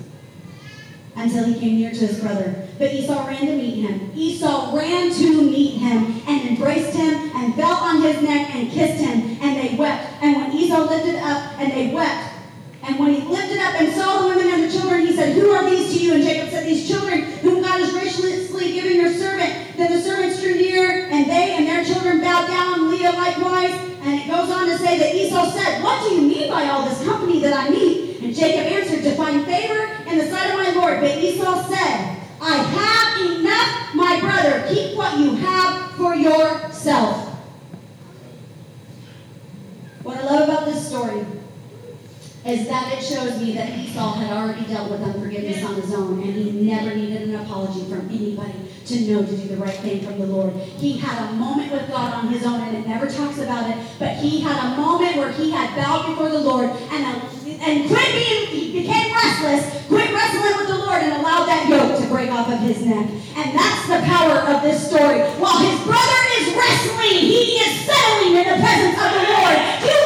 until 1.16 1.44
he 1.44 1.58
came 1.58 1.76
near 1.76 1.90
to 1.90 2.06
his 2.06 2.20
brother. 2.20 2.68
But 2.78 2.92
Esau 2.92 3.26
ran 3.26 3.46
to 3.46 3.56
meet 3.56 3.88
him. 3.88 4.12
Esau 4.14 4.76
ran 4.76 5.12
to 5.12 5.42
meet 5.42 5.78
him 5.78 6.22
and 6.26 6.48
embraced 6.48 6.94
him 6.94 7.30
and 7.34 7.54
fell 7.54 7.76
on 7.76 8.02
his 8.02 8.20
neck 8.22 8.54
and 8.54 8.70
kissed 8.70 9.02
him, 9.02 9.38
and 9.40 9.56
they 9.56 9.76
wept. 9.76 10.22
And 10.22 10.36
when 10.36 10.52
Esau 10.52 10.82
lifted 10.82 11.16
up, 11.16 11.58
and 11.58 11.72
they 11.72 11.94
wept. 11.94 12.34
And 12.82 13.00
when 13.00 13.14
he 13.14 13.20
lifted 13.22 13.58
up 13.58 13.80
and 13.80 13.92
saw 13.94 14.22
the 14.22 14.28
women 14.28 14.46
and 14.46 14.62
the 14.62 14.70
children, 14.70 15.06
he 15.06 15.16
said, 15.16 15.34
Who 15.34 15.50
are 15.50 15.68
these 15.68 15.92
to 15.92 15.98
you? 15.98 16.14
And 16.14 16.22
Jacob 16.22 16.50
said, 16.50 16.66
These 16.66 16.86
children 16.86 17.22
whom 17.42 17.62
God 17.62 17.80
has 17.80 17.90
graciously 17.90 18.74
given 18.74 18.96
your 18.96 19.12
servant. 19.12 19.76
Then 19.76 19.92
the 19.92 20.00
servants 20.00 20.40
drew 20.40 20.54
near, 20.54 21.06
and 21.06 21.28
they 21.28 21.56
and 21.56 21.66
their 21.66 21.84
children 22.06 22.24
bowed 22.24 22.46
down, 22.46 22.90
Leah 22.90 23.12
likewise. 23.12 23.72
And 24.02 24.20
it 24.20 24.28
goes 24.28 24.50
on 24.50 24.66
to 24.68 24.78
say 24.78 24.98
that 24.98 25.14
Esau 25.14 25.50
said, 25.50 25.82
What 25.82 26.08
do 26.08 26.14
you 26.14 26.22
mean 26.22 26.48
by 26.48 26.68
all 26.68 26.88
this 26.88 27.02
company 27.04 27.40
that 27.40 27.52
I 27.52 27.70
meet? 27.70 28.20
And 28.20 28.34
Jacob 28.34 28.72
answered, 28.72 29.02
To 29.02 29.14
find 29.16 29.44
favor 29.44 29.90
in 30.08 30.18
the 30.18 30.28
sight 30.28 30.50
of 30.50 30.56
my 30.56 30.70
Lord. 30.80 31.00
But 31.00 31.18
Esau 31.18 31.68
said, 31.68 32.22
I 32.40 32.56
have 32.56 33.40
enough, 33.40 33.94
my 33.94 34.20
brother. 34.20 34.64
Keep 34.68 34.96
what 34.96 35.18
you 35.18 35.34
have 35.36 35.90
for 35.92 36.14
yourself. 36.14 37.34
What 40.02 40.18
I 40.18 40.22
love 40.22 40.48
about 40.48 40.66
this 40.66 40.86
story 40.86 41.26
is 42.44 42.68
that 42.68 42.96
it 42.96 43.02
shows 43.02 43.40
me 43.40 43.52
that 43.54 43.76
Esau 43.76 44.12
had 44.12 44.32
already 44.32 44.64
dealt 44.66 44.88
with 44.92 45.02
unforgiveness 45.02 45.64
on 45.64 45.74
his 45.74 45.92
own, 45.92 46.22
and 46.22 46.32
he 46.32 46.52
never 46.52 46.94
needed 46.94 47.22
an 47.22 47.34
apology 47.34 47.84
from 47.90 48.08
anybody 48.08 48.65
to 48.86 48.94
know 49.10 49.24
to 49.24 49.36
do 49.36 49.48
the 49.48 49.56
right 49.56 49.78
thing 49.80 50.00
from 50.00 50.18
the 50.18 50.26
Lord. 50.26 50.54
He 50.78 50.96
had 50.98 51.28
a 51.28 51.32
moment 51.34 51.72
with 51.72 51.88
God 51.88 52.14
on 52.14 52.28
his 52.28 52.46
own, 52.46 52.60
and 52.60 52.76
it 52.76 52.86
never 52.86 53.06
talks 53.06 53.38
about 53.38 53.68
it, 53.68 53.76
but 53.98 54.16
he 54.16 54.40
had 54.40 54.54
a 54.54 54.76
moment 54.76 55.16
where 55.16 55.32
he 55.32 55.50
had 55.50 55.74
bowed 55.74 56.06
before 56.06 56.28
the 56.28 56.38
Lord 56.38 56.70
and, 56.70 57.02
and 57.02 57.88
quit 57.90 58.10
being, 58.14 58.46
he 58.46 58.72
became 58.82 59.12
restless, 59.12 59.86
quit 59.88 60.14
wrestling 60.14 60.56
with 60.56 60.68
the 60.68 60.78
Lord, 60.78 61.02
and 61.02 61.12
allowed 61.18 61.46
that 61.46 61.66
yoke 61.68 61.98
to 61.98 62.06
break 62.06 62.30
off 62.30 62.48
of 62.48 62.60
his 62.60 62.84
neck. 62.86 63.10
And 63.34 63.58
that's 63.58 63.86
the 63.90 64.00
power 64.06 64.38
of 64.54 64.62
this 64.62 64.86
story. 64.86 65.18
While 65.42 65.58
his 65.58 65.76
brother 65.82 66.20
is 66.38 66.54
wrestling, 66.54 67.26
he 67.26 67.58
is 67.58 67.72
settling 67.82 68.38
in 68.38 68.46
the 68.46 68.58
presence 68.62 68.94
of 69.02 69.10
the 69.18 69.24
Lord. 69.34 69.56
You 69.82 70.05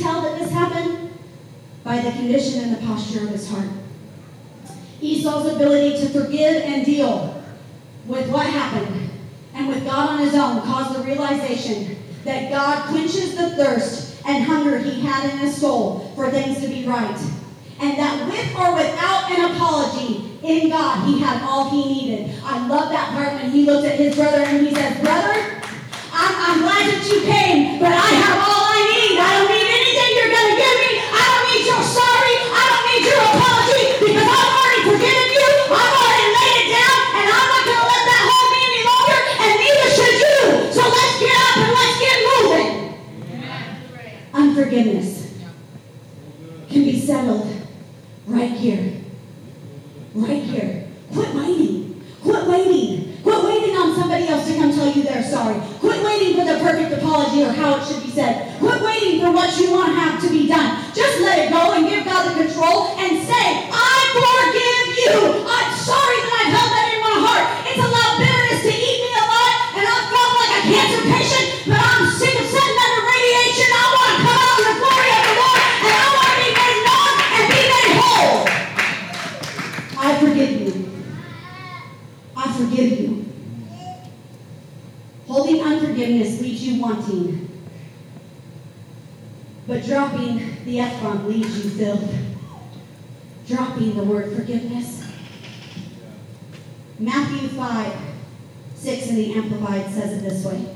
tell 0.00 0.22
that 0.22 0.38
this 0.38 0.50
happened? 0.50 1.10
By 1.84 2.00
the 2.00 2.10
condition 2.12 2.64
and 2.64 2.76
the 2.76 2.86
posture 2.86 3.24
of 3.24 3.30
his 3.30 3.48
heart. 3.48 3.68
Esau's 5.00 5.54
ability 5.54 6.00
to 6.00 6.08
forgive 6.10 6.62
and 6.62 6.84
deal 6.84 7.42
with 8.06 8.28
what 8.30 8.46
happened 8.46 9.10
and 9.54 9.68
with 9.68 9.84
God 9.84 10.10
on 10.10 10.18
his 10.18 10.34
own 10.34 10.60
caused 10.62 10.98
the 10.98 11.04
realization 11.04 11.96
that 12.24 12.50
God 12.50 12.88
quenches 12.88 13.36
the 13.36 13.56
thirst 13.56 14.22
and 14.26 14.44
hunger 14.44 14.78
he 14.78 15.00
had 15.00 15.30
in 15.30 15.38
his 15.38 15.56
soul 15.56 16.12
for 16.14 16.30
things 16.30 16.60
to 16.60 16.68
be 16.68 16.86
right. 16.86 17.18
And 17.80 17.98
that 17.98 18.28
with 18.28 18.54
or 18.56 18.74
without 18.74 19.30
an 19.30 19.54
apology, 19.54 20.30
in 20.42 20.70
God, 20.70 21.06
he 21.06 21.18
had 21.18 21.42
all 21.42 21.70
he 21.70 21.84
needed. 21.84 22.34
I 22.44 22.66
love 22.66 22.90
that 22.90 23.10
part 23.10 23.34
when 23.34 23.50
he 23.50 23.64
looked 23.64 23.86
at 23.86 23.98
his 23.98 24.14
brother 24.14 24.38
and 24.38 24.66
he 24.66 24.74
says, 24.74 24.98
Brother, 25.00 25.60
I'm, 26.12 26.34
I'm 26.36 26.60
glad 26.60 26.90
that 26.90 27.10
you 27.12 27.20
came, 27.22 27.78
but 27.78 27.92
I 27.92 28.06
have 28.06 28.48
all 28.48 28.59
Unforgiveness 44.80 45.34
can 46.70 46.84
be 46.84 46.98
settled 46.98 47.46
right 48.26 48.50
here. 48.50 48.94
Right 50.14 50.42
here. 50.42 50.88
Quit 51.12 51.34
waiting. 51.34 52.02
Quit 52.22 52.46
waiting. 52.46 53.22
Quit 53.22 53.44
waiting 53.44 53.76
on 53.76 53.94
somebody 53.94 54.28
else 54.28 54.46
to 54.48 54.54
come 54.56 54.72
tell 54.72 54.90
you 54.90 55.02
they're 55.02 55.22
sorry. 55.22 55.60
Quit 55.80 56.02
waiting 56.02 56.38
for 56.38 56.46
the 56.46 56.58
perfect 56.60 56.92
apology 56.94 57.42
or 57.42 57.52
how 57.52 57.76
it 57.76 57.86
should 57.86 58.02
be 58.02 58.10
said. 58.10 58.58
Quit 58.58 58.82
waiting 58.82 59.20
for 59.20 59.32
what 59.32 59.54
you 59.60 59.70
want 59.70 59.88
to 59.88 60.00
have 60.00 60.22
to 60.22 60.30
be 60.30 60.48
done. 60.48 60.82
Just 60.94 61.20
let 61.20 61.38
it 61.38 61.50
go 61.50 61.72
and 61.74 61.86
give 61.86 62.06
God 62.06 62.30
the 62.30 62.42
control 62.42 62.96
and 62.96 63.26
say, 63.26 63.68
I 63.70 64.00
forgive 64.16 64.96
you. 64.96 65.39
Unforgiveness 86.00 86.40
leaves 86.40 86.66
you 86.66 86.80
wanting, 86.80 87.60
but 89.66 89.84
dropping 89.84 90.64
the 90.64 90.80
F 90.80 91.02
bomb 91.02 91.28
leaves 91.28 91.64
you 91.64 91.70
filled. 91.70 92.08
Dropping 93.46 93.96
the 93.96 94.04
word 94.04 94.34
forgiveness. 94.34 95.04
Matthew 96.98 97.48
5, 97.48 97.92
6 98.74 99.06
in 99.08 99.14
the 99.16 99.34
Amplified 99.34 99.90
says 99.90 100.18
it 100.18 100.28
this 100.28 100.44
way. 100.44 100.74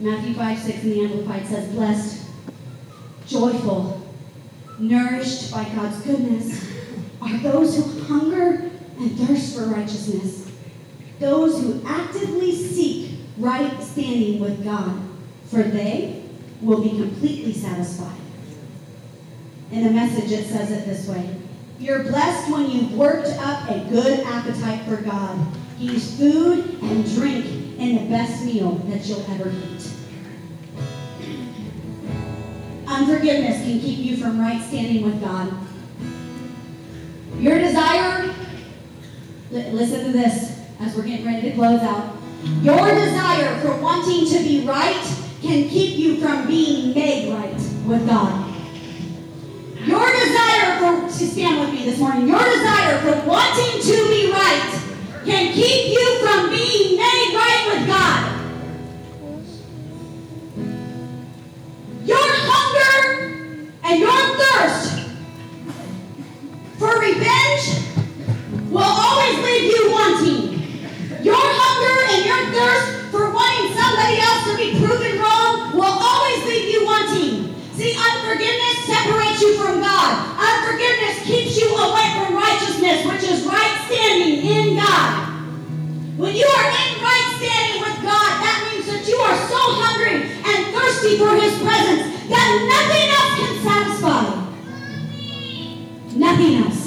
Matthew 0.00 0.34
5, 0.34 0.58
6 0.58 0.82
in 0.82 0.90
the 0.90 1.00
Amplified 1.02 1.46
says, 1.46 1.68
Blessed, 1.72 2.26
joyful, 3.26 4.00
nourished 4.78 5.52
by 5.52 5.64
God's 5.64 6.00
goodness 6.02 6.66
are 7.20 7.36
those 7.38 7.76
who 7.76 8.00
hunger 8.04 8.70
and 8.98 9.18
thirst 9.18 9.54
for 9.54 9.64
righteousness, 9.64 10.49
those 11.20 11.60
who 11.60 11.80
actively 11.86 12.52
seek 12.52 13.18
right 13.38 13.80
standing 13.82 14.40
with 14.40 14.64
God, 14.64 15.00
for 15.46 15.62
they 15.62 16.22
will 16.60 16.82
be 16.82 16.90
completely 16.90 17.52
satisfied. 17.52 18.16
In 19.70 19.84
the 19.84 19.90
message, 19.90 20.32
it 20.32 20.46
says 20.46 20.72
it 20.72 20.84
this 20.86 21.06
way 21.06 21.36
You're 21.78 22.02
blessed 22.02 22.50
when 22.50 22.70
you've 22.70 22.92
worked 22.94 23.28
up 23.38 23.70
a 23.70 23.86
good 23.90 24.20
appetite 24.20 24.82
for 24.88 24.96
God. 24.96 25.38
He's 25.78 26.18
food 26.18 26.82
and 26.82 27.04
drink 27.14 27.46
and 27.78 27.98
the 27.98 28.10
best 28.10 28.44
meal 28.44 28.72
that 28.72 29.06
you'll 29.06 29.24
ever 29.30 29.50
eat. 29.50 29.90
Unforgiveness 32.86 33.62
can 33.62 33.80
keep 33.80 33.98
you 33.98 34.16
from 34.16 34.38
right 34.38 34.60
standing 34.60 35.04
with 35.04 35.20
God. 35.22 35.54
Your 37.38 37.58
desire, 37.58 38.34
li- 39.50 39.70
listen 39.70 40.04
to 40.04 40.12
this, 40.12 40.49
as 40.80 40.96
we're 40.96 41.04
getting 41.04 41.26
ready 41.26 41.50
to 41.50 41.54
close 41.54 41.80
out. 41.80 42.16
Your 42.62 42.94
desire 42.94 43.60
for 43.60 43.76
wanting 43.80 44.26
to 44.26 44.38
be 44.38 44.66
right 44.66 45.16
can 45.42 45.68
keep 45.68 45.98
you 45.98 46.20
from 46.20 46.46
being 46.46 46.94
made 46.94 47.32
right 47.32 47.54
with 47.86 48.06
God. 48.06 48.46
Your 49.84 50.10
desire 50.10 50.78
for, 50.78 51.08
stand 51.10 51.60
with 51.60 51.72
me 51.72 51.84
this 51.84 51.98
morning, 51.98 52.28
your 52.28 52.44
desire 52.44 52.98
for 53.00 53.28
wanting 53.28 53.80
to 53.82 54.08
be 54.08 54.30
right 54.32 54.80
can 55.24 55.52
keep 55.52 55.92
you 55.92 56.18
from 56.22 56.50
being 56.50 56.96
made 56.96 57.34
right 57.34 57.64
with 57.72 57.86
God. 57.86 58.26
Your 62.04 62.18
hunger 62.18 63.72
and 63.84 64.00
your 64.00 64.36
thirst 64.36 65.08
for 66.78 66.98
revenge 66.98 67.80
will 68.70 68.82
always 68.82 69.38
leave 69.44 69.76
you 69.76 69.90
wanting. 69.92 70.50
Your 71.22 71.36
hunger 71.36 72.16
and 72.16 72.24
your 72.24 72.42
thirst 72.56 73.10
for 73.10 73.30
wanting 73.30 73.76
somebody 73.76 74.16
else 74.20 74.44
to 74.48 74.56
be 74.56 74.72
proven 74.80 75.20
wrong 75.20 75.74
will 75.74 75.84
always 75.84 76.44
leave 76.46 76.72
you 76.72 76.84
wanting. 76.84 77.54
See, 77.90 77.96
unforgiveness 77.98 78.84
separates 78.86 79.40
you 79.40 79.58
from 79.58 79.80
God. 79.80 80.38
Unforgiveness 80.38 81.24
keeps 81.24 81.58
you 81.58 81.74
away 81.74 82.14
from 82.14 82.36
righteousness, 82.36 83.04
which 83.04 83.24
is 83.24 83.44
right 83.46 83.82
standing 83.86 84.46
in 84.46 84.76
God. 84.76 85.26
When 86.16 86.36
you 86.36 86.46
are 86.46 86.68
in 86.70 87.02
right 87.02 87.34
standing 87.38 87.82
with 87.82 87.96
God, 87.96 88.30
that 88.44 88.70
means 88.70 88.86
that 88.86 89.08
you 89.08 89.16
are 89.16 89.36
so 89.48 89.58
hungry 89.58 90.22
and 90.22 90.66
thirsty 90.72 91.18
for 91.18 91.34
His 91.34 91.58
presence 91.58 92.14
that 92.28 92.46
nothing 92.70 93.10
else 93.18 93.34
can 93.40 93.54
satisfy. 93.66 94.22
Nothing 96.16 96.54
else. 96.62 96.82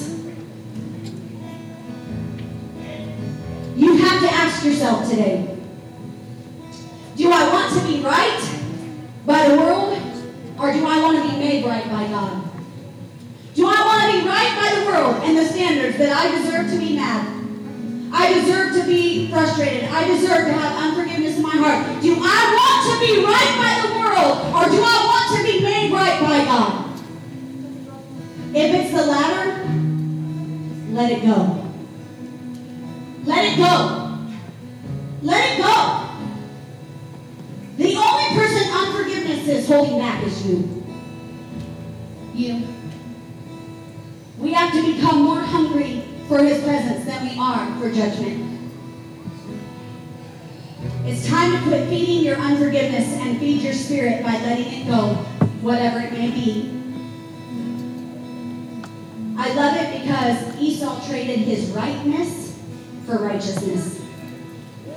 You 3.75 3.97
have 3.97 4.21
to 4.21 4.29
ask 4.29 4.63
yourself 4.63 5.09
today 5.09 5.49
do 7.17 7.29
I 7.29 7.51
want 7.51 7.73
to 7.77 7.87
be 7.87 8.01
right 8.01 8.63
by 9.25 9.47
the 9.47 9.57
world 9.57 9.72
or 10.63 10.71
do 10.71 10.87
I 10.87 11.01
want 11.01 11.17
to 11.21 11.29
be 11.29 11.39
made 11.39 11.65
right 11.65 11.83
by 11.91 12.07
God? 12.07 12.41
Do 13.53 13.67
I 13.67 13.83
want 13.83 13.99
to 14.07 14.21
be 14.21 14.25
right 14.25 14.55
by 14.55 14.79
the 14.79 14.85
world 14.87 15.21
and 15.27 15.37
the 15.37 15.43
standards 15.43 15.97
that 15.97 16.15
I 16.15 16.31
deserve 16.39 16.71
to 16.71 16.79
be 16.79 16.95
mad? 16.95 17.27
I 18.13 18.33
deserve 18.33 18.73
to 18.75 18.87
be 18.87 19.29
frustrated. 19.29 19.89
I 19.89 20.07
deserve 20.07 20.47
to 20.47 20.53
have 20.53 20.73
unforgiveness 20.77 21.35
in 21.35 21.43
my 21.43 21.57
heart. 21.57 22.01
Do 22.01 22.15
I 22.15 22.41
want 22.55 22.81
to 22.93 23.05
be 23.05 23.25
right 23.25 23.53
by 23.59 23.73
the 23.83 23.99
world 23.99 24.39
or 24.55 24.71
do 24.71 24.79
I 24.81 24.97
want 25.03 25.35
to 25.35 25.51
be 25.51 25.61
made 25.61 25.91
right 25.91 26.21
by 26.21 26.45
God? 26.45 26.99
If 28.55 28.73
it's 28.73 28.91
the 28.91 29.05
latter, 29.05 29.67
let 30.93 31.11
it 31.11 31.23
go. 31.23 31.59
Let 33.25 33.43
it 33.51 33.57
go. 33.57 34.17
Let 35.23 35.59
it 35.59 35.61
go. 35.61 36.02
Is 39.47 39.67
holding 39.67 39.99
back 39.99 40.23
is 40.23 40.47
you. 40.47 40.83
You. 42.33 42.67
We 44.37 44.53
have 44.53 44.73
to 44.73 44.93
become 44.93 45.23
more 45.23 45.39
hungry 45.39 46.03
for 46.27 46.43
his 46.43 46.63
presence 46.63 47.05
than 47.05 47.29
we 47.29 47.37
are 47.39 47.79
for 47.79 47.91
judgment. 47.91 48.71
It's 51.05 51.27
time 51.27 51.51
to 51.51 51.61
quit 51.63 51.89
feeding 51.89 52.23
your 52.23 52.37
unforgiveness 52.37 53.07
and 53.19 53.39
feed 53.39 53.61
your 53.61 53.73
spirit 53.73 54.23
by 54.23 54.33
letting 54.33 54.81
it 54.81 54.87
go, 54.87 55.15
whatever 55.61 55.99
it 55.99 56.13
may 56.13 56.31
be. 56.31 56.81
I 59.37 59.53
love 59.53 59.75
it 59.75 60.01
because 60.01 60.59
Esau 60.59 61.05
traded 61.07 61.39
his 61.39 61.69
rightness 61.71 62.59
for 63.05 63.17
righteousness. 63.17 64.01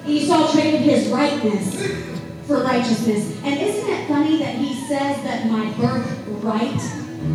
Esau 0.07 0.53
traded 0.53 0.83
his 0.83 1.09
rightness 1.09 2.16
for 2.47 2.63
righteousness. 2.63 3.37
And 3.43 3.61
isn't 3.61 3.91
it 3.91 4.09
funny 4.09 4.39
that 4.39 4.55
he 4.55 4.75
says 4.87 5.23
that 5.25 5.51
my 5.51 5.71
birthright 5.73 6.81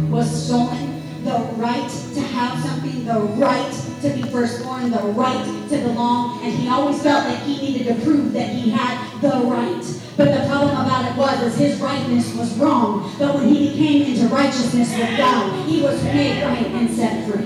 was 0.09 0.45
stolen? 0.45 0.99
The 1.23 1.37
right 1.57 1.89
to 2.15 2.19
have 2.19 2.59
something, 2.65 3.05
the 3.05 3.19
right 3.19 3.71
to 4.01 4.09
be 4.09 4.23
firstborn, 4.23 4.89
the 4.89 4.99
right 4.99 5.69
to 5.69 5.77
belong, 5.77 6.43
and 6.43 6.51
he 6.51 6.67
always 6.67 7.01
felt 7.03 7.25
that 7.25 7.43
he 7.43 7.57
needed 7.57 7.87
to 7.87 8.03
prove 8.03 8.33
that 8.33 8.49
he 8.49 8.71
had 8.71 9.21
the 9.21 9.29
right. 9.45 9.83
But 10.17 10.31
the 10.35 10.47
problem 10.47 10.71
about 10.71 11.11
it 11.11 11.17
was 11.17 11.53
is 11.53 11.57
his 11.57 11.79
rightness 11.79 12.33
was 12.35 12.57
wrong. 12.57 13.13
But 13.19 13.35
when 13.35 13.49
he 13.49 13.75
came 13.75 14.13
into 14.13 14.33
righteousness 14.33 14.97
with 14.97 15.17
God, 15.17 15.67
he 15.67 15.83
was 15.83 16.03
made 16.05 16.43
right 16.43 16.65
and 16.65 16.89
set 16.89 17.29
free. 17.29 17.45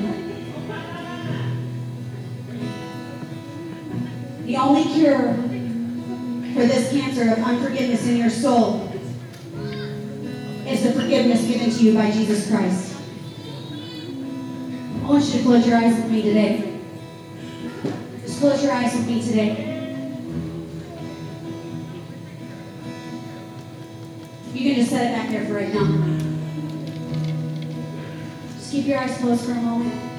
The 4.46 4.58
only 4.58 4.84
cure 4.94 5.36
for 6.56 6.66
this 6.66 6.90
cancer 6.90 7.30
of 7.34 7.40
unforgiveness 7.40 8.08
in 8.08 8.16
your 8.16 8.30
soul 8.30 8.90
is 10.66 10.84
the 10.84 10.94
forgiveness 10.94 11.46
given 11.46 11.70
to 11.70 11.84
you 11.84 11.94
by 11.94 12.10
Jesus 12.10 12.50
Christ. 12.50 12.96
I 15.04 15.06
want 15.06 15.26
you 15.26 15.34
to 15.34 15.44
close 15.44 15.68
your 15.68 15.76
eyes 15.76 15.98
with 15.98 16.10
me 16.10 16.22
today. 16.22 16.80
Just 18.22 18.40
close 18.40 18.64
your 18.64 18.72
eyes 18.72 18.96
with 18.96 19.06
me 19.06 19.22
today. 19.22 19.74
You 24.54 24.62
can 24.64 24.76
just 24.76 24.92
set 24.92 25.12
it 25.12 25.14
back 25.14 25.30
there 25.32 25.46
for 25.46 25.56
right 25.56 25.74
now. 25.74 25.86
Just 28.56 28.72
keep 28.72 28.86
your 28.86 28.98
eyes 28.98 29.18
closed 29.18 29.44
for 29.44 29.52
a 29.52 29.56
moment. 29.56 30.15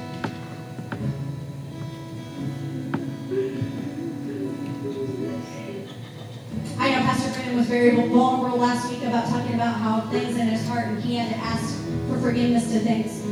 Was 7.57 7.65
very 7.65 7.89
vulnerable 7.89 8.59
last 8.59 8.87
week 8.91 9.01
about 9.03 9.27
talking 9.29 9.55
about 9.55 9.75
how 9.77 10.01
things 10.11 10.37
in 10.37 10.47
his 10.47 10.67
heart 10.67 10.89
and 10.89 11.03
he 11.03 11.15
had 11.15 11.27
to 11.33 11.37
ask 11.37 11.83
for 12.07 12.19
forgiveness 12.19 12.71
to 12.71 12.79
things. 12.79 13.23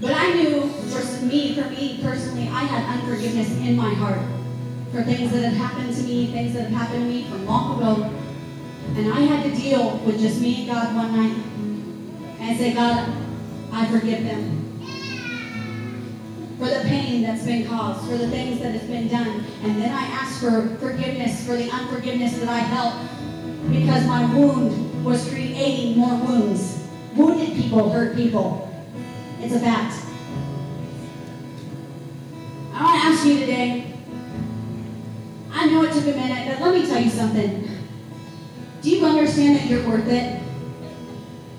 But 0.00 0.12
I 0.14 0.32
knew 0.32 0.62
for 0.62 1.26
me, 1.26 1.54
for 1.54 1.68
me 1.68 2.00
personally, 2.02 2.48
I 2.48 2.64
had 2.64 3.00
unforgiveness 3.00 3.50
in 3.50 3.76
my 3.76 3.92
heart 3.92 4.20
for 4.90 5.02
things 5.02 5.30
that 5.32 5.42
had 5.42 5.52
happened 5.52 5.94
to 5.94 6.02
me, 6.04 6.28
things 6.28 6.54
that 6.54 6.70
had 6.70 6.72
happened 6.72 7.02
to 7.02 7.10
me 7.10 7.24
from 7.24 7.44
long 7.44 7.78
ago. 7.78 8.10
And 8.96 9.12
I 9.12 9.20
had 9.20 9.44
to 9.44 9.54
deal 9.54 9.98
with 9.98 10.18
just 10.18 10.40
me 10.40 10.60
and 10.60 10.68
God 10.70 10.94
one 10.96 11.14
night 11.14 11.36
and 12.40 12.58
say, 12.58 12.72
God, 12.72 13.12
I 13.72 13.84
forgive 13.90 14.24
them 14.24 14.57
for 16.58 16.66
the 16.66 16.80
pain 16.82 17.22
that's 17.22 17.44
been 17.44 17.66
caused, 17.66 18.08
for 18.10 18.16
the 18.16 18.28
things 18.28 18.60
that 18.60 18.72
has 18.72 18.82
been 18.82 19.06
done. 19.06 19.44
And 19.62 19.80
then 19.80 19.94
I 19.94 20.02
asked 20.02 20.40
for 20.40 20.76
forgiveness 20.80 21.46
for 21.46 21.56
the 21.56 21.70
unforgiveness 21.70 22.36
that 22.38 22.48
I 22.48 22.68
felt 22.68 22.94
because 23.70 24.04
my 24.06 24.34
wound 24.34 25.04
was 25.04 25.28
creating 25.28 25.96
more 25.96 26.16
wounds. 26.16 26.84
Wounded 27.14 27.56
people 27.56 27.90
hurt 27.90 28.16
people. 28.16 28.64
It's 29.40 29.54
a 29.54 29.60
fact. 29.60 30.04
I 32.72 32.82
want 32.82 33.02
to 33.02 33.08
ask 33.08 33.24
you 33.24 33.38
today. 33.38 33.94
I 35.52 35.66
know 35.66 35.82
it 35.84 35.92
took 35.92 36.04
a 36.04 36.16
minute, 36.16 36.48
but 36.48 36.60
let 36.60 36.74
me 36.74 36.86
tell 36.86 37.00
you 37.00 37.10
something. 37.10 37.68
Do 38.82 38.90
you 38.90 39.04
understand 39.06 39.56
that 39.56 39.66
you're 39.66 39.88
worth 39.88 40.08
it? 40.08 40.42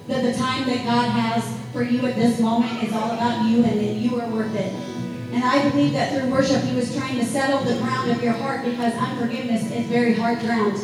That 0.08 0.24
the 0.24 0.34
time 0.34 0.66
that 0.68 0.86
God 0.86 1.10
has 1.10 1.58
for 1.72 1.84
you 1.84 2.06
at 2.06 2.16
this 2.16 2.40
moment 2.40 2.84
is 2.84 2.94
all 2.94 3.12
about 3.12 3.46
you 3.50 3.64
and 3.64 3.80
that 3.80 3.94
you 3.96 4.20
are 4.20 4.28
worth 4.30 4.56
it. 4.56 4.89
And 5.32 5.44
I 5.44 5.70
believe 5.70 5.94
that 5.94 6.12
through 6.12 6.32
worship, 6.32 6.64
He 6.64 6.76
was 6.76 6.94
trying 6.96 7.20
to 7.20 7.26
settle 7.26 7.60
the 7.60 7.78
ground 7.80 8.10
of 8.10 8.24
your 8.24 8.34
heart 8.34 8.66
because 8.66 8.94
unforgiveness 8.96 9.72
is 9.72 9.86
very 9.86 10.14
hard 10.14 10.40
ground. 10.40 10.80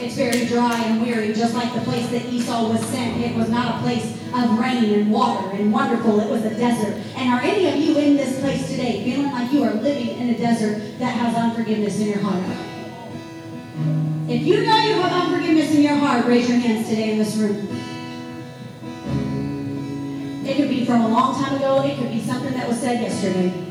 It's 0.00 0.14
very 0.16 0.46
dry 0.46 0.82
and 0.84 1.02
weary, 1.02 1.34
just 1.34 1.54
like 1.54 1.74
the 1.74 1.80
place 1.82 2.08
that 2.08 2.24
Esau 2.24 2.70
was 2.70 2.80
sent. 2.86 3.20
It 3.20 3.36
was 3.36 3.50
not 3.50 3.76
a 3.76 3.78
place 3.82 4.16
of 4.32 4.58
rain 4.58 4.94
and 4.94 5.12
water 5.12 5.50
and 5.50 5.70
wonderful. 5.70 6.18
It 6.20 6.30
was 6.30 6.42
a 6.46 6.54
desert. 6.54 6.94
And 7.16 7.28
are 7.34 7.40
any 7.42 7.68
of 7.68 7.76
you 7.76 7.98
in 7.98 8.16
this 8.16 8.40
place 8.40 8.66
today 8.66 9.04
feeling 9.04 9.30
like 9.30 9.52
you 9.52 9.62
are 9.64 9.74
living 9.74 10.16
in 10.16 10.30
a 10.30 10.38
desert 10.38 10.98
that 10.98 11.12
has 11.12 11.36
unforgiveness 11.36 12.00
in 12.00 12.06
your 12.06 12.20
heart? 12.20 12.42
If 14.30 14.42
you 14.42 14.64
know 14.64 14.76
you 14.78 14.94
have 14.94 15.12
unforgiveness 15.12 15.74
in 15.74 15.82
your 15.82 15.96
heart, 15.96 16.24
raise 16.24 16.48
your 16.48 16.58
hands 16.58 16.88
today 16.88 17.10
in 17.12 17.18
this 17.18 17.36
room. 17.36 17.68
It 20.46 20.56
could 20.56 20.70
be 20.70 20.86
from 20.86 21.02
a 21.02 21.08
long 21.08 21.34
time 21.34 21.56
ago. 21.56 21.82
It 21.82 21.98
could 21.98 22.10
be 22.10 22.22
something 22.22 22.54
that 22.54 22.66
was 22.66 22.80
said 22.80 23.02
yesterday. 23.02 23.69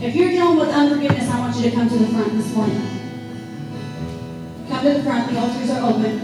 If 0.00 0.14
you're 0.14 0.30
dealing 0.30 0.58
with 0.58 0.68
unforgiveness, 0.68 1.28
I 1.28 1.40
want 1.40 1.56
you 1.56 1.70
to 1.70 1.74
come 1.74 1.88
to 1.88 1.98
the 1.98 2.06
front 2.06 2.32
this 2.32 2.54
morning. 2.54 2.80
Come 4.68 4.84
to 4.84 4.94
the 4.94 5.02
front. 5.02 5.32
The 5.32 5.40
altars 5.40 5.70
are 5.70 5.90
open. 5.90 6.14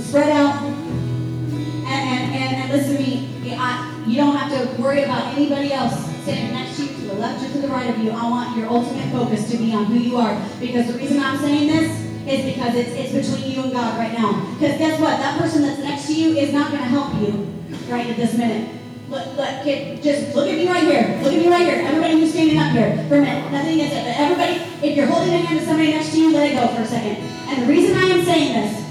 Spread 0.00 0.30
out. 0.30 0.64
And, 0.64 1.86
and, 1.86 2.34
and, 2.34 2.56
and 2.56 2.72
listen 2.72 2.96
to 2.96 3.02
me. 3.02 3.54
I, 3.56 4.04
you 4.04 4.16
don't 4.16 4.34
have 4.34 4.50
to 4.50 4.82
worry 4.82 5.04
about 5.04 5.32
anybody 5.34 5.72
else 5.72 5.94
standing 6.22 6.54
next 6.54 6.76
to 6.76 6.86
you, 6.86 6.88
to 6.88 7.00
the 7.02 7.14
left 7.14 7.44
or 7.44 7.52
to 7.52 7.58
the 7.58 7.68
right 7.68 7.88
of 7.88 7.98
you. 7.98 8.10
I 8.10 8.28
want 8.28 8.56
your 8.58 8.68
ultimate 8.68 9.12
focus 9.12 9.48
to 9.52 9.56
be 9.56 9.72
on 9.72 9.84
who 9.84 9.94
you 9.94 10.16
are. 10.16 10.36
Because 10.58 10.88
the 10.88 10.98
reason 10.98 11.20
I'm 11.20 11.38
saying 11.38 11.68
this 11.68 11.88
is 12.26 12.52
because 12.52 12.74
it's, 12.74 12.90
it's 12.90 13.12
between 13.30 13.52
you 13.52 13.62
and 13.62 13.72
God 13.72 13.96
right 13.96 14.12
now. 14.12 14.44
Because 14.58 14.76
guess 14.76 15.00
what? 15.00 15.18
That 15.18 15.38
person 15.38 15.62
that's 15.62 15.78
next 15.78 16.06
to 16.08 16.14
you 16.14 16.36
is 16.36 16.52
not 16.52 16.72
going 16.72 16.82
to 16.82 16.88
help 16.88 17.14
you 17.20 17.46
right 17.88 18.08
at 18.08 18.16
this 18.16 18.36
minute. 18.36 18.80
Look, 19.14 20.02
just 20.02 20.34
look 20.34 20.48
at 20.48 20.58
me 20.58 20.66
right 20.66 20.82
here. 20.82 21.20
Look 21.22 21.32
at 21.32 21.38
me 21.38 21.48
right 21.48 21.62
here. 21.62 21.86
Everybody 21.86 22.14
who's 22.14 22.32
standing 22.32 22.58
up 22.58 22.72
here 22.72 22.96
for 23.08 23.14
a 23.14 23.20
minute. 23.20 23.52
Nothing 23.52 23.74
against 23.74 23.94
it, 23.94 24.02
but 24.02 24.18
everybody, 24.18 24.54
if 24.82 24.96
you're 24.96 25.06
holding 25.06 25.32
a 25.32 25.38
hand 25.38 25.60
to 25.60 25.64
somebody 25.64 25.90
next 25.90 26.10
to 26.10 26.18
you, 26.18 26.32
let 26.32 26.50
it 26.50 26.54
go 26.54 26.66
for 26.74 26.82
a 26.82 26.86
second. 26.86 27.22
And 27.46 27.62
the 27.62 27.66
reason 27.66 27.96
I 27.96 28.06
am 28.06 28.24
saying 28.24 28.54
this 28.54 28.83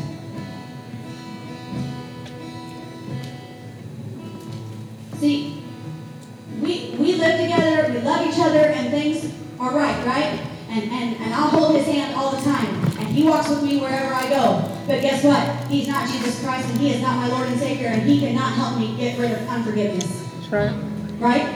He's 15.74 15.88
not 15.88 16.08
Jesus 16.08 16.40
Christ 16.44 16.70
and 16.70 16.78
He 16.80 16.94
is 16.94 17.02
not 17.02 17.18
my 17.18 17.28
Lord 17.30 17.48
and 17.48 17.60
Savior 17.60 17.88
and 17.88 18.04
He 18.04 18.20
cannot 18.20 18.54
help 18.54 18.78
me 18.78 18.96
get 18.96 19.18
rid 19.18 19.32
of 19.32 19.42
unforgiveness. 19.50 20.22
Right. 20.52 20.70
Right? 21.18 21.50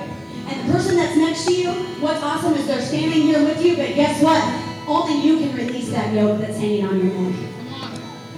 And 0.49 0.67
the 0.67 0.73
person 0.73 0.95
that's 0.95 1.15
next 1.15 1.45
to 1.45 1.53
you, 1.53 1.69
what's 2.01 2.23
awesome 2.23 2.55
is 2.55 2.65
they're 2.65 2.81
standing 2.81 3.21
here 3.21 3.43
with 3.43 3.63
you, 3.63 3.77
but 3.77 3.93
guess 3.93 4.17
what? 4.23 4.41
Only 4.89 5.21
you 5.21 5.37
can 5.37 5.55
release 5.55 5.91
that 5.91 6.15
yoke 6.15 6.41
that's 6.41 6.57
hanging 6.57 6.87
on 6.87 6.97
your 6.97 7.13
neck. 7.13 7.47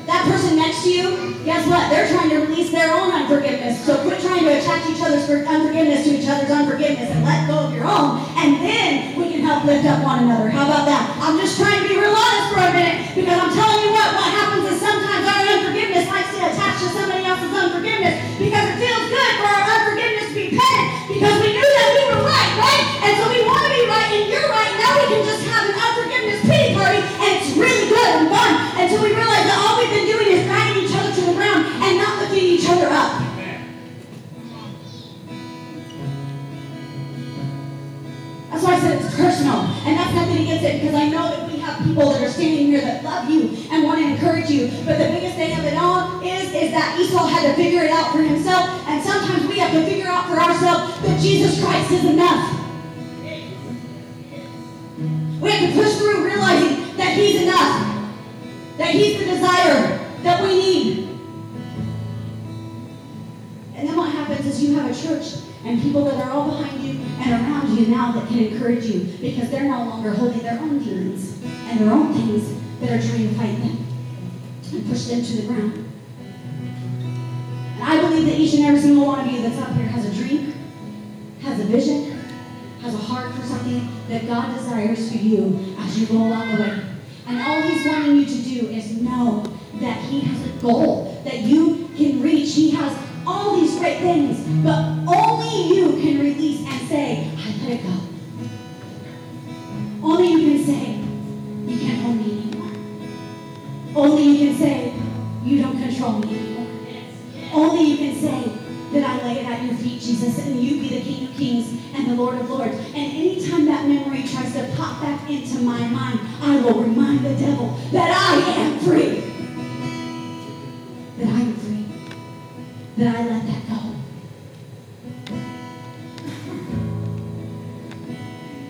That 0.04 0.26
person 0.26 0.58
next 0.58 0.84
to 0.84 0.92
you, 0.92 1.38
guess 1.46 1.64
what? 1.70 1.88
They're 1.88 2.10
trying 2.10 2.34
to 2.34 2.44
release 2.44 2.72
their 2.72 2.92
own 2.92 3.14
unforgiveness. 3.14 3.80
So 3.86 4.02
quit 4.04 4.20
trying 4.20 4.44
to 4.44 4.60
attach 4.60 4.90
each 4.90 5.00
other's 5.00 5.30
unforgiveness 5.30 6.04
to 6.04 6.12
each 6.18 6.28
other's 6.28 6.50
unforgiveness 6.50 7.08
and 7.14 7.24
let 7.24 7.48
go 7.48 7.70
of 7.70 7.72
your 7.72 7.86
own. 7.86 8.20
And 8.36 8.60
then 8.60 9.16
we 9.16 9.32
can 9.32 9.46
help 9.48 9.64
lift 9.64 9.86
up 9.86 10.04
one 10.04 10.26
another. 10.26 10.50
How 10.50 10.66
about 10.66 10.90
that? 10.90 11.16
I'm 11.22 11.40
just 11.40 11.56
trying 11.56 11.84
to 11.84 11.88
be 11.88 11.96
real 11.96 12.12
honest 12.12 12.48
for 12.52 12.60
a 12.68 12.74
minute 12.74 13.16
because 13.16 13.38
I'm 13.38 13.54
telling 13.54 13.80
you 13.86 13.92
what, 13.94 14.10
what 14.18 14.30
happens 14.34 14.66
is 14.74 14.82
sometimes 14.82 15.24
our 15.30 15.39
to 16.80 16.88
somebody 16.96 17.26
else's 17.26 17.52
unforgiveness 17.52 18.16
because 18.40 18.66
it 18.72 18.78
feels 18.80 19.06
good 19.12 19.34
for 19.36 19.48
our 19.52 19.64
unforgiveness 19.68 20.28
to 20.32 20.36
be 20.36 20.48
petted 20.56 20.88
because 21.12 21.36
we 21.44 21.49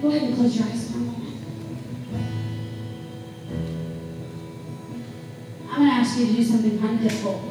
Ahead 0.09 0.23
and 0.23 0.35
close 0.35 0.57
your 0.57 0.65
eyes 0.65 0.91
for 0.91 0.97
a 0.97 1.01
moment. 1.01 1.35
I'm 5.69 5.77
going 5.77 5.89
to 5.89 5.95
ask 5.95 6.17
you 6.17 6.25
to 6.25 6.33
do 6.33 6.43
something 6.43 6.79
kind 6.79 6.95
of 6.95 7.03
difficult. 7.03 7.41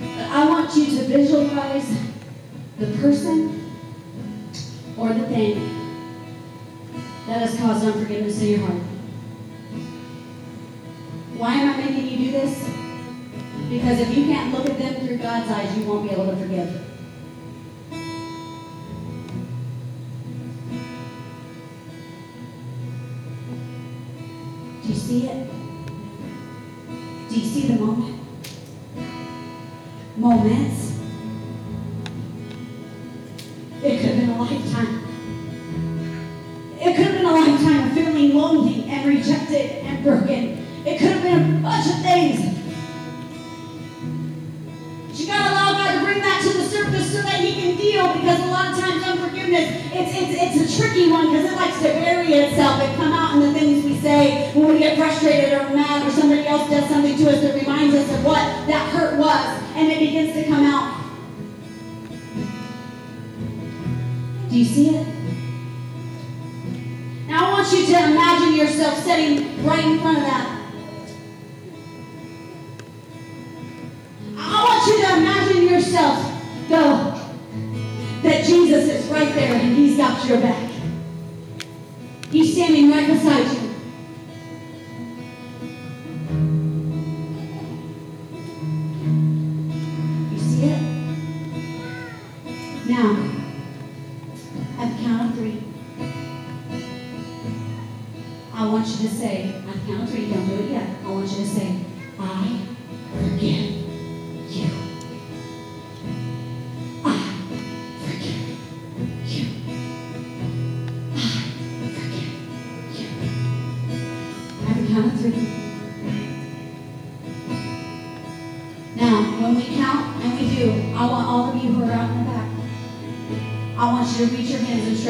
But 0.00 0.28
I 0.28 0.48
want 0.48 0.74
you 0.74 0.86
to 0.86 1.04
visualize 1.04 1.96
the 2.78 2.86
person 2.98 3.70
or 4.96 5.12
the 5.12 5.26
thing 5.28 5.54
that 7.28 7.42
has 7.42 7.56
caused 7.56 7.86
unforgiveness 7.86 8.42
in 8.42 8.48
your 8.48 8.66
heart. 8.66 8.81
see 25.12 25.26
it. 25.28 25.51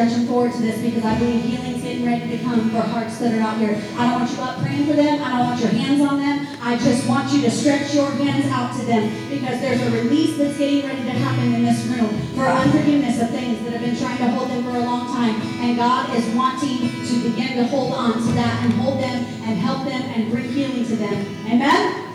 Your 0.02 0.10
hands 0.10 0.18
and 0.18 0.18
stretch 0.18 0.18
them 0.18 0.26
forward 0.26 0.52
to 0.52 0.62
this 0.62 0.80
because 0.80 1.04
I 1.04 1.18
believe 1.18 1.44
healing's 1.44 1.82
getting 1.82 2.06
ready 2.06 2.36
to 2.36 2.44
come 2.44 2.70
for 2.70 2.80
hearts 2.80 3.18
that 3.18 3.34
are 3.34 3.40
out 3.40 3.58
here. 3.58 3.76
I 3.96 4.10
don't 4.10 4.20
want 4.20 4.30
you 4.32 4.42
up 4.42 4.58
praying 4.62 4.86
for 4.86 4.94
them. 4.94 5.22
I 5.22 5.28
don't 5.30 5.46
want 5.46 5.60
your 5.60 5.70
hands 5.70 6.00
on 6.02 6.18
them. 6.18 6.46
I 6.60 6.76
just 6.76 7.08
want 7.08 7.32
you 7.32 7.42
to 7.42 7.50
stretch 7.50 7.94
your 7.94 8.10
hands 8.10 8.46
out 8.46 8.74
to 8.78 8.86
them 8.86 9.10
because 9.30 9.60
there's 9.60 9.82
a 9.82 9.90
release 9.90 10.38
that's 10.38 10.58
getting 10.58 10.86
ready 10.86 11.02
to 11.02 11.10
happen 11.10 11.54
in 11.54 11.64
this 11.64 11.84
room 11.86 12.10
for 12.34 12.46
unforgiveness 12.46 13.20
of 13.20 13.30
things 13.30 13.62
that 13.64 13.72
have 13.72 13.82
been 13.82 13.96
trying 13.96 14.18
to 14.18 14.28
hold 14.30 14.50
them 14.50 14.64
for 14.64 14.76
a 14.76 14.80
long 14.84 15.06
time. 15.14 15.40
And 15.60 15.76
God 15.76 16.14
is 16.16 16.26
wanting 16.34 16.90
to 17.06 17.14
begin 17.22 17.56
to 17.56 17.64
hold 17.66 17.92
on 17.92 18.14
to 18.14 18.32
that 18.32 18.64
and 18.64 18.72
hold 18.74 18.98
them 18.98 19.24
and 19.46 19.58
help 19.58 19.84
them 19.84 20.02
and 20.02 20.30
bring 20.30 20.48
healing 20.50 20.84
to 20.86 20.96
them. 20.96 21.26
Amen? 21.46 22.08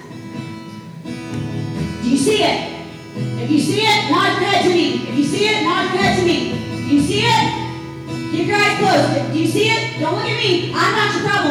Do 2.02 2.10
you 2.10 2.18
see 2.18 2.44
it? 2.44 2.78
If 3.16 3.50
you 3.50 3.60
see 3.60 3.82
it, 3.82 4.12
nod 4.12 4.40
your 4.40 4.50
head 4.50 4.64
to 4.64 4.70
me. 4.70 5.08
If 5.10 5.18
you 5.18 5.24
see 5.24 5.48
it, 5.48 5.64
nod 5.64 5.94
your 5.94 6.04
head 6.04 6.20
to 6.20 6.26
me. 6.26 6.68
Do 6.88 6.96
you 6.96 7.02
see 7.02 7.22
it? 7.26 7.47
You 9.38 9.48
see 9.48 9.70
it? 9.70 10.00
Don't 10.00 10.16
look 10.16 10.26
at 10.26 10.38
me. 10.38 10.72
I'm 10.74 10.96
not 10.96 11.14
your 11.14 11.30
problem. 11.30 11.47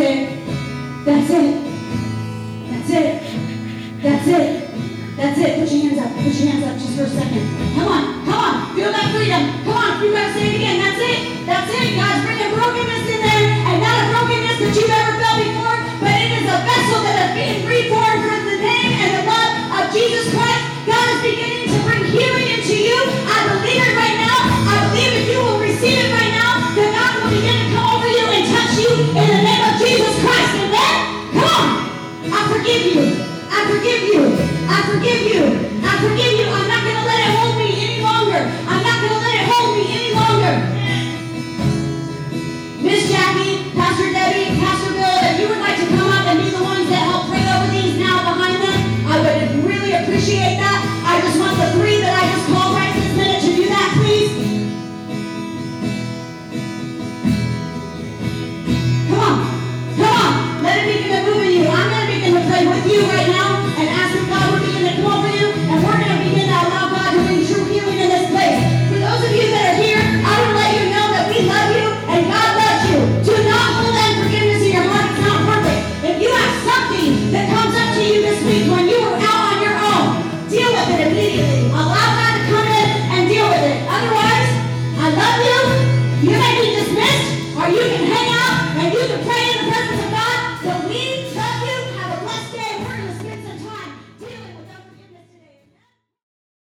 Are 0.00 0.06
you 0.06 1.59